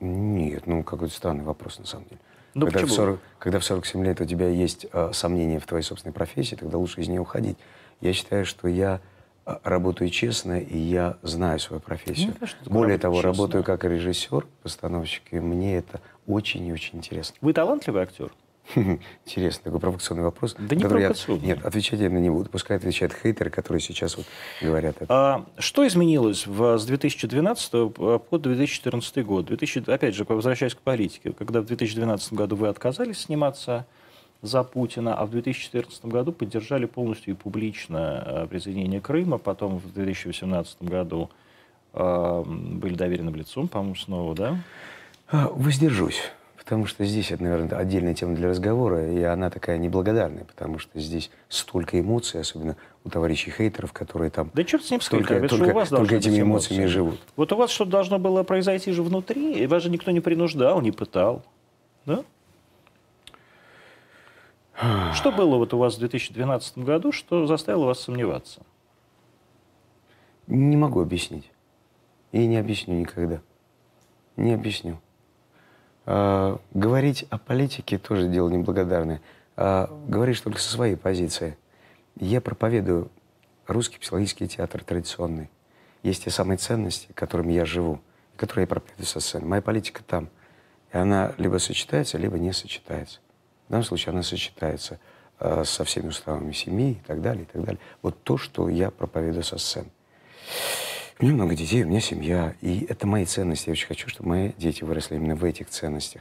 Нет, 0.00 0.66
ну 0.66 0.82
какой-то 0.82 1.14
странный 1.14 1.44
вопрос 1.44 1.78
на 1.78 1.86
самом 1.86 2.06
деле. 2.06 2.20
Ну, 2.54 2.66
когда, 2.66 2.80
в 2.80 2.82
почему? 2.82 2.96
40, 2.96 3.20
когда 3.38 3.58
в 3.58 3.64
47 3.64 4.04
лет 4.04 4.20
у 4.20 4.24
тебя 4.24 4.48
есть 4.48 4.86
э, 4.90 5.10
сомнения 5.12 5.58
в 5.58 5.66
твоей 5.66 5.82
собственной 5.82 6.12
профессии, 6.12 6.54
тогда 6.54 6.78
лучше 6.78 7.00
из 7.02 7.08
нее 7.08 7.20
уходить. 7.20 7.58
Я 8.00 8.12
считаю, 8.14 8.46
что 8.46 8.66
я 8.66 9.00
э, 9.44 9.56
работаю 9.62 10.08
честно, 10.08 10.58
и 10.58 10.78
я 10.78 11.18
знаю 11.22 11.58
свою 11.58 11.80
профессию. 11.80 12.28
Ну, 12.28 12.34
конечно, 12.34 12.58
Более 12.64 12.98
того, 12.98 13.16
честно. 13.16 13.30
работаю 13.32 13.62
как 13.62 13.84
режиссер, 13.84 14.46
постановщик, 14.62 15.22
и 15.32 15.40
мне 15.40 15.76
это 15.76 16.00
очень 16.26 16.66
и 16.66 16.72
очень 16.72 16.98
интересно. 16.98 17.36
Вы 17.42 17.52
талантливый 17.52 18.02
актер? 18.02 18.32
Интересный 19.26 19.64
такой 19.64 19.80
провокационный 19.80 20.24
вопрос. 20.24 20.56
Да 20.58 20.74
не 20.74 20.82
который 20.82 21.02
я- 21.02 21.08
провокационный. 21.08 21.46
Нет, 21.46 21.64
отвечать 21.64 22.00
я 22.00 22.10
на 22.10 22.18
не 22.18 22.30
буду. 22.30 22.50
Пускай 22.50 22.76
отвечают 22.76 23.14
хейтеры, 23.14 23.50
которые 23.50 23.80
сейчас 23.80 24.16
вот 24.16 24.26
говорят 24.60 24.96
это. 25.00 25.06
А, 25.08 25.44
что 25.58 25.86
изменилось 25.86 26.46
в, 26.46 26.78
с 26.78 26.84
2012 26.84 27.70
по 27.94 28.38
2014 28.38 29.24
год? 29.24 29.46
2000, 29.46 29.90
опять 29.90 30.14
же, 30.14 30.24
возвращаясь 30.28 30.74
к 30.74 30.78
политике, 30.78 31.32
когда 31.32 31.60
в 31.60 31.66
2012 31.66 32.32
году 32.32 32.56
вы 32.56 32.68
отказались 32.68 33.20
сниматься 33.20 33.86
за 34.42 34.62
Путина, 34.62 35.14
а 35.14 35.26
в 35.26 35.30
2014 35.30 36.04
году 36.06 36.32
поддержали 36.32 36.86
полностью 36.86 37.34
и 37.34 37.36
публично 37.36 38.22
э, 38.26 38.46
присоединение 38.48 39.00
Крыма, 39.00 39.38
потом 39.38 39.78
в 39.78 39.92
2018 39.92 40.82
году 40.82 41.30
э, 41.94 42.42
были 42.46 42.94
доверенным 42.94 43.34
лицом, 43.34 43.68
по-моему, 43.68 43.94
снова, 43.94 44.34
да? 44.34 44.58
А, 45.28 45.48
Воздержусь. 45.48 46.20
Потому 46.66 46.86
что 46.86 47.04
здесь 47.04 47.30
это, 47.30 47.44
наверное, 47.44 47.78
отдельная 47.78 48.12
тема 48.12 48.34
для 48.34 48.48
разговора, 48.48 49.08
и 49.08 49.22
она 49.22 49.50
такая 49.50 49.78
неблагодарная, 49.78 50.42
потому 50.42 50.80
что 50.80 50.98
здесь 50.98 51.30
столько 51.48 52.00
эмоций, 52.00 52.40
особенно 52.40 52.76
у 53.04 53.08
товарищей 53.08 53.52
хейтеров, 53.52 53.92
которые 53.92 54.32
там 54.32 54.50
Да 54.52 54.64
черт 54.64 54.84
с 54.84 54.90
ним 54.90 55.00
с 55.00 55.08
только, 55.08 55.34
хейтерами, 55.34 55.46
это 55.46 55.54
же 55.54 55.60
только- 55.60 55.72
у 55.72 55.74
вас 55.76 55.88
только 55.90 56.16
этими 56.16 56.40
эмоциями 56.40 56.80
эмоции. 56.80 56.92
живут. 56.92 57.20
Вот 57.36 57.52
у 57.52 57.56
вас 57.56 57.70
что-то 57.70 57.92
должно 57.92 58.18
было 58.18 58.42
произойти 58.42 58.90
же 58.90 59.04
внутри, 59.04 59.60
и 59.60 59.66
вас 59.68 59.84
же 59.84 59.90
никто 59.90 60.10
не 60.10 60.18
принуждал, 60.18 60.80
не 60.80 60.90
пытал. 60.90 61.44
Да? 62.04 62.24
Что 65.14 65.30
было 65.30 65.58
вот 65.58 65.72
у 65.72 65.78
вас 65.78 65.94
в 65.94 66.00
2012 66.00 66.78
году, 66.78 67.12
что 67.12 67.46
заставило 67.46 67.84
вас 67.84 68.00
сомневаться? 68.00 68.60
Не 70.48 70.76
могу 70.76 71.00
объяснить. 71.00 71.48
И 72.32 72.44
не 72.44 72.56
объясню 72.56 72.96
никогда. 72.98 73.40
Не 74.36 74.52
объясню. 74.52 74.98
А, 76.06 76.60
говорить 76.72 77.26
о 77.30 77.38
политике 77.38 77.98
тоже 77.98 78.28
дело 78.28 78.48
неблагодарное. 78.48 79.20
А, 79.56 79.90
говоришь 80.06 80.40
только 80.40 80.60
со 80.60 80.70
своей 80.70 80.96
позиции. 80.96 81.58
Я 82.18 82.40
проповедую 82.40 83.10
русский 83.66 83.98
психологический 83.98 84.46
театр 84.46 84.84
традиционный. 84.84 85.50
Есть 86.02 86.24
те 86.24 86.30
самые 86.30 86.58
ценности, 86.58 87.08
которыми 87.14 87.52
я 87.52 87.64
живу, 87.64 88.00
которые 88.36 88.62
я 88.62 88.68
проповедую 88.68 89.06
со 89.06 89.18
сцены. 89.18 89.46
Моя 89.46 89.60
политика 89.60 90.02
там. 90.04 90.28
И 90.92 90.96
она 90.96 91.34
либо 91.36 91.58
сочетается, 91.58 92.16
либо 92.16 92.38
не 92.38 92.52
сочетается. 92.52 93.18
В 93.66 93.72
данном 93.72 93.84
случае 93.84 94.12
она 94.12 94.22
сочетается 94.22 95.00
а, 95.40 95.64
со 95.64 95.84
всеми 95.84 96.08
уставами 96.08 96.52
семьи 96.52 96.92
и 96.92 97.06
так 97.06 97.20
далее, 97.20 97.42
и 97.42 97.46
так 97.46 97.64
далее. 97.64 97.80
Вот 98.02 98.22
то, 98.22 98.38
что 98.38 98.68
я 98.68 98.92
проповедую 98.92 99.42
со 99.42 99.58
сцены. 99.58 99.88
У 101.18 101.24
меня 101.24 101.34
много 101.34 101.54
детей, 101.54 101.82
у 101.82 101.86
меня 101.86 102.00
семья, 102.00 102.54
и 102.60 102.84
это 102.90 103.06
мои 103.06 103.24
ценности. 103.24 103.70
Я 103.70 103.72
очень 103.72 103.86
хочу, 103.86 104.06
чтобы 104.06 104.28
мои 104.28 104.52
дети 104.58 104.84
выросли 104.84 105.14
именно 105.14 105.34
в 105.34 105.44
этих 105.44 105.70
ценностях. 105.70 106.20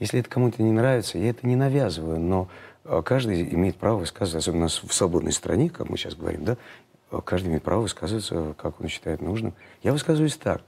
Если 0.00 0.18
это 0.18 0.28
кому-то 0.28 0.60
не 0.64 0.72
нравится, 0.72 1.16
я 1.16 1.30
это 1.30 1.46
не 1.46 1.54
навязываю, 1.54 2.18
но 2.18 2.48
э, 2.84 3.02
каждый 3.04 3.42
имеет 3.54 3.76
право 3.76 3.98
высказываться, 3.98 4.38
особенно 4.38 4.66
в 4.66 4.92
свободной 4.92 5.30
стране, 5.30 5.70
как 5.70 5.88
мы 5.88 5.96
сейчас 5.96 6.16
говорим, 6.16 6.44
да, 6.44 6.56
э, 7.12 7.20
каждый 7.24 7.50
имеет 7.50 7.62
право 7.62 7.82
высказываться, 7.82 8.56
как 8.58 8.80
он 8.80 8.88
считает 8.88 9.20
нужным. 9.20 9.54
Я 9.84 9.92
высказываюсь 9.92 10.34
так. 10.34 10.62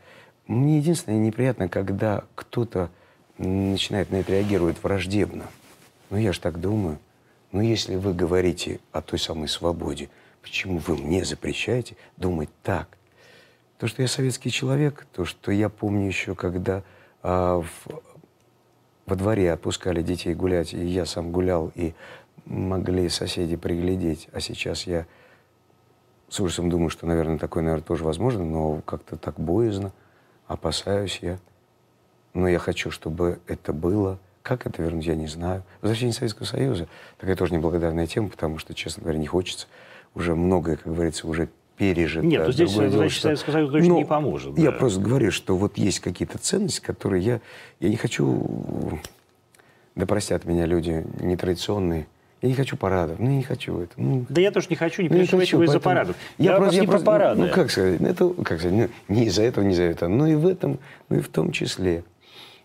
Мне 0.46 0.78
единственное 0.78 1.18
неприятно, 1.18 1.68
когда 1.68 2.22
кто-то 2.36 2.90
начинает 3.38 4.08
на 4.12 4.16
это 4.16 4.30
реагировать 4.30 4.80
враждебно. 4.84 5.46
Ну, 6.10 6.16
я 6.16 6.32
же 6.32 6.38
так 6.38 6.60
думаю. 6.60 7.00
Ну, 7.50 7.60
если 7.60 7.96
вы 7.96 8.14
говорите 8.14 8.78
о 8.92 9.02
той 9.02 9.18
самой 9.18 9.48
свободе, 9.48 10.10
почему 10.42 10.78
вы 10.78 10.96
мне 10.96 11.24
запрещаете 11.24 11.96
думать 12.16 12.50
так? 12.62 12.86
То, 13.78 13.86
что 13.86 14.02
я 14.02 14.08
советский 14.08 14.50
человек, 14.50 15.06
то, 15.12 15.24
что 15.24 15.50
я 15.50 15.68
помню 15.68 16.06
еще, 16.06 16.34
когда 16.34 16.82
а, 17.22 17.60
в, 17.60 18.02
во 19.06 19.16
дворе 19.16 19.52
отпускали 19.52 20.02
детей 20.02 20.34
гулять, 20.34 20.72
и 20.74 20.84
я 20.84 21.06
сам 21.06 21.32
гулял, 21.32 21.72
и 21.74 21.94
могли 22.44 23.08
соседи 23.08 23.56
приглядеть, 23.56 24.28
а 24.32 24.40
сейчас 24.40 24.86
я 24.86 25.06
с 26.28 26.40
ужасом 26.40 26.70
думаю, 26.70 26.90
что, 26.90 27.06
наверное, 27.06 27.38
такое, 27.38 27.62
наверное, 27.62 27.84
тоже 27.84 28.04
возможно, 28.04 28.44
но 28.44 28.80
как-то 28.82 29.16
так 29.16 29.38
боязно, 29.38 29.92
опасаюсь 30.46 31.18
я. 31.22 31.38
Но 32.32 32.48
я 32.48 32.58
хочу, 32.58 32.90
чтобы 32.90 33.38
это 33.46 33.72
было. 33.72 34.18
Как 34.42 34.66
это 34.66 34.82
вернуть, 34.82 35.06
я 35.06 35.14
не 35.14 35.26
знаю. 35.26 35.62
Возвращение 35.80 36.12
Советского 36.12 36.44
Союза– 36.44 36.88
такая 37.18 37.36
тоже 37.36 37.54
неблагодарная 37.54 38.06
тема, 38.06 38.28
потому 38.28 38.58
что, 38.58 38.74
честно 38.74 39.04
говоря, 39.04 39.18
не 39.18 39.26
хочется. 39.26 39.68
Уже 40.14 40.34
многое, 40.34 40.76
как 40.76 40.92
говорится, 40.92 41.26
уже 41.26 41.48
пережито. 41.76 42.26
Нет, 42.26 42.46
ну 42.46 42.52
здесь 42.52 42.72
дело, 42.72 42.88
значит, 42.90 43.12
что- 43.12 43.22
Советский 43.22 43.52
Союз 43.52 43.70
точно 43.70 43.88
Ну, 43.88 43.98
не 43.98 44.04
поможет. 44.04 44.58
Я 44.58 44.70
да. 44.70 44.78
просто 44.78 45.00
говорю, 45.00 45.30
что 45.30 45.56
вот 45.56 45.76
есть 45.78 46.00
какие-то 46.00 46.38
ценности, 46.38 46.80
которые 46.80 47.22
я... 47.24 47.40
Я 47.80 47.88
не 47.88 47.96
хочу... 47.96 49.00
Да 49.94 50.06
простят 50.06 50.44
меня 50.44 50.66
люди 50.66 51.04
нетрадиционные. 51.20 52.06
Я 52.42 52.48
не 52.48 52.54
хочу 52.54 52.76
парадов. 52.76 53.16
Ну, 53.20 53.30
я 53.30 53.36
не 53.36 53.42
хочу 53.42 53.78
это. 53.80 53.92
Ну, 53.96 54.26
Да 54.28 54.40
я 54.40 54.50
тоже 54.50 54.66
не 54.68 54.76
хочу, 54.76 55.02
не 55.02 55.08
ну, 55.08 55.14
не 55.14 55.20
переживайте 55.22 55.50
хочу, 55.52 55.58
вы 55.58 55.64
из-за 55.64 55.80
парадов. 55.80 56.16
Я, 56.36 56.56
просто- 56.56 56.62
просто, 56.62 56.80
не 56.80 56.86
просто- 56.86 57.04
про 57.04 57.12
парады. 57.12 57.40
Ну, 57.42 57.48
как 57.52 57.70
сказать, 57.70 58.00
ну, 58.00 58.08
это, 58.08 58.28
как 58.42 58.58
сказать, 58.58 58.72
ну, 59.08 59.14
не 59.14 59.24
из-за 59.26 59.42
этого, 59.42 59.64
не 59.64 59.72
из-за 59.72 59.84
этого, 59.84 60.08
но 60.10 60.26
и 60.26 60.34
в 60.34 60.46
этом, 60.46 60.78
ну 61.08 61.16
и 61.18 61.20
в 61.20 61.28
том 61.28 61.52
числе. 61.52 61.94
я 61.94 62.02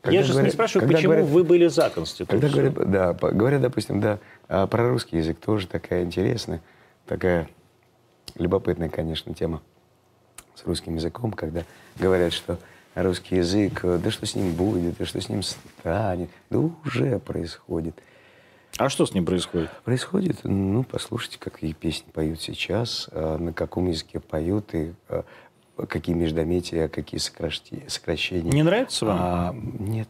Когда 0.01 0.22
же 0.24 0.28
не 0.28 0.34
говорят- 0.34 0.53
спрашиваю, 0.53 0.82
когда 0.82 0.97
почему 0.97 1.14
говорят- 1.14 1.30
вы 1.30 1.43
были 1.43 1.68
за 1.68 1.89
Конституцию. 1.89 2.28
когда 2.28 2.49
говорят, 2.49 2.91
да, 2.91 3.14
говорят, 3.14 3.62
допустим, 3.62 4.01
да, 4.01 4.20
а 4.49 4.68
про 4.68 4.89
русский 4.89 5.18
язык 5.18 5.38
тоже 5.39 5.68
такая 5.68 6.03
интересная, 6.03 6.62
такая 7.07 7.47
любопытная, 8.39 8.89
конечно, 8.89 9.33
тема 9.33 9.61
с 10.55 10.65
русским 10.65 10.95
языком, 10.95 11.31
когда 11.31 11.63
говорят, 11.97 12.33
что 12.33 12.57
русский 12.95 13.37
язык, 13.37 13.83
э, 13.83 13.99
да 14.03 14.11
что 14.11 14.25
с 14.25 14.35
ним 14.35 14.53
будет, 14.53 14.97
да 14.97 15.05
что 15.05 15.21
с 15.21 15.29
ним 15.29 15.43
станет, 15.43 16.29
да 16.49 16.59
уже 16.59 17.19
происходит. 17.19 17.95
А 18.77 18.89
что 18.89 19.05
с 19.05 19.13
ним 19.13 19.25
происходит? 19.25 19.69
Происходит, 19.83 20.39
ну, 20.43 20.83
послушайте, 20.83 21.37
какие 21.39 21.73
песни 21.73 22.09
поют 22.11 22.41
сейчас, 22.41 23.09
э, 23.11 23.37
на 23.37 23.53
каком 23.53 23.87
языке 23.87 24.19
поют, 24.19 24.73
и 24.73 24.93
э, 25.09 25.23
какие 25.87 26.15
междометия, 26.15 26.87
какие 26.87 27.19
сокращения. 27.19 28.51
Не 28.51 28.63
нравится 28.63 29.05
вам? 29.05 29.17
А, 29.19 29.55
нет. 29.79 30.09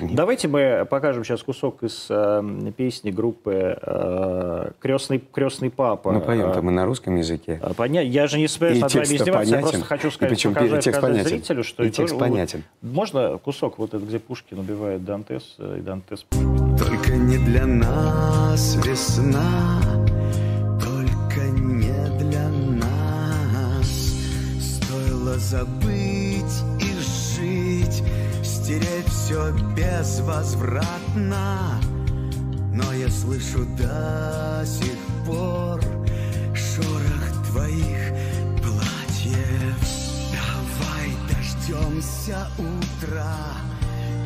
Давайте 0.00 0.48
мы 0.48 0.86
покажем 0.88 1.24
сейчас 1.24 1.42
кусок 1.42 1.82
из 1.82 2.06
э, 2.10 2.42
песни 2.76 3.10
группы 3.10 3.78
э, 3.80 4.70
«Крестный, 4.80 5.22
«Крестный 5.32 5.70
папа». 5.70 6.12
Мы 6.12 6.20
поем 6.20 6.50
Э, 6.50 6.54
там 6.54 6.68
и 6.68 6.72
на 6.72 6.84
русском 6.84 7.16
языке. 7.16 7.58
а, 7.62 7.72
поня- 7.72 8.02
Я 8.02 8.26
же 8.26 8.38
не 8.38 8.48
собираюсь 8.48 8.78
И 8.78 8.82
над 8.82 8.94
вами 8.94 9.04
издеваться, 9.04 9.54
я 9.54 9.60
просто 9.60 9.84
хочу 9.84 10.08
И 10.08 10.10
сказать, 10.10 10.30
причем 10.34 10.54
показать, 10.54 10.84
текст 10.84 11.00
понятен. 11.00 11.28
зрителю, 11.28 11.64
что 11.64 11.82
И 11.84 11.86
тоже 11.90 11.96
текст 11.96 12.14
у- 12.14 12.18
понятен. 12.18 12.64
Можно 12.82 13.38
кусок 13.38 13.78
вот 13.78 13.94
этот, 13.94 14.06
где 14.06 14.18
Пушкин 14.18 14.58
убивает 14.60 15.04
Дантес, 15.04 15.56
э, 15.58 15.76
и 15.78 15.80
Дантес 15.80 16.26
Только 16.78 17.12
не 17.16 17.38
для 17.38 17.66
нас 17.66 18.76
весна, 18.84 19.80
только 20.82 21.40
не 21.50 22.18
для 22.18 22.48
нас. 22.48 23.88
Стоило 24.60 25.34
забыть 25.38 26.62
и 26.80 26.92
жить, 27.00 28.02
стереть 28.44 29.07
все 29.28 29.52
безвозвратно. 29.76 30.88
Но 32.72 32.92
я 32.94 33.10
слышу 33.10 33.66
до 33.76 34.64
сих 34.64 34.96
пор 35.26 35.82
шорох 36.54 37.46
твоих 37.50 38.14
платьев. 38.62 39.76
Давай 40.32 41.12
дождемся 41.28 42.48
утра. 42.56 43.36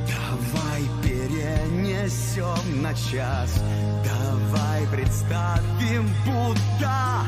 Давай 0.07 0.83
перенесем 1.03 2.83
на 2.83 2.95
час 2.95 3.61
Давай 4.05 4.87
представим, 4.91 6.09
будто 6.25 7.25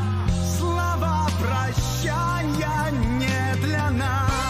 Слова 0.58 1.28
прощания 1.40 2.90
не 3.18 3.62
для 3.62 3.90
нас 3.90 4.43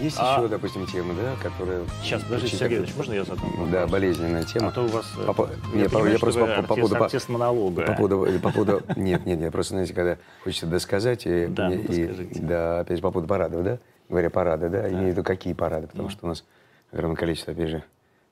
Есть 0.00 0.16
А- 0.18 0.38
еще, 0.38 0.48
допустим, 0.48 0.86
тема, 0.86 1.14
да, 1.14 1.36
которая... 1.42 1.82
Сейчас, 2.02 2.22
подождите, 2.22 2.48
очень 2.56 2.58
Сергей 2.58 2.78
Ильич, 2.78 2.94
можно 2.96 3.12
я 3.12 3.24
задам? 3.24 3.70
Да, 3.70 3.86
болезненная 3.86 4.42
тема. 4.42 4.68
А 4.68 4.72
то 4.72 4.82
у 4.82 4.88
вас... 4.88 5.06
э, 5.16 5.32
По 5.32 5.48
я 5.72 5.82
Нет, 5.82 5.90
понимаю, 5.92 6.12
я 6.12 6.18
просто 6.18 6.40
по- 6.40 6.46
по 6.46 6.52
артист- 6.52 6.68
поводу... 6.68 6.96
по- 6.96 7.04
артист 7.04 7.28
монолога. 7.28 7.82
По 7.82 7.92
поводу, 7.94 8.40
по 8.40 8.50
поводу... 8.52 8.82
Нет, 8.96 9.24
нет, 9.24 9.38
нет, 9.38 9.52
просто, 9.52 9.74
знаете, 9.74 9.94
когда 9.94 10.18
хочется 10.42 10.66
досказать, 10.66 11.26
и, 11.26 11.46
Да, 11.46 11.68
ну, 11.68 11.74
и- 11.76 12.38
да, 12.40 12.80
опять 12.80 12.96
же, 12.98 13.02
по 13.02 13.12
поводу 13.12 13.28
парадов, 13.28 13.62
да, 13.62 13.78
говоря 14.08 14.30
парады, 14.30 14.68
да, 14.68 14.88
имею 14.90 15.04
в 15.06 15.08
виду, 15.10 15.22
какие 15.22 15.52
парады, 15.52 15.86
потому 15.86 16.08
что 16.10 16.26
у 16.26 16.28
нас 16.28 16.44
огромное 16.90 17.16
количество, 17.16 17.52
опять 17.52 17.68
же, 17.70 17.84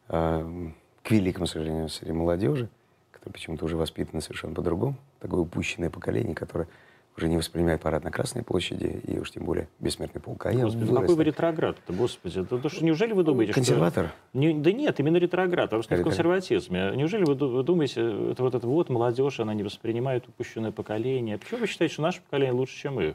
а, 0.08 0.44
к 1.04 1.10
великому 1.12 1.46
сожалению, 1.46 1.88
среди 1.88 2.12
молодежи, 2.12 2.68
которая 3.12 3.32
почему-то 3.34 3.64
уже 3.66 3.76
воспитана 3.76 4.20
совершенно 4.20 4.52
по-другому, 4.54 4.96
такое 5.20 5.40
упущенное 5.40 5.90
поколение, 5.90 6.34
которое 6.34 6.66
уже 7.16 7.28
не 7.28 7.36
воспринимает 7.36 7.80
парад 7.82 8.04
на 8.04 8.10
Красной 8.10 8.42
площади, 8.42 9.00
и 9.06 9.18
уж 9.18 9.30
тем 9.30 9.44
более 9.44 9.68
бессмертный 9.80 10.20
полк. 10.20 10.46
А 10.46 10.52
я 10.52 10.64
Господи, 10.64 10.84
вырос 10.84 11.00
какой 11.00 11.14
вы 11.16 11.22
на- 11.24 11.26
ретроград-то, 11.26 11.92
господи. 11.92 12.38
Это 12.40 12.58
то, 12.58 12.68
что, 12.70 12.84
неужели 12.84 13.12
вы 13.12 13.22
думаете, 13.22 13.52
Консерватор? 13.52 14.06
что... 14.30 14.38
Не- 14.38 14.54
да 14.54 14.72
нет, 14.72 14.98
именно 14.98 15.18
ретроград, 15.18 15.70
вопрос 15.72 15.90
не 15.90 15.96
в 15.96 15.98
Ретроград. 16.00 16.16
консерватизме. 16.16 16.92
Неужели 16.96 17.24
вы, 17.24 17.34
вы 17.34 17.62
думаете, 17.62 18.30
это 18.32 18.42
вот 18.42 18.54
это 18.54 18.66
вот 18.66 18.88
молодежь, 18.88 19.40
она 19.40 19.52
не 19.52 19.62
воспринимает 19.62 20.26
упущенное 20.26 20.72
поколение? 20.72 21.36
Почему 21.38 21.60
вы 21.60 21.66
считаете, 21.66 21.92
что 21.92 22.02
наше 22.02 22.22
поколение 22.22 22.54
лучше, 22.54 22.76
чем 22.76 22.98
их? 23.00 23.14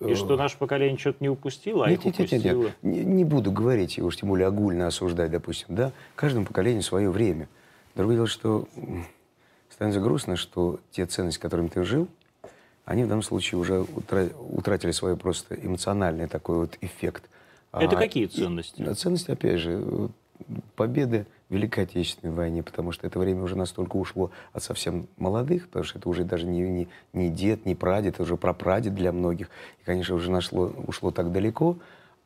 И 0.00 0.14
что 0.14 0.36
наше 0.36 0.58
поколение 0.58 0.98
что-то 0.98 1.18
не 1.20 1.28
упустило, 1.30 1.86
а 1.86 1.88
Нет, 1.88 2.00
их 2.00 2.18
нет, 2.18 2.18
нет, 2.18 2.44
нет, 2.44 2.54
упустило? 2.54 2.62
нет. 2.82 3.06
Не, 3.06 3.14
не 3.14 3.24
буду 3.24 3.50
говорить, 3.50 3.96
и 3.96 4.02
уж 4.02 4.16
тем 4.16 4.28
более 4.28 4.46
огульно 4.48 4.88
осуждать, 4.88 5.30
допустим, 5.30 5.74
да. 5.74 5.92
Каждому 6.16 6.44
поколению 6.44 6.82
свое 6.82 7.08
время. 7.10 7.48
Другое 7.94 8.16
дело, 8.16 8.26
что 8.26 8.68
становится 9.70 10.00
грустно, 10.02 10.36
что 10.36 10.80
те 10.90 11.06
ценности, 11.06 11.40
которыми 11.40 11.68
ты 11.68 11.82
жил, 11.84 12.08
они 12.86 13.04
в 13.04 13.08
данном 13.08 13.22
случае 13.22 13.58
уже 13.58 13.80
утра- 13.82 14.30
утратили 14.38 14.92
свой 14.92 15.16
просто 15.16 15.54
эмоциональный 15.54 16.28
такой 16.28 16.56
вот 16.56 16.78
эффект. 16.80 17.24
Это 17.72 17.96
А, 17.96 17.98
какие 17.98 18.24
и- 18.24 18.28
ценности? 18.28 18.80
а 18.82 18.94
ценности, 18.94 19.30
опять 19.32 19.58
же, 19.58 20.08
победы 20.76 21.26
в 21.48 21.54
Великой 21.54 21.84
Отечественной 21.84 22.32
войне, 22.32 22.62
потому 22.62 22.92
что 22.92 23.06
это 23.06 23.18
время 23.18 23.42
уже 23.42 23.56
настолько 23.56 23.96
ушло 23.96 24.30
от 24.52 24.62
совсем 24.62 25.08
молодых, 25.16 25.66
потому 25.66 25.84
что 25.84 25.98
это 25.98 26.08
уже 26.08 26.24
даже 26.24 26.46
не, 26.46 26.60
не, 26.60 26.88
не 27.12 27.28
дед, 27.28 27.66
не 27.66 27.74
прадед, 27.74 28.14
это 28.14 28.22
уже 28.22 28.36
прапрадед 28.36 28.94
для 28.94 29.12
многих. 29.12 29.48
И, 29.82 29.84
конечно, 29.84 30.14
уже 30.14 30.30
нашло, 30.30 30.72
ушло 30.86 31.10
так 31.10 31.32
далеко. 31.32 31.76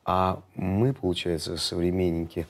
А 0.05 0.41
мы, 0.55 0.93
получается, 0.93 1.57
современники, 1.57 2.47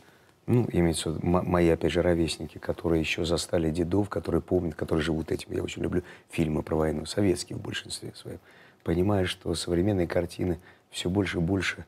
ну, 0.47 0.67
имеется 0.71 1.11
в 1.11 1.15
виду 1.17 1.27
мои, 1.27 1.69
опять 1.69 1.91
же, 1.91 2.01
ровесники, 2.01 2.57
которые 2.57 2.99
еще 2.99 3.25
застали 3.25 3.69
дедов, 3.71 4.09
которые 4.09 4.41
помнят, 4.41 4.75
которые 4.75 5.03
живут 5.03 5.31
этим. 5.31 5.53
Я 5.53 5.63
очень 5.63 5.81
люблю 5.83 6.03
фильмы 6.29 6.63
про 6.63 6.75
войну, 6.75 7.05
советские 7.05 7.57
в 7.57 7.61
большинстве 7.61 8.11
своем. 8.15 8.39
Понимая, 8.83 9.25
что 9.25 9.53
современные 9.55 10.07
картины 10.07 10.59
все 10.89 11.09
больше 11.09 11.37
и 11.37 11.41
больше 11.41 11.85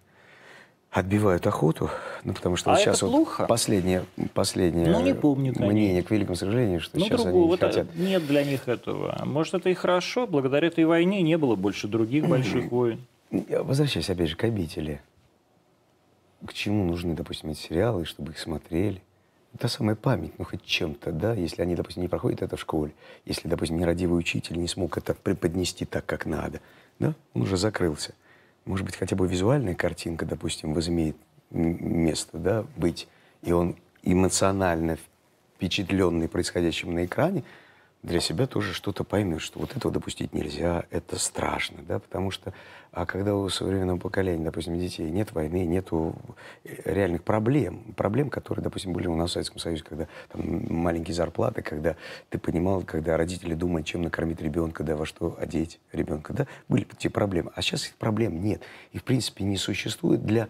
отбивают 0.91 1.47
охоту, 1.47 1.89
ну, 2.23 2.33
потому 2.33 2.55
что 2.55 2.69
А 2.69 2.73
вот 2.75 2.81
сейчас 2.81 3.01
вот 3.01 3.09
плохо? 3.09 3.45
последнее, 3.47 4.05
последнее 4.35 4.91
Ну, 4.91 5.01
не 5.01 5.15
помнят 5.15 5.57
они. 5.57 5.67
мнение, 5.67 6.03
к 6.03 6.11
великому 6.11 6.35
сожалению, 6.35 6.79
что 6.81 6.99
Ну, 6.99 7.05
сейчас 7.05 7.23
другого, 7.23 7.31
они 7.35 7.43
не 7.45 7.47
вот, 7.49 7.59
хотят. 7.61 7.95
нет 7.95 8.27
для 8.27 8.43
них 8.43 8.67
этого. 8.67 9.19
Может, 9.25 9.55
это 9.55 9.69
и 9.71 9.73
хорошо, 9.73 10.27
благодаря 10.27 10.67
этой 10.67 10.85
войне 10.85 11.23
не 11.23 11.35
было 11.39 11.55
больше 11.55 11.87
других 11.87 12.27
больших 12.27 12.71
войн. 12.71 13.01
Возвращаясь 13.31 14.11
опять 14.11 14.29
же 14.29 14.35
к 14.35 14.43
обители. 14.43 15.01
К 16.45 16.53
чему 16.53 16.85
нужны, 16.85 17.13
допустим, 17.13 17.51
эти 17.51 17.59
сериалы, 17.59 18.05
чтобы 18.05 18.31
их 18.31 18.39
смотрели? 18.39 19.01
Та 19.57 19.67
самая 19.67 19.95
память, 19.95 20.37
ну 20.39 20.45
хоть 20.45 20.63
чем-то, 20.65 21.11
да, 21.11 21.33
если 21.33 21.61
они, 21.61 21.75
допустим, 21.75 22.01
не 22.01 22.07
проходят 22.07 22.41
это 22.41 22.57
в 22.57 22.59
школе, 22.59 22.91
если, 23.23 23.47
допустим, 23.47 23.77
нерадивый 23.77 24.17
учитель 24.17 24.57
не 24.57 24.67
смог 24.67 24.97
это 24.97 25.13
преподнести 25.13 25.85
так, 25.85 26.05
как 26.07 26.25
надо, 26.25 26.59
да, 26.97 27.13
он 27.35 27.43
уже 27.43 27.55
закрылся. 27.55 28.15
Может 28.65 28.85
быть, 28.85 28.95
хотя 28.95 29.15
бы 29.15 29.27
визуальная 29.27 29.75
картинка, 29.75 30.25
допустим, 30.25 30.73
возымеет 30.73 31.15
место, 31.51 32.37
да, 32.39 32.65
быть, 32.75 33.07
и 33.43 33.51
он 33.51 33.75
эмоционально 34.01 34.97
впечатленный 35.55 36.27
происходящим 36.27 36.93
на 36.93 37.05
экране, 37.05 37.43
для 38.03 38.19
себя 38.19 38.47
тоже 38.47 38.73
что-то 38.73 39.05
поймет, 39.05 39.41
что 39.41 39.59
вот 39.59 39.75
этого 39.75 39.93
допустить 39.93 40.33
нельзя, 40.33 40.83
это 40.91 41.17
страшно, 41.17 41.77
да, 41.87 41.99
потому 41.99 42.31
что, 42.31 42.53
а 42.91 43.05
когда 43.05 43.33
у 43.33 43.47
современного 43.47 43.97
поколения, 43.97 44.43
допустим, 44.43 44.77
детей 44.77 45.09
нет 45.09 45.31
войны, 45.31 45.65
нету 45.65 46.13
э, 46.65 46.75
реальных 46.83 47.23
проблем, 47.23 47.93
проблем, 47.95 48.29
которые, 48.29 48.61
допустим, 48.61 48.91
были 48.91 49.07
у 49.07 49.15
нас 49.15 49.29
в 49.29 49.33
Советском 49.33 49.59
Союзе, 49.59 49.83
когда 49.83 50.07
там 50.27 50.41
маленькие 50.69 51.15
зарплаты, 51.15 51.61
когда 51.61 51.95
ты 52.29 52.37
понимал, 52.37 52.83
когда 52.83 53.15
родители 53.15 53.53
думают, 53.53 53.87
чем 53.87 54.01
накормить 54.01 54.41
ребенка, 54.41 54.83
да, 54.83 54.97
во 54.97 55.05
что 55.05 55.37
одеть 55.39 55.79
ребенка, 55.93 56.33
да, 56.33 56.47
были 56.67 56.85
те 56.97 57.09
проблемы. 57.09 57.51
А 57.55 57.61
сейчас 57.61 57.85
этих 57.85 57.95
проблем 57.95 58.43
нет. 58.43 58.61
Их, 58.91 59.01
в 59.01 59.03
принципе, 59.05 59.45
не 59.45 59.57
существует 59.57 60.25
для 60.25 60.49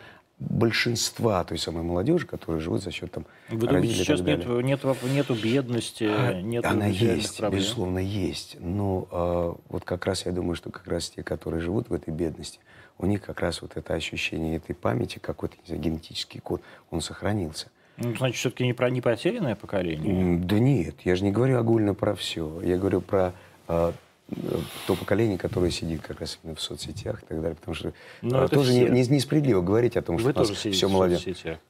большинства 0.49 1.43
той 1.43 1.57
самой 1.57 1.83
молодежи, 1.83 2.25
которые 2.25 2.61
живут 2.61 2.83
за 2.83 2.91
счет 2.91 3.11
там 3.11 3.25
Вы 3.49 3.67
думаете, 3.67 3.93
сейчас 3.93 4.21
нет, 4.21 4.45
нет, 4.45 4.83
нету 5.03 5.35
бедности, 5.35 6.03
А, 6.03 6.41
нет 6.41 6.65
Она 6.65 6.87
есть, 6.87 7.37
проблем? 7.37 7.59
безусловно, 7.59 7.99
есть. 7.99 8.57
Но 8.59 9.07
а, 9.11 9.55
вот 9.69 9.83
как 9.83 10.05
раз 10.05 10.25
я 10.25 10.31
думаю, 10.31 10.55
что 10.55 10.69
как 10.69 10.87
раз 10.87 11.09
те, 11.09 11.23
которые 11.23 11.61
живут 11.61 11.89
в 11.89 11.93
этой 11.93 12.13
бедности, 12.13 12.59
у 12.97 13.05
них 13.05 13.21
как 13.21 13.39
раз 13.41 13.61
вот 13.61 13.75
это 13.75 13.93
ощущение 13.93 14.57
этой 14.57 14.75
памяти, 14.75 15.19
какой-то 15.19 15.55
знаю, 15.65 15.81
генетический 15.81 16.39
код, 16.39 16.61
он 16.91 17.01
сохранился. 17.01 17.67
Ну, 17.97 18.15
значит, 18.15 18.37
все-таки 18.37 18.65
не, 18.65 18.73
про, 18.73 18.89
не 18.89 19.01
потерянное 19.01 19.55
поколение? 19.55 20.39
Да 20.39 20.59
нет, 20.59 20.95
я 21.03 21.15
же 21.15 21.23
не 21.23 21.31
говорю 21.31 21.59
огульно 21.59 21.93
про 21.93 22.15
все. 22.15 22.61
Я 22.61 22.77
говорю 22.77 23.01
про 23.01 23.33
э, 23.67 23.91
то 24.87 24.95
поколение, 24.95 25.37
которое 25.37 25.71
сидит 25.71 26.01
как 26.01 26.19
раз 26.19 26.39
именно 26.43 26.55
в 26.55 26.61
соцсетях 26.61 27.21
и 27.23 27.25
так 27.25 27.41
далее. 27.41 27.55
Потому 27.55 27.75
что 27.75 27.93
Но 28.21 28.41
а, 28.41 28.45
это 28.45 28.55
тоже 28.55 28.73
не- 28.73 28.85
все. 28.85 28.93
не- 28.93 29.07
несправедливо 29.15 29.61
говорить 29.61 29.97
о 29.97 30.01
том, 30.01 30.17
что 30.19 30.27
Вы 30.27 30.33
у 30.33 30.39
нас 30.39 30.49
все 30.51 30.87
молодежь. 30.87 31.25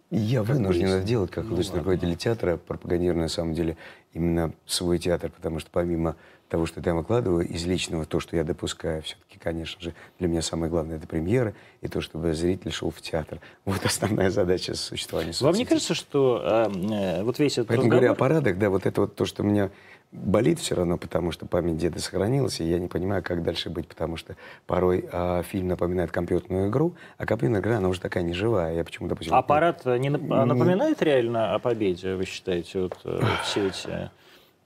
Я 0.10 0.40
как 0.44 0.50
вынужден 0.56 0.88
это 0.88 1.06
делать, 1.06 1.32
как 1.32 1.44
Ну, 1.44 1.52
художественный 1.52 1.80
руководитель 1.80 2.16
театра, 2.16 2.58
пропагандирую 2.58 3.22
на 3.22 3.30
самом 3.30 3.54
деле 3.54 3.78
именно 4.14 4.54
свой 4.66 5.00
театр, 5.00 5.32
потому 5.32 5.60
что 5.60 5.70
помимо 5.72 6.16
того, 6.50 6.68
что 6.68 6.82
я 6.82 6.84
там 6.84 6.98
выкладываю, 6.98 7.48
из 7.48 7.66
личного 7.66 8.06
то, 8.06 8.20
что 8.20 8.36
я 8.36 8.44
допускаю, 8.44 9.02
все-таки, 9.02 9.40
конечно 9.40 9.82
же, 9.82 9.96
для 10.20 10.28
меня 10.28 10.44
самое 10.44 10.70
главное 10.70 10.98
это 10.98 11.08
премьеры 11.08 11.56
и 11.82 11.88
то, 11.88 12.00
чтобы 12.00 12.32
зритель 12.36 12.72
шел 12.72 12.92
в 12.92 13.02
театр. 13.02 13.40
Вот 13.66 13.84
основная 13.84 14.30
задача 14.30 14.76
существования 14.76 15.32
Вам 15.40 15.54
не 15.54 15.66
соцсетей. 15.66 15.66
кажется, 15.66 15.94
что 15.96 16.42
э, 16.46 16.72
э, 17.20 17.24
вот 17.24 17.40
весь 17.40 17.54
этот 17.54 17.70
Поэтому 17.70 17.86
разговор... 17.88 18.02
говоря 18.02 18.12
о 18.12 18.16
парадах, 18.16 18.58
да, 18.60 18.70
вот 18.70 18.86
это 18.86 19.02
вот 19.02 19.16
то, 19.16 19.26
что 19.26 19.42
меня 19.42 19.72
болит 20.14 20.60
все 20.60 20.76
равно, 20.76 20.98
потому 20.98 21.32
что 21.32 21.46
память 21.46 21.78
деда 21.78 22.00
сохранилась, 22.00 22.62
и 22.62 22.64
я 22.64 22.80
не 22.80 22.88
понимаю, 22.88 23.24
как 23.24 23.44
дальше 23.44 23.70
быть, 23.70 23.88
потому 23.88 24.16
что 24.16 24.36
порой 24.68 25.06
а, 25.12 25.44
фильм 25.44 25.68
напоминает 25.68 26.12
компьютерную 26.12 26.70
игру, 26.70 26.96
а 27.18 27.26
компьютерная 27.26 27.62
игра, 27.62 27.78
она 27.78 27.90
уже 27.90 28.00
такая 28.00 28.24
неживая. 28.24 28.76
Я 28.76 28.84
почему, 28.84 29.08
допустим... 29.08 29.34
Аппарат 29.36 29.82
э, 29.86 29.98
не 29.98 30.10
нап- 30.10 30.32
а 30.32 30.46
Не- 30.46 30.54
напоминает 30.54 31.02
реально 31.02 31.54
о 31.54 31.60
победе, 31.60 32.16
вы 32.16 32.26
считаете, 32.26 32.82
вот 32.82 32.98
э, 33.04 33.22
все 33.44 33.68
эти 33.68 34.10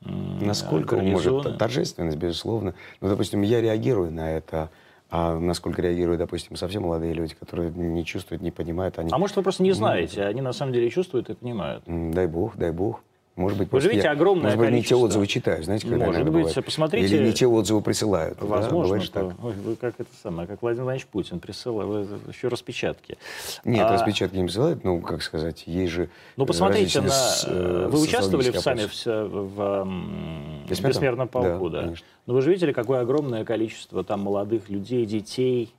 Насколько 0.01 0.97
может, 0.97 1.57
торжественность, 1.57 2.17
безусловно. 2.17 2.75
Ну, 3.01 3.09
допустим, 3.09 3.41
я 3.41 3.61
реагирую 3.61 4.11
на 4.11 4.31
это, 4.31 4.69
а 5.09 5.37
насколько 5.39 5.81
реагируют, 5.81 6.19
допустим, 6.19 6.55
совсем 6.55 6.83
молодые 6.83 7.13
люди, 7.13 7.33
которые 7.33 7.71
не 7.71 8.05
чувствуют, 8.05 8.43
не 8.43 8.51
понимают, 8.51 8.99
они... 8.99 9.09
А 9.11 9.17
может, 9.17 9.35
вы 9.37 9.43
просто 9.43 9.63
не 9.63 9.71
знаете, 9.71 10.23
они 10.23 10.41
на 10.41 10.53
самом 10.53 10.73
деле 10.73 10.89
чувствуют 10.91 11.29
и 11.31 11.33
понимают. 11.33 11.83
Дай 11.87 12.27
бог, 12.27 12.57
дай 12.57 12.71
бог. 12.71 13.01
Может 13.37 13.59
быть, 13.59 13.71
Вы 13.71 13.81
же 13.81 13.89
видите 13.89 14.07
я- 14.07 14.13
огромное 14.13 14.45
Может 14.45 14.59
быть, 14.59 14.71
не 14.71 14.81
те 14.81 14.95
отзывы 14.95 15.27
читаю, 15.27 15.63
знаете, 15.63 15.87
когда 15.87 16.07
Может 16.07 16.23
быть, 16.23 16.33
бывает. 16.33 16.65
посмотрите- 16.65 17.05
Или 17.17 17.27
не 17.27 17.33
те 17.33 17.45
отзывы 17.45 17.81
присылают. 17.81 18.39
да, 18.39 18.45
Возможно, 18.47 18.81
бывает 18.95 19.03
же 19.03 19.11
так. 19.11 19.29
то- 19.29 19.47
Ой, 19.47 19.53
вы 19.53 19.75
как 19.75 19.93
это 19.99 20.09
самое, 20.23 20.47
как 20.47 20.59
Владимир 20.63 20.85
Владимирович 20.85 21.07
Путин 21.07 21.39
присылал 21.39 21.85
вы- 21.85 22.07
еще 22.29 22.47
распечатки. 22.47 23.15
Нет, 23.63 23.85
А, 23.87 23.93
распечатки 23.93 24.35
не 24.37 24.45
присылают, 24.45 24.83
ну, 24.83 25.01
как 25.01 25.21
сказать, 25.21 25.63
есть 25.67 25.93
же 25.93 26.09
Ну, 26.35 26.45
э, 26.45 26.47
посмотрите 26.47 26.99
на... 26.99 27.09
с- 27.11 27.45
э, 27.47 27.89
Вы 27.91 28.01
участвовали 28.01 28.49
в 28.49 28.59
сами 28.59 28.87
в, 28.87 29.05
в, 29.05 29.61
м, 29.61 30.63
Бессмертном? 30.67 30.89
Бессмертном 30.91 31.27
полку, 31.27 31.69
Да, 31.69 31.77
да? 31.77 31.83
конечно. 31.83 32.05
Но 32.25 32.33
вы 32.33 32.41
же 32.41 32.49
видели, 32.49 32.71
какое 32.71 33.01
огромное 33.01 33.45
количество 33.45 34.03
там 34.03 34.21
молодых 34.21 34.67
людей, 34.69 35.05
детей, 35.05 35.71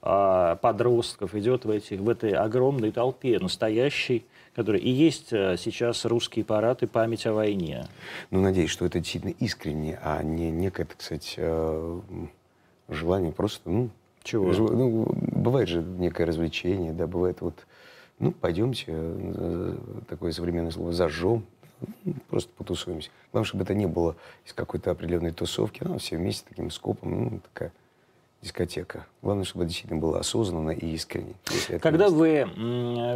а, 0.00 0.56
подростков 0.56 1.34
идет 1.34 1.66
в, 1.66 1.70
этих, 1.70 2.00
в 2.00 2.08
этой 2.08 2.30
огромной 2.32 2.92
толпе, 2.92 3.38
настоящей, 3.38 4.24
которая... 4.54 4.80
И 4.80 4.90
есть 4.90 5.32
а, 5.32 5.56
сейчас 5.56 6.04
русский 6.04 6.42
парад 6.42 6.82
и 6.82 6.86
память 6.86 7.26
о 7.26 7.32
войне. 7.32 7.86
Ну, 8.30 8.40
надеюсь, 8.40 8.70
что 8.70 8.86
это 8.86 9.00
действительно 9.00 9.34
искренне, 9.40 9.98
а 10.02 10.22
не 10.22 10.50
некое, 10.50 10.84
так 10.84 11.00
сказать, 11.00 11.34
э, 11.36 12.00
желание 12.88 13.32
просто, 13.32 13.68
ну... 13.68 13.90
Чего? 14.22 14.52
ну, 14.52 15.06
бывает 15.20 15.68
же 15.68 15.82
некое 15.82 16.24
развлечение, 16.24 16.94
да, 16.94 17.06
бывает 17.06 17.42
вот, 17.42 17.66
ну, 18.18 18.32
пойдемте, 18.32 18.86
э, 18.88 19.76
такое 20.08 20.32
современное 20.32 20.70
слово, 20.70 20.92
зажжем, 20.92 21.44
ну, 22.04 22.14
просто 22.30 22.50
потусуемся. 22.56 23.10
Главное, 23.32 23.46
чтобы 23.46 23.64
это 23.64 23.74
не 23.74 23.86
было 23.86 24.16
из 24.46 24.54
какой-то 24.54 24.90
определенной 24.90 25.32
тусовки, 25.32 25.82
ну, 25.84 25.98
все 25.98 26.16
вместе 26.16 26.46
таким 26.48 26.70
скопом, 26.70 27.24
ну, 27.24 27.40
такая 27.40 27.72
дискотека. 28.44 29.06
Главное, 29.22 29.44
чтобы 29.44 29.64
это 29.64 29.70
действительно 29.70 30.00
было 30.00 30.20
осознанно 30.20 30.70
и 30.70 30.86
искренне. 30.94 31.34
Когда 31.80 32.08
вы 32.10 32.46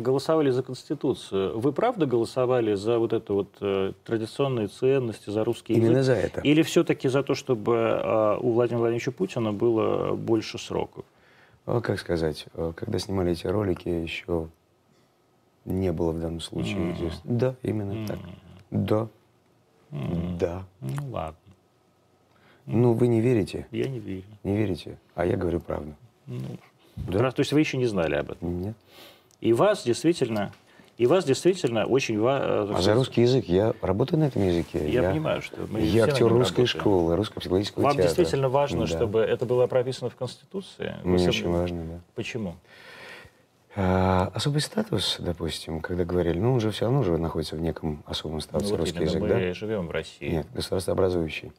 голосовали 0.00 0.50
за 0.50 0.62
Конституцию, 0.62 1.58
вы 1.58 1.72
правда 1.72 2.06
голосовали 2.06 2.74
за 2.74 2.98
вот 2.98 3.12
это 3.12 3.32
вот 3.34 3.48
э, 3.60 3.92
традиционные 4.04 4.68
ценности, 4.68 5.30
за 5.30 5.44
русский 5.44 5.74
Именно 5.74 5.98
язык? 5.98 6.04
за 6.04 6.14
это. 6.14 6.40
Или 6.40 6.62
все-таки 6.62 7.08
за 7.08 7.22
то, 7.22 7.34
чтобы 7.34 7.74
э, 7.74 8.38
у 8.40 8.52
Владимира 8.52 8.80
Владимировича 8.80 9.12
Путина 9.12 9.52
было 9.52 10.14
больше 10.14 10.58
сроков? 10.58 11.04
А, 11.66 11.80
как 11.82 12.00
сказать, 12.00 12.46
э, 12.54 12.72
когда 12.74 12.98
снимали 12.98 13.32
эти 13.32 13.46
ролики, 13.46 13.88
еще 13.88 14.48
не 15.66 15.92
было 15.92 16.12
в 16.12 16.20
данном 16.20 16.40
случае 16.40 16.94
известно. 16.94 17.20
Да, 17.24 17.54
именно 17.62 18.06
так. 18.06 18.18
Да. 18.70 19.08
Да. 20.40 20.64
Ну 20.80 21.10
ладно, 21.10 21.38
Ну, 22.70 22.92
вы 22.92 23.08
не 23.08 23.20
верите? 23.20 23.66
я 23.70 23.88
не 23.88 23.98
верю. 23.98 24.22
Не 24.44 24.56
верите? 24.56 24.98
А 25.14 25.24
я 25.24 25.36
говорю 25.36 25.58
правду. 25.60 25.94
Ну, 26.26 26.40
Да? 26.96 27.30
То 27.30 27.40
есть 27.40 27.52
вы 27.52 27.60
еще 27.60 27.78
не 27.78 27.86
знали 27.86 28.14
об 28.16 28.30
этом? 28.30 28.60
Нет. 28.62 28.76
И 29.40 29.52
вас 29.54 29.84
действительно, 29.84 30.52
и 30.98 31.06
вас 31.06 31.24
действительно 31.24 31.86
очень... 31.86 32.16
э, 32.16 32.20
А 32.74 32.80
за 32.82 32.92
русский 32.94 33.22
язык 33.22 33.46
я 33.46 33.72
работаю 33.80 34.20
на 34.20 34.24
этом 34.24 34.42
языке. 34.46 34.86
Я 34.90 35.10
понимаю, 35.10 35.40
что 35.40 35.56
мы 35.70 35.80
Я 35.80 36.04
актер 36.04 36.26
русской 36.28 36.60
работаем. 36.62 36.66
школы, 36.66 37.16
русского 37.16 37.40
психологического 37.40 37.82
Вам 37.84 37.92
театра. 37.92 38.08
действительно 38.08 38.48
важно, 38.50 38.80
Да. 38.80 38.86
чтобы 38.88 39.20
это 39.20 39.46
было 39.46 39.66
прописано 39.66 40.10
в 40.10 40.16
Конституции? 40.16 40.94
Вы 41.04 41.10
Мне 41.10 41.18
сам- 41.20 41.28
очень 41.28 41.48
важно, 41.50 41.84
да. 41.84 42.00
Почему? 42.14 42.54
А, 43.76 44.30
особый 44.34 44.60
статус, 44.60 45.16
допустим, 45.20 45.80
когда 45.80 46.04
говорили, 46.04 46.38
ну, 46.38 46.54
он 46.54 46.60
же 46.60 46.70
все 46.72 46.86
равно 46.86 47.00
уже 47.00 47.16
находится 47.16 47.54
в 47.54 47.60
неком 47.60 48.02
особом 48.06 48.40
статусе 48.40 48.72
Ну, 48.72 48.76
вот 48.78 48.80
русский 48.86 49.02
язык, 49.04 49.20
мы 49.22 49.28
да? 49.28 49.54
живем 49.54 49.86
в 49.86 49.90
России. 49.92 50.28
Нет, 50.30 50.46
государствообразующий. 50.52 51.52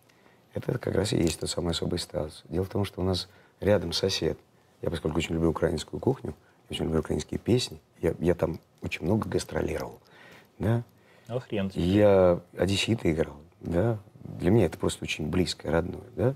Это 0.53 0.77
как 0.77 0.95
раз 0.95 1.13
и 1.13 1.17
есть 1.17 1.39
тот 1.39 1.49
самый 1.49 1.71
особый 1.71 1.99
статус. 1.99 2.43
Дело 2.49 2.65
в 2.65 2.69
том, 2.69 2.85
что 2.85 3.01
у 3.01 3.03
нас 3.03 3.29
рядом 3.59 3.93
сосед. 3.93 4.37
Я, 4.81 4.89
поскольку 4.89 5.17
очень 5.17 5.35
люблю 5.35 5.49
украинскую 5.49 5.99
кухню, 5.99 6.33
очень 6.69 6.85
люблю 6.85 6.99
украинские 6.99 7.39
песни, 7.39 7.79
я, 8.01 8.15
я 8.19 8.33
там 8.33 8.59
очень 8.81 9.05
много 9.05 9.27
гастролировал, 9.27 9.99
да. 10.57 10.83
Ну, 11.27 11.39
хрен 11.39 11.69
тебе. 11.69 11.83
Я 11.83 12.41
одессита 12.57 13.11
играл, 13.11 13.35
да. 13.59 13.99
Для 14.23 14.51
меня 14.51 14.65
это 14.65 14.77
просто 14.77 15.03
очень 15.03 15.27
близкое, 15.27 15.71
родное, 15.71 16.07
да. 16.15 16.35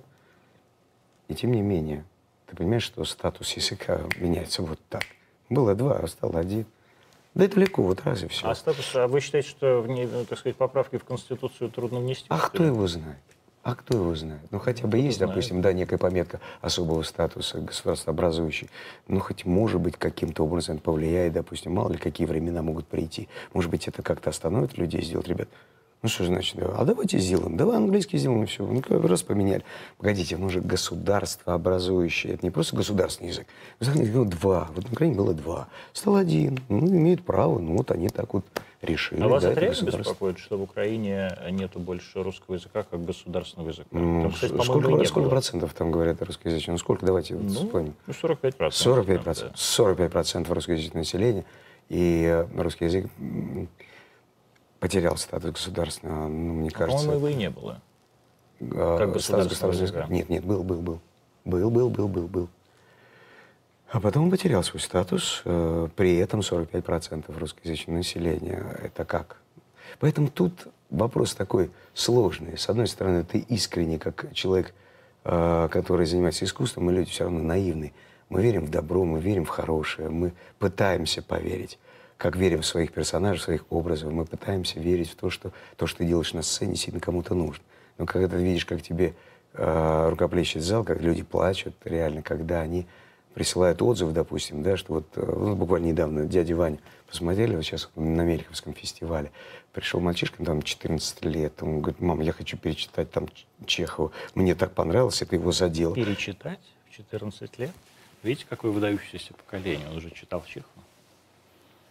И 1.27 1.35
тем 1.35 1.51
не 1.51 1.61
менее, 1.61 2.05
ты 2.47 2.55
понимаешь, 2.55 2.83
что 2.83 3.03
статус 3.05 3.51
языка 3.53 4.01
меняется 4.17 4.61
вот 4.61 4.79
так. 4.89 5.03
Было 5.49 5.73
два, 5.75 5.97
а 5.97 6.07
стало 6.07 6.39
один. 6.39 6.65
Да 7.33 7.45
это 7.45 7.59
легко, 7.59 7.81
вот 7.81 8.01
раз 8.03 8.23
и 8.23 8.27
все. 8.27 8.47
А 8.47 8.53
статус, 8.53 8.93
а 8.95 9.07
вы 9.07 9.19
считаете, 9.19 9.49
что 9.49 9.81
в 9.81 9.87
ней, 9.87 10.05
ну, 10.05 10.25
так 10.25 10.37
сказать, 10.37 10.55
поправки 10.55 10.97
в 10.97 11.03
Конституцию 11.03 11.71
трудно 11.71 11.99
внести? 11.99 12.25
А 12.29 12.37
кто 12.37 12.63
его 12.63 12.85
знает? 12.87 13.17
А 13.63 13.75
кто 13.75 13.97
его 13.97 14.13
знает? 14.13 14.41
Ну, 14.51 14.59
хотя 14.59 14.87
бы 14.87 14.97
есть, 14.97 15.17
знает. 15.17 15.31
допустим, 15.31 15.61
да, 15.61 15.71
некая 15.71 15.97
пометка 15.97 16.41
особого 16.59 17.01
статуса 17.03 17.59
государствообразующий. 17.59 18.69
Ну, 19.07 19.21
хоть, 19.21 19.45
может 19.45 19.79
быть, 19.79 19.95
каким-то 19.95 20.43
образом 20.43 20.75
это 20.75 20.83
повлияет, 20.83 21.31
допустим, 21.31 21.73
мало 21.73 21.93
ли 21.93 21.97
какие 21.97 22.27
времена 22.27 22.61
могут 22.61 22.87
прийти. 22.87 23.29
Может 23.53 23.71
быть, 23.71 23.87
это 23.87 24.01
как-то 24.01 24.31
остановит 24.31 24.77
людей, 24.77 25.01
сделать, 25.01 25.29
ребят, 25.29 25.47
ну, 26.03 26.09
что 26.09 26.25
значит, 26.25 26.57
а 26.61 26.83
давайте 26.83 27.17
сделаем, 27.17 27.55
давай 27.55 27.77
английский 27.77 28.17
сделаем, 28.17 28.43
и 28.43 28.45
все. 28.45 28.65
Ну, 28.65 28.81
как 28.81 29.03
раз 29.05 29.23
поменяли. 29.23 29.63
Погодите, 29.97 30.35
он 30.35 30.49
же 30.49 30.59
государство 30.59 31.53
образующее. 31.53 32.33
Это 32.33 32.45
не 32.45 32.49
просто 32.51 32.75
государственный 32.75 33.29
язык. 33.29 33.47
Знаете, 33.79 34.11
ну, 34.13 34.25
два. 34.25 34.69
Вот 34.75 34.83
на 34.83 34.91
Украине 34.91 35.15
было 35.15 35.33
два. 35.33 35.69
Стал 35.93 36.17
один. 36.17 36.59
Ну, 36.67 36.85
имеют 36.87 37.23
право. 37.23 37.57
Ну, 37.59 37.77
вот 37.77 37.89
они 37.91 38.09
так 38.09 38.33
вот 38.33 38.43
решили. 38.81 39.21
А 39.21 39.29
вас 39.29 39.43
да, 39.43 39.51
это 39.51 39.61
реально 39.61 39.91
беспокоит, 39.91 40.39
что 40.39 40.57
в 40.57 40.63
Украине 40.63 41.37
нету 41.51 41.79
больше 41.79 42.21
русского 42.21 42.55
языка 42.55 42.83
как 42.83 43.05
государственного 43.05 43.69
языка? 43.69 43.87
Ну, 43.91 44.23
Там, 44.23 44.31
кстати, 44.33 44.51
сколько, 44.51 45.05
сколько 45.05 45.21
было. 45.21 45.29
процентов 45.29 45.73
там 45.73 45.89
говорят 45.89 46.21
русскоязычные? 46.21 46.73
Ну, 46.73 46.77
сколько, 46.79 47.05
давайте 47.05 47.35
вот 47.35 47.43
Ну, 47.45 47.49
вспомним. 47.49 47.93
ну, 48.07 48.13
45 48.13 48.57
процентов. 48.57 48.83
45 48.83 49.21
процентов. 49.23 49.57
45 49.57 50.11
процентов 50.11 50.53
русскоязычного 50.53 50.97
населения. 50.97 51.45
И 51.87 52.23
э, 52.25 52.45
русский 52.61 52.85
язык 52.85 53.05
потерял 54.83 55.15
статус 55.15 55.51
государственного, 55.51 56.27
ну, 56.27 56.53
мне 56.55 56.69
кажется. 56.69 57.05
По-моему, 57.05 57.27
его 57.27 57.27
и 57.29 57.35
не 57.35 57.49
было. 57.49 57.81
э, 58.59 58.97
как 58.99 59.13
государственного 59.13 59.73
языка. 59.73 60.07
Нет, 60.09 60.27
нет, 60.27 60.43
был, 60.43 60.61
был, 60.61 60.81
был. 60.81 60.99
Был, 61.45 61.69
был, 61.69 61.89
был, 61.89 62.07
был, 62.09 62.27
был. 62.27 62.49
А 63.89 64.01
потом 64.01 64.25
он 64.25 64.31
потерял 64.31 64.61
свой 64.61 64.81
статус, 64.81 65.41
э, 65.45 65.87
при 65.95 66.17
этом 66.17 66.43
45 66.43 66.83
процентов 66.83 67.37
русскоязычного 67.37 67.97
населения. 67.97 68.61
Это 68.83 69.05
как? 69.05 69.37
Поэтому 69.99 70.27
тут 70.27 70.67
вопрос 70.89 71.33
такой 71.33 71.71
сложный. 71.93 72.57
С 72.57 72.67
одной 72.67 72.87
стороны, 72.87 73.23
ты 73.23 73.37
искренне, 73.37 73.97
как 73.99 74.33
человек, 74.33 74.73
э, 75.23 75.69
который 75.71 76.05
занимается 76.05 76.43
искусством, 76.43 76.85
мы 76.85 76.91
люди 76.91 77.09
все 77.09 77.23
равно 77.23 77.41
наивные. 77.41 77.93
Мы 78.27 78.41
верим 78.41 78.65
в 78.65 78.69
добро, 78.69 79.05
мы 79.05 79.21
верим 79.21 79.45
в 79.45 79.49
хорошее, 79.49 80.09
мы 80.09 80.33
пытаемся 80.59 81.21
поверить. 81.21 81.79
Как 82.23 82.37
верим 82.37 82.61
в 82.61 82.65
своих 82.65 82.93
персонажей, 82.93 83.41
в 83.41 83.43
своих 83.43 83.65
образов, 83.69 84.13
мы 84.13 84.23
пытаемся 84.23 84.79
верить 84.79 85.11
в 85.11 85.15
то, 85.15 85.29
что 85.29 85.51
то, 85.75 85.87
что 85.87 85.97
ты 85.97 86.05
делаешь 86.05 86.31
на 86.31 86.41
сцене, 86.41 86.71
действительно 86.71 87.01
кому-то 87.01 87.35
нужно. 87.35 87.61
Но 87.97 88.05
когда 88.05 88.37
ты 88.37 88.41
видишь, 88.41 88.65
как 88.65 88.81
тебе 88.81 89.13
э, 89.51 90.09
рукоплещет 90.09 90.63
зал, 90.63 90.85
как 90.85 91.01
люди 91.01 91.21
плачут, 91.21 91.75
реально, 91.83 92.21
когда 92.21 92.61
они 92.61 92.87
присылают 93.33 93.81
отзывы, 93.81 94.13
допустим, 94.13 94.63
да, 94.63 94.77
что 94.77 94.93
вот 94.93 95.07
э, 95.17 95.21
ну, 95.21 95.57
буквально 95.57 95.87
недавно 95.87 96.25
дядя 96.25 96.55
Ваня 96.55 96.79
посмотрели, 97.09 97.57
вот 97.57 97.65
сейчас 97.65 97.89
на 97.97 98.21
Мельховском 98.21 98.73
фестивале, 98.73 99.29
пришел 99.73 99.99
мальчишка, 99.99 100.45
там 100.45 100.61
14 100.61 101.25
лет, 101.25 101.61
он 101.61 101.81
говорит, 101.81 101.99
мам, 101.99 102.21
я 102.21 102.31
хочу 102.31 102.55
перечитать 102.55 103.11
там 103.11 103.27
Чехова, 103.65 104.13
мне 104.33 104.55
так 104.55 104.71
понравилось, 104.71 105.21
это 105.21 105.35
его 105.35 105.51
задело. 105.51 105.93
Перечитать 105.93 106.61
в 106.89 106.95
14 106.95 107.59
лет? 107.59 107.71
Видите, 108.23 108.45
какое 108.49 108.71
выдающееся 108.71 109.33
поколение, 109.33 109.89
он 109.89 109.97
уже 109.97 110.09
читал 110.09 110.41
Чехова. 110.47 110.85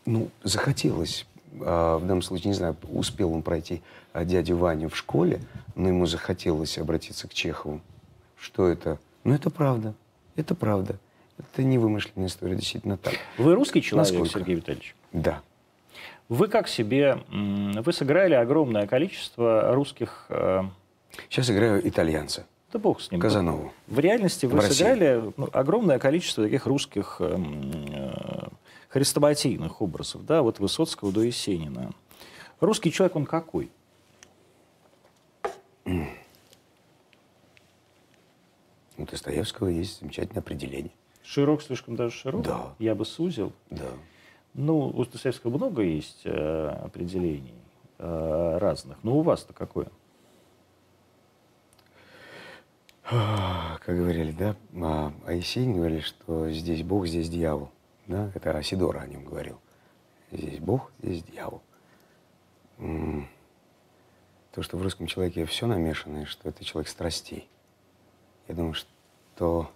Ну, 0.07 0.31
захотелось. 0.43 1.27
А, 1.61 1.99
в 1.99 2.03
данном 2.03 2.23
случае, 2.23 2.49
не 2.49 2.55
знаю, 2.55 2.77
успел 2.91 3.33
он 3.33 3.43
пройти 3.43 3.83
а, 4.13 4.25
дядю 4.25 4.57
Ваню 4.57 4.89
в 4.89 4.97
школе, 4.97 5.41
но 5.75 5.89
ему 5.89 6.07
захотелось 6.07 6.79
обратиться 6.79 7.29
к 7.29 7.35
Чехову. 7.35 7.81
Что 8.39 8.69
это? 8.69 8.99
Ну, 9.25 9.35
это 9.35 9.51
правда. 9.51 9.95
Это 10.37 10.55
правда. 10.55 10.99
Это 11.39 11.63
не 11.63 11.79
вымышленная 11.79 12.29
история, 12.29 12.57
действительно 12.57 12.97
так. 12.97 13.15
Вы 13.39 13.55
русский 13.55 13.83
человек, 13.83 14.11
Насколько? 14.13 14.39
Сергей 14.39 14.57
Витальевич? 14.57 14.95
Да. 15.13 15.41
Вы 16.29 16.49
как 16.49 16.69
себе... 16.69 17.19
Вы 17.31 17.93
сыграли 17.93 18.35
огромное 18.35 18.87
количество 18.87 19.75
русских... 19.75 20.27
э, 20.29 20.63
Сейчас 21.29 21.51
играю 21.51 21.87
итальянца. 21.87 22.47
Да 22.73 22.79
бог 22.79 23.03
с 23.03 23.11
ним. 23.11 23.21
Казанову. 23.21 23.73
В 23.87 23.99
реальности 23.99 24.47
вы 24.47 24.59
В 24.59 24.63
сыграли 24.63 25.23
ну, 25.37 25.49
огромное 25.53 25.99
количество 25.99 26.45
таких 26.45 26.67
русских 26.67 27.17
эм, 27.21 27.71
э, 27.93 28.49
хрестоматийных 28.93 29.81
образов, 29.81 30.27
да, 30.27 30.43
вот 30.43 30.59
Высоцкого 30.59 31.13
до 31.13 31.23
Есенина. 31.23 31.93
Русский 32.61 32.93
человек, 32.93 33.17
он 33.17 33.25
какой? 33.25 33.71
У 38.99 39.07
Достоевского 39.07 39.69
есть 39.69 40.01
замечательное 40.01 40.43
определение. 40.43 40.93
Широк, 41.23 41.63
слишком 41.63 41.97
даже 41.97 42.15
широк? 42.15 42.43
Да. 42.43 42.75
Я 42.79 42.95
бы 42.95 43.07
сузил. 43.07 43.55
Да. 43.71 43.89
Ну, 44.53 44.89
у 44.89 45.05
Достоевского 45.07 45.57
много 45.57 45.81
есть 45.81 46.21
э, 46.25 46.69
определений 46.85 47.55
э, 47.99 48.59
разных. 48.59 49.03
Но 49.03 49.17
у 49.17 49.23
вас-то 49.23 49.55
какое? 49.55 49.89
Как 53.05 53.97
говорили, 53.97 54.33
да, 54.33 54.55
а, 54.75 55.13
о 55.27 55.33
Есенине 55.33 55.77
говорили, 55.77 56.01
что 56.01 56.51
здесь 56.51 56.83
Бог, 56.83 57.07
здесь 57.07 57.31
дьявол. 57.31 57.71
Да? 58.07 58.31
Это 58.35 58.57
Асидора 58.57 59.01
о 59.01 59.07
нем 59.07 59.25
говорил. 59.25 59.61
Здесь 60.31 60.59
Бог, 60.59 60.91
здесь 61.03 61.23
дьявол. 61.23 61.63
То, 62.79 64.63
что 64.63 64.77
в 64.77 64.83
русском 64.83 65.07
человеке 65.07 65.47
все 65.47 65.67
намешано, 65.67 66.23
и 66.23 66.25
что 66.25 66.49
это 66.49 66.65
человек 66.65 66.89
страстей. 66.89 67.49
Я 68.49 68.55
думаю, 68.55 68.75
что 68.75 69.71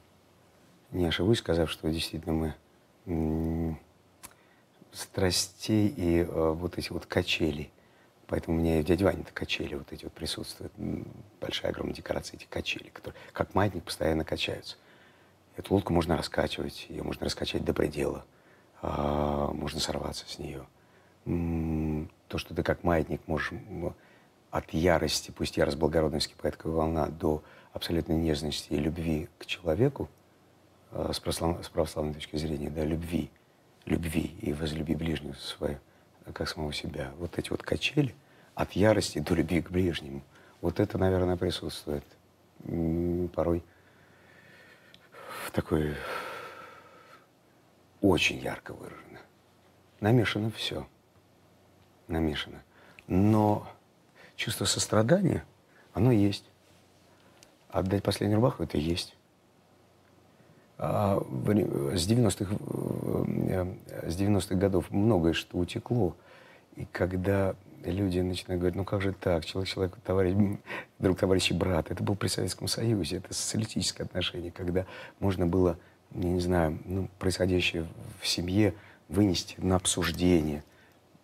не 0.90 1.06
ошибусь, 1.06 1.38
сказав, 1.38 1.70
что 1.70 1.88
действительно 1.90 2.54
мы 3.06 3.78
страстей 4.92 5.88
и 5.88 6.20
э, 6.20 6.24
вот 6.24 6.78
эти 6.78 6.90
вот 6.90 7.06
качели. 7.06 7.70
Поэтому 8.26 8.56
у 8.56 8.60
меня 8.60 8.80
и 8.80 8.82
в 8.82 8.86
дяде 8.86 9.04
Ване-то 9.04 9.32
качели 9.32 9.74
вот 9.74 9.92
эти 9.92 10.04
вот 10.04 10.12
присутствуют. 10.12 10.72
Большая, 11.40 11.70
огромная 11.70 11.94
декорация, 11.94 12.36
эти 12.36 12.46
качели, 12.46 12.88
которые 12.88 13.20
как 13.32 13.54
маятник 13.54 13.84
постоянно 13.84 14.24
качаются. 14.24 14.76
Эту 15.57 15.74
лодку 15.74 15.92
можно 15.92 16.16
раскачивать, 16.16 16.86
ее 16.88 17.02
можно 17.02 17.24
раскачать 17.24 17.64
до 17.64 17.72
предела. 17.72 18.24
А, 18.82 19.50
можно 19.52 19.80
сорваться 19.80 20.24
с 20.28 20.38
нее. 20.38 20.66
То, 22.28 22.38
что 22.38 22.54
ты 22.54 22.62
как 22.62 22.84
маятник 22.84 23.20
можешь 23.26 23.52
от 24.50 24.72
ярости, 24.72 25.30
пусть 25.30 25.57
ярость 25.57 25.78
благородная 25.78 26.20
вскипает, 26.20 26.57
как 26.57 26.66
волна, 26.66 27.07
до 27.09 27.42
абсолютной 27.72 28.16
нежности 28.16 28.72
и 28.72 28.76
любви 28.76 29.28
к 29.38 29.46
человеку, 29.46 30.09
э, 30.92 31.11
с, 31.12 31.20
православ- 31.20 31.62
с 31.62 31.68
православной 31.68 32.14
точки 32.14 32.36
зрения, 32.36 32.70
да, 32.70 32.84
любви, 32.84 33.30
любви 33.84 34.34
и 34.40 34.52
возлюби 34.52 34.94
ближнего 34.94 35.34
свою, 35.34 35.78
э, 36.24 36.32
как 36.32 36.48
самого 36.48 36.72
себя. 36.72 37.12
Вот 37.18 37.38
эти 37.38 37.50
вот 37.50 37.62
качели 37.62 38.14
от 38.54 38.72
ярости 38.72 39.18
до 39.18 39.34
любви 39.34 39.61
к 39.61 39.70
ближнему, 39.70 40.22
вот 40.61 40.80
это, 40.80 40.96
наверное, 40.96 41.36
присутствует 41.36 42.04
порой 43.34 43.62
такой 45.51 45.94
очень 48.01 48.38
ярко 48.38 48.72
выражено. 48.72 49.20
Намешано 50.01 50.51
все. 50.51 50.86
Намешано. 52.09 52.62
Но 53.07 53.66
чувство 54.36 54.64
сострадания, 54.64 55.44
оно 55.92 56.12
есть. 56.12 56.44
Отдать 57.68 58.03
последнюю 58.03 58.36
рубаху– 58.36 58.62
это 58.64 58.78
есть. 58.78 59.16
А 60.78 61.18
с 61.18 62.09
90-х, 62.09 62.55
э, 63.49 64.11
с 64.11 64.20
90-х 64.20 64.55
годов 64.57 64.90
многое 64.90 65.32
что 65.32 65.57
утекло. 65.59 66.14
И 66.76 66.84
когда 66.84 67.57
люди 67.84 68.20
начинают 68.20 68.60
говорить, 68.60 68.76
ну 68.76 68.84
как 68.84 69.02
же 69.02 69.12
так, 69.12 69.44
человек, 69.44 69.68
человек, 69.68 69.96
товарищ, 70.04 70.34
друг, 70.98 71.18
товарищ 71.18 71.50
и 71.50 71.54
брат. 71.54 71.90
Это 71.90 72.02
был 72.02 72.16
при 72.16 72.28
Советском 72.28 72.68
Союзе, 72.68 73.18
это 73.18 73.32
социалистическое 73.34 74.06
отношение, 74.06 74.50
когда 74.50 74.86
можно 75.20 75.46
было, 75.46 75.78
я 76.14 76.28
не 76.28 76.40
знаю, 76.40 76.78
ну, 76.84 77.08
происходящее 77.18 77.86
в 78.20 78.26
семье 78.26 78.74
вынести 79.08 79.56
на 79.58 79.76
обсуждение. 79.76 80.62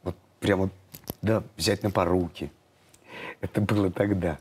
Вот 0.02 0.16
прямо, 0.40 0.70
да, 1.20 1.42
взять 1.56 1.82
на 1.82 1.90
поруки. 1.90 2.52
Это 3.40 3.60
было 3.60 3.90
тогда. 3.90 4.38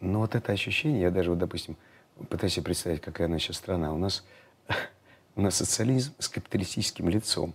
Но 0.00 0.20
вот 0.20 0.34
это 0.34 0.52
ощущение, 0.52 1.02
я 1.02 1.10
даже, 1.10 1.30
вот, 1.30 1.38
допустим, 1.38 1.76
пытаюсь 2.28 2.54
себе 2.54 2.64
представить, 2.64 3.00
какая 3.00 3.28
сейчас 3.38 3.56
страна. 3.56 3.92
У 3.92 3.98
нас, 3.98 4.24
у 5.36 5.42
нас 5.42 5.56
социализм 5.56 6.14
с 6.18 6.28
капиталистическим 6.28 7.08
лицом. 7.08 7.54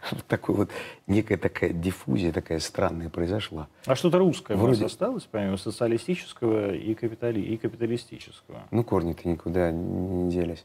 Вот 0.12 0.24
такой 0.26 0.54
вот, 0.54 0.70
некая 1.06 1.36
такая 1.36 1.70
диффузия, 1.70 2.32
такая 2.32 2.58
странная 2.58 3.10
произошла. 3.10 3.68
А 3.86 3.94
что-то 3.94 4.18
русское 4.18 4.54
у 4.54 4.60
вас 4.60 4.66
Вроде- 4.66 4.86
осталось, 4.86 5.26
помимо 5.30 5.56
социалистического 5.56 6.74
и, 6.74 6.94
капитали... 6.94 7.40
и 7.40 7.56
капиталистического? 7.56 8.62
Ну, 8.70 8.84
корни-то 8.84 9.28
никуда 9.28 9.70
не 9.70 10.30
делись. 10.30 10.64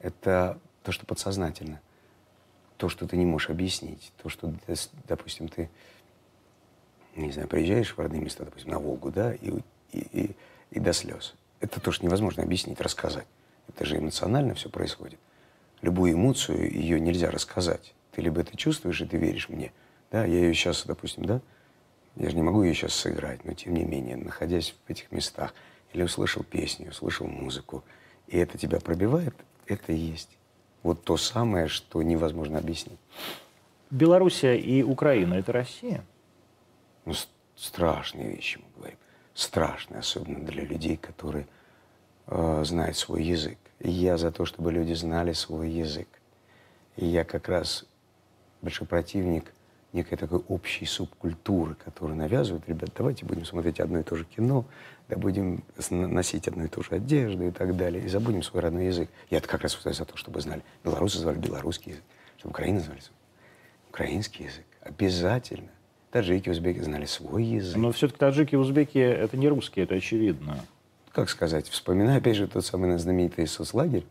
Это 0.00 0.58
то, 0.82 0.92
что 0.92 1.06
подсознательно. 1.06 1.80
То, 2.76 2.88
что 2.88 3.08
ты 3.08 3.16
не 3.16 3.24
можешь 3.24 3.50
объяснить. 3.50 4.12
То, 4.22 4.28
что, 4.28 4.52
допустим, 5.08 5.48
ты, 5.48 5.70
не 7.14 7.32
знаю, 7.32 7.48
приезжаешь 7.48 7.94
в 7.94 7.98
родные 7.98 8.20
места, 8.20 8.44
допустим, 8.44 8.70
на 8.70 8.78
Волгу, 8.78 9.10
да, 9.10 9.32
и, 9.32 9.50
и, 9.92 9.98
и, 10.12 10.36
и 10.72 10.80
до 10.80 10.92
слез. 10.92 11.34
Это 11.60 11.80
то, 11.80 11.90
что 11.90 12.04
невозможно 12.04 12.42
объяснить, 12.42 12.80
рассказать. 12.80 13.26
Это 13.68 13.86
же 13.86 13.96
эмоционально 13.96 14.54
все 14.54 14.68
происходит. 14.68 15.18
Любую 15.80 16.12
эмоцию, 16.12 16.70
ее 16.70 17.00
нельзя 17.00 17.30
рассказать. 17.30 17.94
Ты 18.16 18.22
либо 18.22 18.40
это 18.40 18.56
чувствуешь, 18.56 19.02
и 19.02 19.04
ты 19.04 19.18
веришь 19.18 19.50
мне. 19.50 19.74
Да, 20.10 20.24
я 20.24 20.36
ее 20.36 20.54
сейчас, 20.54 20.86
допустим, 20.86 21.26
да, 21.26 21.42
я 22.14 22.30
же 22.30 22.36
не 22.36 22.40
могу 22.40 22.62
ее 22.62 22.72
сейчас 22.72 22.94
сыграть, 22.94 23.44
но 23.44 23.52
тем 23.52 23.74
не 23.74 23.84
менее, 23.84 24.16
находясь 24.16 24.74
в 24.86 24.90
этих 24.90 25.12
местах, 25.12 25.52
или 25.92 26.02
услышал 26.02 26.42
песню, 26.42 26.88
услышал 26.88 27.26
музыку, 27.26 27.84
и 28.26 28.38
это 28.38 28.56
тебя 28.56 28.80
пробивает, 28.80 29.34
это 29.66 29.92
и 29.92 29.96
есть. 29.96 30.30
Вот 30.82 31.04
то 31.04 31.18
самое, 31.18 31.68
что 31.68 32.00
невозможно 32.00 32.58
объяснить. 32.58 32.98
Белоруссия 33.90 34.56
и 34.56 34.82
Украина– 34.82 35.34
это 35.34 35.52
Россия? 35.52 36.02
Ну, 37.04 37.12
страшные 37.54 38.34
вещи 38.34 38.58
мы 38.60 38.78
говорим. 38.78 38.98
Страшные, 39.34 39.98
особенно 39.98 40.42
для 40.42 40.64
людей, 40.64 40.96
которые 40.96 41.46
э, 42.28 42.64
знают 42.64 42.96
свой 42.96 43.24
язык. 43.24 43.58
И 43.80 43.90
я 43.90 44.16
за 44.16 44.32
то, 44.32 44.46
чтобы 44.46 44.72
люди 44.72 44.94
знали 44.94 45.32
свой 45.32 45.68
язык. 45.68 46.08
И 46.96 47.04
я 47.04 47.22
как 47.22 47.50
раз 47.50 47.84
большой 48.62 48.86
противник 48.86 49.52
некой 49.92 50.18
такой 50.18 50.40
общей 50.48 50.84
субкультуры, 50.84 51.74
которую 51.74 52.16
навязывают. 52.16 52.68
Ребят, 52.68 52.90
давайте 52.96 53.24
будем 53.24 53.44
смотреть 53.44 53.80
одно 53.80 54.00
и 54.00 54.02
то 54.02 54.16
же 54.16 54.24
кино, 54.24 54.66
да 55.08 55.16
будем 55.16 55.62
носить 55.90 56.48
одну 56.48 56.64
и 56.64 56.68
ту 56.68 56.82
же 56.82 56.90
одежду 56.90 57.44
и 57.44 57.50
так 57.50 57.76
далее, 57.76 58.04
и 58.04 58.08
забудем 58.08 58.42
свой 58.42 58.62
родной 58.62 58.86
язык. 58.86 59.08
я 59.30 59.40
как 59.40 59.62
раз 59.62 59.78
за 59.82 60.04
то, 60.04 60.16
чтобы 60.16 60.40
знали. 60.40 60.62
Белорусы 60.84 61.18
звали 61.18 61.38
белорусский 61.38 61.92
язык, 61.92 62.04
чтобы 62.36 62.50
Украина 62.50 62.80
звали 62.80 63.00
украинский 63.96 64.44
язык. 64.44 64.64
Обязательно. 64.82 65.70
Таджики, 66.10 66.50
узбеки 66.50 66.80
знали 66.80 67.06
свой 67.06 67.44
язык. 67.44 67.76
Но 67.76 67.92
все-таки 67.92 68.18
таджики 68.18 68.54
и 68.54 68.58
узбеки– 68.58 68.98
это 68.98 69.36
не 69.36 69.48
русские, 69.48 69.84
это 69.84 69.94
очевидно. 69.94 70.60
Как 71.12 71.30
сказать, 71.30 71.68
вспоминаю 71.68 72.18
опять 72.18 72.36
же 72.36 72.46
тот 72.46 72.64
самый 72.64 72.96
знаменитый 72.98 73.46
соцлагерь, 73.46 74.04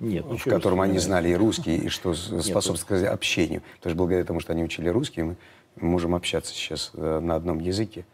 Нет, 0.00 0.24
ну 0.28 0.36
в 0.36 0.40
чё 0.42 0.50
вы 0.50 0.56
котором 0.56 0.80
они 0.80 0.98
знали 0.98 1.28
и 1.30 1.34
русский, 1.34 1.76
и 1.76 1.88
что 1.88 2.14
с- 2.14 2.26
способствует 2.42 2.80
сказать, 2.80 3.06
общению. 3.12 3.62
Потому 3.76 3.90
что 3.92 3.98
благодаря 3.98 4.24
тому, 4.24 4.40
что 4.40 4.52
они 4.52 4.62
учили 4.62 4.88
русский, 4.88 5.22
мы 5.22 5.36
можем 5.76 6.14
общаться 6.14 6.52
сейчас 6.52 6.92
э, 6.94 7.20
на 7.20 7.34
одном 7.34 7.58
языке. 7.58 8.04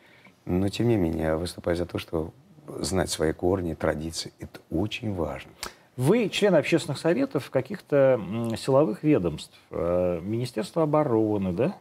Но 0.46 0.68
тем 0.68 0.88
не 0.88 0.96
менее, 0.96 1.24
я 1.24 1.36
выступаю 1.36 1.76
за 1.76 1.86
то, 1.86 1.98
что 1.98 2.32
знать 2.80 3.10
свои 3.10 3.32
корни, 3.32 3.74
традиции– 3.74 4.32
это 4.38 4.60
очень 4.70 5.14
важно. 5.14 5.50
Вы 5.96 6.28
член 6.28 6.54
общественных 6.54 6.98
советов 6.98 7.50
каких-то 7.50 8.20
силовых 8.58 9.02
ведомств, 9.02 9.56
э, 9.70 10.20
Министерство 10.22 10.82
обороны, 10.82 11.52
да? 11.52 11.76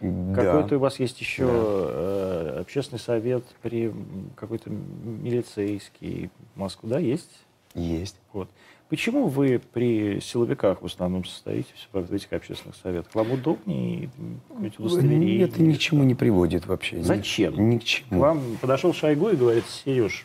Да. 0.00 0.34
Какой-то 0.34 0.76
у 0.76 0.78
вас 0.78 1.00
есть 1.00 1.18
еще 1.20 1.46
э, 1.48 2.58
общественный 2.60 2.98
совет 3.00 3.44
при 3.62 3.92
какой-то 4.36 4.68
милицейский 4.70 6.30
Москву, 6.54 6.88
да, 6.88 6.98
есть? 6.98 7.30
Есть. 7.74 8.16
Вот. 8.32 8.48
Почему 8.88 9.26
вы 9.26 9.60
при 9.72 10.20
силовиках 10.20 10.80
в 10.80 10.86
основном 10.86 11.24
состоите 11.24 11.68
в 11.92 12.12
этих 12.14 12.32
общественных 12.32 12.76
советах? 12.76 13.12
Вам 13.14 13.32
удобнее 13.32 14.10
какое-нибудь 14.48 14.78
удостоверение? 14.78 15.44
Это 15.44 15.60
ни 15.60 15.74
к 15.74 15.78
чему 15.78 16.04
не 16.04 16.14
приводит 16.14 16.66
вообще. 16.66 17.02
Зачем? 17.02 17.68
Ни, 17.68 17.78
к 17.78 17.84
чему. 17.84 18.20
Вам 18.20 18.56
подошел 18.60 18.94
Шойгу 18.94 19.30
и 19.30 19.36
говорит, 19.36 19.64
Сереж, 19.66 20.24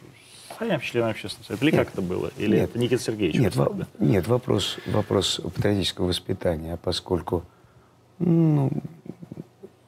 стань 0.54 0.80
членом 0.82 1.10
общественного 1.10 1.48
совета. 1.48 1.66
Или 1.66 1.72
Нет. 1.72 1.86
как 1.86 1.94
это 1.94 2.02
было? 2.04 2.32
Или 2.38 2.58
Нет. 2.58 2.70
это 2.70 2.80
Никита 2.80 3.02
Сергеевич? 3.02 3.40
Нет, 3.40 3.56
во- 3.56 3.88
нет 3.98 4.28
вопрос, 4.28 4.78
вопрос 4.86 5.42
патриотического 5.44 6.08
воспитания, 6.08 6.78
поскольку 6.84 7.44
ну, 8.20 8.70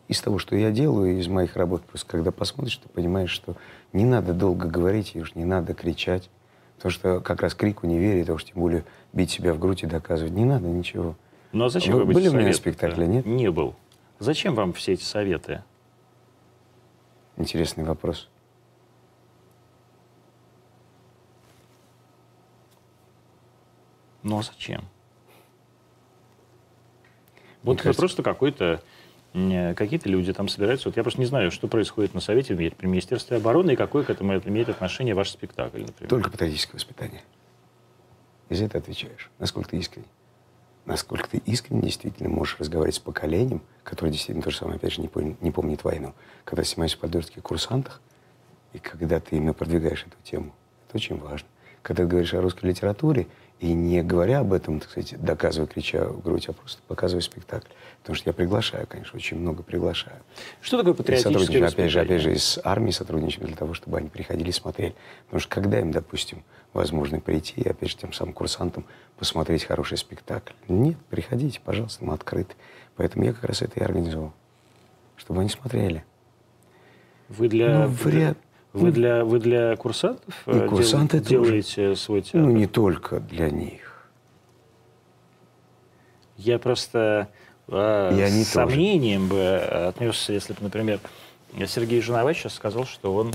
из 0.07 0.19
того, 0.19 0.39
что 0.39 0.55
я 0.55 0.71
делаю, 0.71 1.19
из 1.19 1.27
моих 1.27 1.55
работ, 1.55 1.83
просто 1.83 2.09
когда 2.09 2.31
посмотришь, 2.31 2.77
ты 2.77 2.89
понимаешь, 2.89 3.29
что 3.29 3.55
не 3.93 4.05
надо 4.05 4.33
долго 4.33 4.67
говорить, 4.67 5.11
и 5.13 5.21
уж 5.21 5.35
не 5.35 5.45
надо 5.45 5.75
кричать, 5.75 6.29
потому 6.83 6.91
что 6.91 7.21
как 7.21 7.41
раз 7.41 7.55
крику 7.55 7.87
не 7.87 7.97
верит, 7.97 8.29
а 8.29 8.33
уж 8.33 8.43
тем 8.43 8.55
более 8.59 8.83
бить 9.13 9.31
себя 9.31 9.53
в 9.53 9.59
грудь 9.59 9.83
и 9.83 9.87
доказывать. 9.87 10.33
Не 10.33 10.43
надо 10.43 10.67
ничего. 10.67 11.15
Ну 11.53 11.63
а 11.63 11.69
зачем 11.69 11.93
Вы 11.93 12.03
вы, 12.03 12.13
были 12.13 12.27
у 12.27 12.33
меня 12.33 12.51
спектакле, 12.51 13.07
нет? 13.07 13.25
Не 13.25 13.49
был. 13.51 13.73
Зачем 14.19 14.53
вам 14.53 14.73
все 14.73 14.91
эти 14.91 15.03
советы? 15.03 15.63
Интересный 17.37 17.85
вопрос. 17.85 18.27
Ну 24.23 24.39
а 24.39 24.43
зачем? 24.43 24.83
Вот 27.63 27.75
это 27.75 27.83
кажется- 27.83 28.01
просто 28.01 28.23
какой-то 28.23 28.83
какие-то 29.33 30.09
люди 30.09 30.31
там 30.31 30.47
собираются. 30.47 30.89
Вот 30.89 30.97
я 30.97 31.03
просто 31.03 31.19
не 31.19 31.25
знаю, 31.25 31.49
что 31.51 31.67
происходит 31.67 32.13
на 32.13 32.19
Совете 32.21 32.55
при 32.55 32.85
Министерстве 32.85 33.37
обороны 33.37 33.71
и 33.71 33.75
какое 33.75 34.03
к 34.03 34.09
этому 34.09 34.37
имеет 34.37 34.69
отношение 34.69 35.15
ваш 35.15 35.31
спектакль, 35.31 35.81
например. 35.81 36.09
Только 36.09 36.29
патриотическое 36.29 36.75
воспитание. 36.75 37.21
И 38.49 38.55
за 38.55 38.65
это 38.65 38.77
отвечаешь. 38.77 39.31
Насколько 39.39 39.69
ты 39.69 39.77
искренне. 39.77 40.07
Насколько 40.85 41.29
ты 41.29 41.37
искренне 41.37 41.81
действительно 41.81 42.29
можешь 42.29 42.59
разговаривать 42.59 42.95
с 42.95 42.99
поколением, 42.99 43.61
которое 43.83 44.11
действительно 44.11 44.43
то 44.43 44.51
же 44.51 44.57
самое, 44.57 44.75
опять 44.75 44.93
же, 44.93 45.01
не, 45.01 45.07
пом- 45.07 45.37
не 45.39 45.49
помнит 45.49 45.83
войну. 45.83 46.13
Когда 46.43 46.63
снимаешься 46.63 46.97
в 46.97 46.99
подольских 46.99 47.41
курсантах, 47.41 48.01
и 48.73 48.79
когда 48.79 49.19
ты 49.19 49.37
именно 49.37 49.53
продвигаешь 49.53 50.05
эту 50.05 50.17
тему, 50.23 50.53
это 50.87 50.97
очень 50.97 51.17
важно. 51.17 51.47
Когда 51.81 52.03
ты 52.03 52.09
говоришь 52.09 52.33
о 52.33 52.41
русской 52.41 52.65
литературе, 52.65 53.27
и 53.63 53.73
не 53.73 54.03
говоря 54.03 54.39
об 54.39 54.51
этом, 54.51 54.81
так 54.81 54.89
сказать, 54.89 55.15
доказывая, 55.23 55.67
крича 55.69 56.03
в 56.05 56.21
грудь, 56.21 56.49
а 56.49 56.53
просто 56.53 56.81
показывая 56.89 57.21
спектакль. 57.21 57.69
Потому 58.01 58.17
что 58.17 58.29
я 58.29 58.33
приглашаю, 58.33 58.85
конечно, 58.87 59.15
очень 59.15 59.39
много 59.39 59.63
приглашаю. 59.63 60.17
Что 60.59 60.77
такое 60.79 60.93
патриотическое 60.93 61.31
сотрудничаем, 61.39 61.65
опять 61.71 61.89
же, 61.89 62.01
опять 62.01 62.21
же, 62.21 62.33
и 62.33 62.37
с 62.37 62.59
армией 62.61 62.91
сотрудничаем 62.91 63.47
для 63.47 63.55
того, 63.55 63.73
чтобы 63.73 63.97
они 63.99 64.09
приходили 64.09 64.49
и 64.49 64.51
смотрели. 64.51 64.95
Потому 65.27 65.39
что 65.39 65.49
когда 65.49 65.79
им, 65.79 65.91
допустим, 65.91 66.43
возможно 66.73 67.21
прийти, 67.21 67.61
и, 67.61 67.69
опять 67.69 67.91
же, 67.91 67.95
тем 67.95 68.11
самым 68.11 68.33
курсантам 68.33 68.83
посмотреть 69.17 69.63
хороший 69.63 69.97
спектакль? 69.97 70.51
Нет, 70.67 70.97
приходите, 71.09 71.61
пожалуйста, 71.63 72.03
мы 72.03 72.15
открыты. 72.15 72.55
Поэтому 72.97 73.23
я 73.23 73.31
как 73.31 73.45
раз 73.45 73.61
это 73.61 73.79
и 73.79 73.83
организовал. 73.83 74.33
Чтобы 75.15 75.39
они 75.39 75.49
смотрели. 75.49 76.03
Вы 77.29 77.47
для, 77.47 77.85
Ну, 77.85 77.87
вряд- 77.87 78.37
вы 78.73 78.91
для, 78.91 79.23
вы 79.23 79.39
для 79.39 79.75
курсантов 79.75 80.33
И 80.47 80.51
э, 80.51 80.53
дел- 80.59 80.69
курсанты 80.69 81.19
тоже. 81.19 81.29
делаете 81.29 81.95
свой 81.95 82.21
театр? 82.21 82.41
Ну, 82.41 82.51
не 82.51 82.67
только 82.67 83.19
для 83.19 83.49
них. 83.49 84.09
Я 86.37 86.57
просто 86.59 87.29
э, 87.67 88.11
с 88.11 88.31
тоже. 88.31 88.43
сомнением 88.45 89.27
бы 89.27 89.37
э, 89.37 89.87
отнесся, 89.89 90.33
если 90.33 90.53
бы, 90.53 90.59
например, 90.61 90.99
Сергей 91.67 92.01
Жинович 92.01 92.37
сейчас 92.39 92.55
сказал, 92.55 92.85
что 92.85 93.13
он 93.13 93.33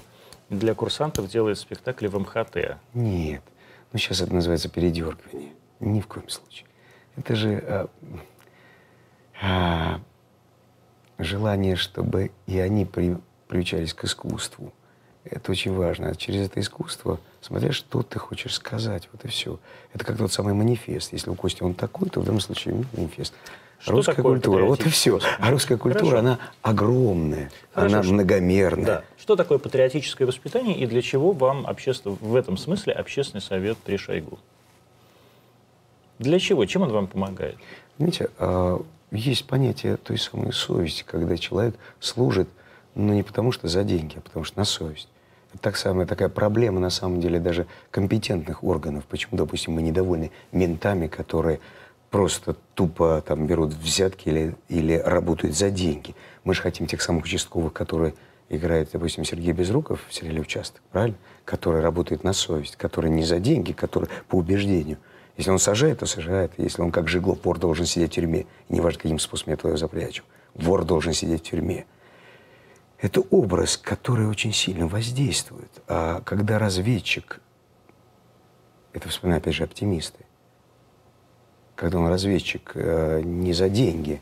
для 0.50 0.74
курсантов 0.74 1.28
делает 1.30 1.58
спектакли 1.58 2.08
в 2.08 2.18
МХТ. 2.18 2.76
Нет. 2.94 3.42
Ну, 3.92 3.98
сейчас 3.98 4.20
это 4.20 4.34
называется 4.34 4.68
передергивание. 4.68 5.52
Ни 5.80 6.00
в 6.00 6.08
коем 6.08 6.28
случае. 6.28 6.66
Это 7.16 7.36
же 7.36 7.62
а, 7.66 7.88
а, 9.40 10.00
желание, 11.18 11.76
чтобы 11.76 12.32
и 12.46 12.58
они 12.58 12.84
при- 12.84 13.16
приучались 13.46 13.94
к 13.94 14.04
искусству. 14.04 14.72
Это 15.30 15.50
очень 15.52 15.74
важно. 15.74 16.10
А 16.10 16.14
через 16.14 16.46
это 16.46 16.60
искусство, 16.60 17.20
смотря 17.40 17.72
что 17.72 18.02
ты 18.02 18.18
хочешь 18.18 18.54
сказать, 18.54 19.08
вот 19.12 19.24
и 19.24 19.28
все. 19.28 19.58
Это 19.92 20.04
как 20.04 20.16
тот 20.16 20.32
самый 20.32 20.54
манифест. 20.54 21.12
Если 21.12 21.30
у 21.30 21.34
Кости 21.34 21.62
он 21.62 21.74
такой, 21.74 22.08
то 22.08 22.20
в 22.20 22.24
данном 22.24 22.40
случае 22.40 22.74
ну, 22.74 22.84
манифест. 22.96 23.34
Что 23.78 23.92
русская 23.92 24.16
такое 24.16 24.32
культура, 24.32 24.64
вот 24.64 24.84
и 24.84 24.88
все. 24.88 25.20
А 25.38 25.50
русская 25.50 25.76
культура, 25.76 26.04
Хорошо. 26.04 26.18
она 26.18 26.38
огромная, 26.62 27.50
Хорошо, 27.72 27.94
она 27.94 28.02
что- 28.02 28.12
многомерная. 28.12 28.84
Да. 28.84 29.04
Что 29.16 29.36
такое 29.36 29.58
патриотическое 29.58 30.26
воспитание 30.26 30.76
и 30.76 30.86
для 30.86 31.00
чего 31.00 31.30
вам 31.30 31.64
общество, 31.64 32.16
в 32.20 32.34
этом 32.34 32.56
смысле 32.56 32.92
общественный 32.94 33.40
совет 33.40 33.78
при 33.78 33.96
Шойгу? 33.96 34.38
Для 36.18 36.40
чего? 36.40 36.64
Чем 36.66 36.82
он 36.82 36.90
вам 36.90 37.06
помогает? 37.06 37.56
Знаете, 37.98 38.30
а, 38.38 38.82
есть 39.12 39.46
понятие 39.46 39.96
той 39.96 40.18
самой 40.18 40.52
совести, 40.52 41.04
когда 41.06 41.36
человек 41.36 41.76
служит, 42.00 42.48
но 42.96 43.14
не 43.14 43.22
потому 43.22 43.52
что 43.52 43.68
за 43.68 43.84
деньги, 43.84 44.18
а 44.18 44.20
потому 44.20 44.44
что 44.44 44.58
на 44.58 44.64
совесть. 44.64 45.08
Так 45.60 45.76
самая 45.76 46.06
такая 46.06 46.28
проблема, 46.28 46.78
на 46.78 46.90
самом 46.90 47.20
деле, 47.20 47.40
даже 47.40 47.66
компетентных 47.90 48.62
органов. 48.62 49.04
Почему, 49.04 49.36
допустим, 49.36 49.74
мы 49.74 49.82
недовольны 49.82 50.30
ментами, 50.52 51.06
которые 51.06 51.60
просто 52.10 52.56
тупо 52.74 53.22
там 53.26 53.46
берут 53.46 53.72
взятки 53.72 54.28
или, 54.28 54.56
или 54.68 54.94
работают 54.94 55.56
за 55.56 55.70
деньги. 55.70 56.14
Мы 56.44 56.54
же 56.54 56.62
хотим 56.62 56.86
тех 56.86 57.02
самых 57.02 57.24
участковых, 57.24 57.72
которые 57.72 58.14
играет, 58.48 58.90
допустим, 58.92 59.24
Сергей 59.24 59.52
Безруков 59.52 60.00
в 60.08 60.14
сериале 60.14 60.40
«Участок», 60.40 60.80
правильно? 60.90 61.16
Который 61.44 61.82
работает 61.82 62.24
на 62.24 62.32
совесть, 62.32 62.76
который 62.76 63.10
не 63.10 63.24
за 63.24 63.38
деньги, 63.38 63.72
который 63.72 64.08
по 64.28 64.36
убеждению. 64.36 64.98
Если 65.36 65.50
он 65.50 65.58
сажает, 65.58 66.00
то 66.00 66.06
сажает. 66.06 66.52
Если 66.56 66.82
он 66.82 66.90
как 66.90 67.08
Жиглов, 67.08 67.38
вор 67.44 67.58
должен 67.58 67.86
сидеть 67.86 68.12
в 68.12 68.14
тюрьме. 68.14 68.46
И 68.68 68.74
неважно, 68.74 69.00
каким 69.02 69.18
способом 69.18 69.52
я 69.52 69.56
туда 69.56 69.76
запрячу. 69.76 70.24
Вор 70.54 70.84
должен 70.84 71.12
сидеть 71.12 71.42
в 71.42 71.50
тюрьме. 71.50 71.86
Это 73.00 73.20
образ, 73.20 73.76
который 73.76 74.26
очень 74.26 74.52
сильно 74.52 74.88
воздействует. 74.88 75.70
А 75.86 76.20
когда 76.22 76.58
разведчик, 76.58 77.40
это 78.92 79.08
вспоминаю 79.08 79.40
опять 79.40 79.54
же 79.54 79.64
оптимисты, 79.64 80.24
когда 81.76 81.98
он 81.98 82.08
разведчик 82.08 82.72
э, 82.74 83.20
не 83.22 83.52
за 83.52 83.68
деньги, 83.68 84.20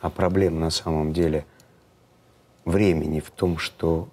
а 0.00 0.10
проблема 0.10 0.58
на 0.58 0.70
самом 0.70 1.12
деле 1.12 1.46
времени 2.64 3.20
в 3.20 3.30
том, 3.30 3.58
что 3.58 4.08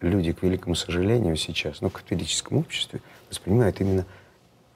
люди, 0.00 0.32
к 0.32 0.42
великому 0.42 0.74
сожалению, 0.74 1.36
сейчас, 1.36 1.80
ну, 1.80 1.88
в 1.88 1.92
капиталистическом 1.92 2.58
обществе 2.58 3.00
воспринимают 3.30 3.80
именно 3.80 4.04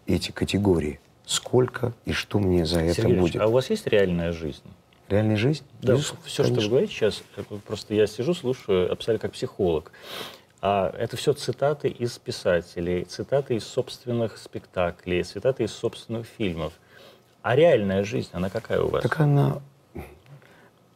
эти 0.07 0.31
категории. 0.31 1.01
Сколько 1.27 1.93
и 2.07 2.13
что 2.13 2.39
мне 2.39 2.65
за 2.65 2.81
это 2.81 3.03
Сергей 3.03 3.17
Ильич, 3.17 3.33
будет. 3.33 3.43
а 3.43 3.49
у 3.49 3.53
вас 3.53 3.69
есть 3.69 3.87
реальная 3.87 4.33
жизнь? 4.33 4.63
Реальная 5.09 5.37
жизнь? 5.37 5.65
Да, 5.81 5.95
Безусловно, 5.95 6.25
все, 6.27 6.35
что 6.35 6.43
вы 6.43 6.49
конечно. 6.49 6.71
говорите 6.71 6.93
сейчас, 6.93 7.23
это 7.37 7.55
просто 7.57 7.95
я 7.95 8.07
сижу, 8.07 8.35
слушаю 8.35 8.93
абсолютно 8.93 9.29
как 9.29 9.33
психолог. 9.33 9.91
А 10.61 10.93
это 10.99 11.17
все 11.17 11.33
цитаты 11.33 11.89
из 11.89 12.19
писателей, 12.19 13.05
цитаты 13.05 13.57
из 13.57 13.65
собственных 13.65 14.37
спектаклей, 14.37 15.23
цитаты 15.23 15.65
из 15.65 15.73
собственных 15.73 16.27
фильмов. 16.27 16.73
А 17.43 17.57
реальная 17.57 18.05
жизнь, 18.05 18.29
она 18.33 18.51
какая 18.51 18.81
у 18.83 18.89
вас? 18.89 19.03
Так 19.03 19.21
она 19.21 19.63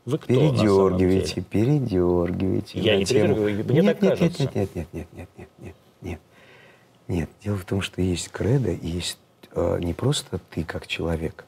Вы 0.05 0.19
кто 0.19 0.27
передергиваете, 0.27 1.41
передергиваете. 1.41 2.81
Я 2.81 2.97
не 2.97 3.07
тему. 3.07 3.35
передергиваю, 3.35 3.65
мне 3.65 3.81
нет, 3.81 3.99
так 3.99 4.03
нет, 4.03 4.19
кажется. 4.19 4.43
Нет, 4.43 4.55
нет, 4.55 4.75
нет, 4.75 4.87
нет, 4.93 5.09
нет, 5.13 5.29
нет, 5.37 5.49
нет, 5.59 5.75
нет. 6.03 6.21
Нет, 7.09 7.31
дело 7.43 7.57
в 7.57 7.65
том, 7.65 7.81
что 7.81 8.03
есть 8.03 8.31
кредо, 8.31 8.73
и 8.73 8.89
есть 8.89 9.19
э, 9.55 9.79
не 9.81 9.95
просто 9.95 10.39
ты 10.51 10.65
как 10.65 10.87
человек. 10.87 11.45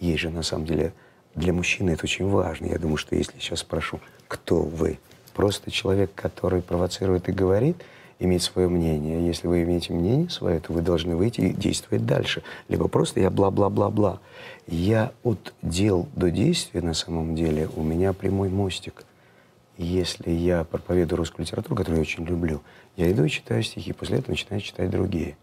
Есть 0.00 0.20
же 0.20 0.30
на 0.30 0.42
самом 0.42 0.64
деле 0.64 0.94
для 1.34 1.52
мужчины 1.52 1.90
это 1.90 2.04
очень 2.04 2.28
важно. 2.28 2.66
Я 2.66 2.78
думаю, 2.78 2.96
что 2.96 3.14
если 3.14 3.38
сейчас 3.38 3.60
спрошу, 3.60 4.00
кто 4.28 4.62
вы, 4.62 4.98
просто 5.34 5.70
человек, 5.70 6.12
который 6.14 6.62
провоцирует 6.62 7.28
и 7.28 7.32
говорит, 7.32 7.76
имеет 8.18 8.42
свое 8.42 8.68
мнение. 8.68 9.26
Если 9.26 9.48
вы 9.48 9.62
имеете 9.62 9.92
мнение 9.92 10.28
свое, 10.28 10.60
то 10.60 10.72
вы 10.72 10.82
должны 10.82 11.16
выйти 11.16 11.40
и 11.40 11.52
действовать 11.52 12.06
дальше. 12.06 12.42
Либо 12.68 12.86
просто 12.88 13.20
я 13.20 13.30
бла-бла-бла-бла. 13.30 14.20
Я 14.66 15.12
от 15.24 15.54
дел 15.62 16.08
до 16.14 16.30
действия 16.30 16.82
на 16.82 16.94
самом 16.94 17.34
деле 17.34 17.68
у 17.74 17.82
меня 17.82 18.12
прямой 18.12 18.50
мостик. 18.50 19.04
Если 19.78 20.30
я 20.30 20.64
проповедую 20.64 21.18
русскую 21.18 21.46
литературу, 21.46 21.74
которую 21.74 21.96
я 21.96 22.02
очень 22.02 22.24
люблю, 22.26 22.60
я 22.96 23.10
иду 23.10 23.24
и 23.24 23.30
читаю 23.30 23.62
стихи, 23.62 23.94
после 23.94 24.18
этого 24.18 24.32
начинаю 24.32 24.60
читать 24.60 24.90
другие. 24.90 25.36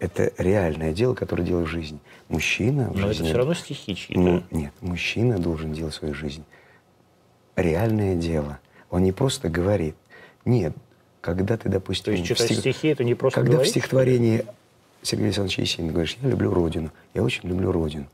Это 0.00 0.32
реальное 0.38 0.94
дело, 0.94 1.14
которое 1.14 1.42
делаю 1.42 1.66
в 1.66 1.68
жизни. 1.68 1.98
Мужчина 2.28 2.90
в 2.90 2.96
Но 2.96 3.00
это 3.00 3.08
жизни... 3.08 3.26
все 3.26 3.36
равно 3.36 3.52
стихи 3.52 3.94
чьи-то. 3.94 4.18
Ну, 4.18 4.42
нет, 4.50 4.72
мужчина 4.80 5.38
должен 5.38 5.74
делать 5.74 5.92
свою 5.92 6.14
жизнь. 6.14 6.42
Реальное 7.54 8.16
дело. 8.16 8.58
Он 8.90 9.02
не 9.02 9.12
просто 9.12 9.50
говорит. 9.50 9.94
Нет, 10.46 10.74
когда 11.20 11.58
ты, 11.58 11.68
допустим... 11.68 12.06
То 12.06 12.10
есть 12.12 12.24
читать 12.24 12.46
стих- 12.46 12.60
стихи 12.60 12.88
это 12.88 13.04
не 13.04 13.14
просто 13.14 13.40
Когда 13.40 13.52
говорить, 13.52 13.68
в 13.68 13.70
стихотворении 13.72 14.46
Сергея 15.02 15.26
Александровича 15.26 15.62
Есенина 15.62 15.92
говоришь, 15.92 16.16
я 16.22 16.28
люблю 16.30 16.54
Родину, 16.54 16.90
я 17.12 17.22
очень 17.22 17.46
люблю 17.46 17.70
Родину. 17.70 18.06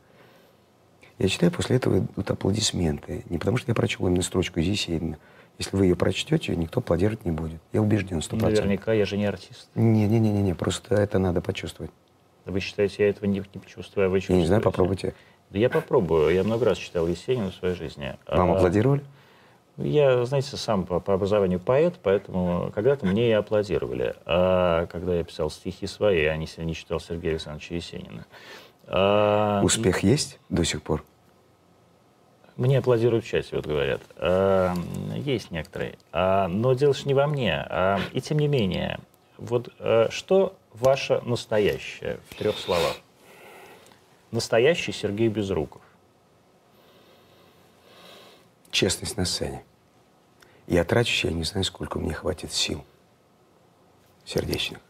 Я 1.19 1.29
читаю, 1.29 1.53
после 1.53 1.77
этого 1.77 2.01
идут 2.01 2.31
аплодисменты. 2.31 3.25
Не 3.31 3.39
потому, 3.39 3.59
что 3.59 3.71
я 3.71 3.77
прочел 3.77 4.09
именно 4.09 4.23
строчку 4.23 4.59
из 4.59 4.67
Есенина. 4.67 5.19
Если 5.59 5.77
вы 5.77 5.87
ее 5.87 5.97
прочтете, 5.97 6.55
никто 6.55 6.81
аплодировать 6.81 7.25
не 7.25 7.31
будет. 7.31 7.61
Я 7.73 7.81
убежден, 7.81 8.21
сто 8.21 8.37
процентов. 8.37 8.65
Наверняка, 8.65 8.93
я 8.93 9.07
же 9.07 9.17
не 9.17 9.25
артист. 9.25 9.69
Не-не-не, 9.75 10.55
просто 10.55 10.95
это 10.97 11.19
надо 11.19 11.41
почувствовать. 11.41 11.91
Вы 12.45 12.61
считаете, 12.61 13.05
я 13.05 13.11
этого 13.11 13.25
не, 13.27 13.39
не 13.39 13.61
чувствую, 13.67 14.07
а 14.07 14.09
вы 14.11 14.19
Я 14.19 14.37
не 14.37 14.45
знаю, 14.47 14.61
чувствуете? 14.63 14.65
попробуйте. 14.65 15.15
Да 15.51 15.59
я 15.59 15.71
попробую. 15.71 16.35
Я 16.35 16.45
много 16.45 16.65
раз 16.67 16.79
читал 16.79 17.07
Есенина 17.07 17.51
в 17.51 17.55
своей 17.55 17.75
жизни. 17.75 18.17
Вам 18.27 18.53
А, 18.53 18.57
аплодировали? 18.57 19.03
Я, 19.79 20.25
знаете, 20.25 20.57
сам 20.57 20.85
по, 20.87 21.01
по 21.01 21.15
образованию 21.15 21.59
поэт, 21.61 21.95
поэтому 22.03 22.71
когда-то 22.75 23.05
мне 23.07 23.29
и 23.29 23.33
аплодировали. 23.33 24.15
А 24.25 24.87
когда 24.87 25.15
я 25.15 25.25
писал 25.25 25.51
стихи 25.51 25.87
свои, 25.87 26.25
а 26.25 26.37
не, 26.37 26.47
не 26.59 26.75
читал 26.75 27.01
Сергея 27.01 27.33
Александровича 27.33 27.75
Есенина. 27.75 28.27
А, 28.87 29.61
Успех 29.65 30.01
есть 30.01 30.39
до 30.49 30.65
сих 30.65 30.83
пор? 30.83 31.05
Мне 32.57 32.79
аплодируют 32.79 33.25
чате, 33.25 33.55
вот 33.57 33.67
говорят. 33.67 34.01
А, 34.17 34.75
есть 35.15 35.51
некоторые. 35.51 35.99
А, 36.11 36.49
но 36.49 36.73
дело 36.73 36.95
же 36.95 37.05
не 37.07 37.13
во 37.13 37.27
мне. 37.27 37.55
А, 37.55 38.01
и 38.13 38.21
тем 38.21 38.39
не 38.39 38.49
менее, 38.49 38.99
вот 39.37 39.75
а, 39.79 40.09
что 40.11 40.57
ваше 40.73 41.21
настоящее 41.21 42.19
в 42.31 42.35
трех 42.35 42.59
словах? 42.59 42.97
Настоящий 44.31 44.93
Сергей 44.93 45.29
Безруков. 45.29 45.83
Честность 48.71 49.17
на 49.19 49.27
сцене. 49.27 49.63
Я 50.67 50.85
трачусь, 50.85 51.25
я 51.25 51.33
не 51.33 51.45
знаю, 51.45 51.65
сколько 51.65 51.99
мне 51.99 52.13
хватит 52.13 52.53
сил 52.53 52.85
сердечных. 54.25 54.81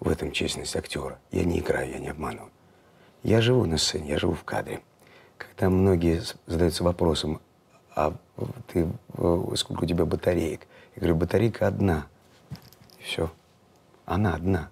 В 0.00 0.08
этом 0.08 0.32
честность 0.32 0.76
актера. 0.76 1.18
Я 1.30 1.44
не 1.44 1.60
играю, 1.60 1.90
я 1.90 1.98
не 1.98 2.08
обманываю. 2.08 2.50
Я 3.22 3.40
живу 3.40 3.64
на 3.64 3.78
сцене, 3.78 4.10
я 4.10 4.18
живу 4.18 4.34
в 4.34 4.44
кадре. 4.44 4.82
Когда 5.50 5.70
многие 5.70 6.22
задаются 6.46 6.84
вопросом, 6.84 7.40
а 7.94 8.14
ты, 8.68 8.88
сколько 9.56 9.84
у 9.84 9.86
тебя 9.86 10.04
батареек? 10.04 10.66
Я 10.94 11.00
говорю, 11.00 11.16
батарейка 11.16 11.66
одна. 11.66 12.06
Все. 13.00 13.30
Она 14.04 14.34
одна. 14.34 14.70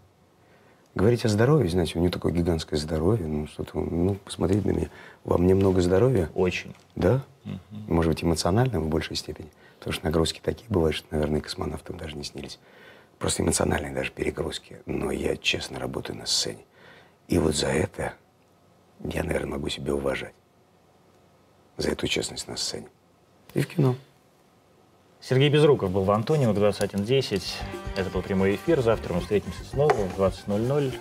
Говорить 0.95 1.25
о 1.25 1.29
здоровье, 1.29 1.71
знаете, 1.71 1.99
у 1.99 2.01
нее 2.01 2.11
такое 2.11 2.33
гигантское 2.33 2.79
здоровье, 2.79 3.27
ну 3.27 3.47
что-то, 3.47 3.79
ну, 3.79 4.17
посмотрите 4.17 4.67
на 4.67 4.73
меня. 4.73 4.91
Во 5.25 5.39
мне 5.39 5.55
много 5.55 5.81
здоровья. 5.81 6.31
Очень. 6.35 6.75
Да? 6.97 7.23
Может 7.71 8.11
быть, 8.13 8.25
эмоционально 8.25 8.81
в 8.81 8.89
большей 8.89 9.17
степени. 9.17 9.49
Потому 9.79 9.95
что 9.95 10.05
нагрузки 10.05 10.41
такие 10.43 10.67
бывают, 10.69 10.97
что, 10.97 11.07
наверное, 11.11 11.41
космонавтам 11.41 11.97
даже 11.97 12.17
не 12.17 12.25
снились. 12.25 12.59
Просто 13.19 13.43
эмоциональные 13.43 13.93
даже 13.95 14.11
перегрузки. 14.11 14.79
Но 14.87 15.11
я 15.11 15.37
честно 15.37 15.79
работаю 15.79 16.19
на 16.19 16.27
сцене. 16.27 16.65
И 17.29 17.39
вот 17.39 17.55
за 17.55 17.69
это 17.69 18.15
я, 19.05 19.23
наверное, 19.23 19.53
могу 19.53 19.69
себя 19.69 19.95
уважать. 19.95 20.35
За 21.81 21.93
эту 21.93 22.07
честность 22.07 22.47
на 22.47 22.59
сцене. 22.59 22.89
И 23.55 23.63
в 23.63 23.67
кино. 23.67 23.97
Сергей 25.23 25.49
Безруков 25.49 25.91
был 25.91 26.05
в 26.05 26.11
Антонио 26.11 26.53
к 26.53 26.59
21.10. 26.59 27.43
Это 27.97 28.11
был 28.11 28.21
прямой 28.21 28.57
эфир. 28.57 28.83
Завтра 28.83 29.15
мы 29.15 29.23
встретимся 29.23 29.65
снова 29.65 29.91
в 29.95 30.21
20.00. 30.21 30.99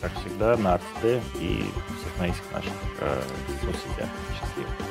Как 0.00 0.12
всегда, 0.20 0.56
на 0.56 0.74
АРТ 0.74 1.22
и 1.38 1.64
всех 2.00 2.18
на 2.18 2.26
этих 2.26 2.52
наших 2.52 2.72
э, 2.98 3.22
соцсетях. 3.62 4.08
Счастливо. 4.36 4.89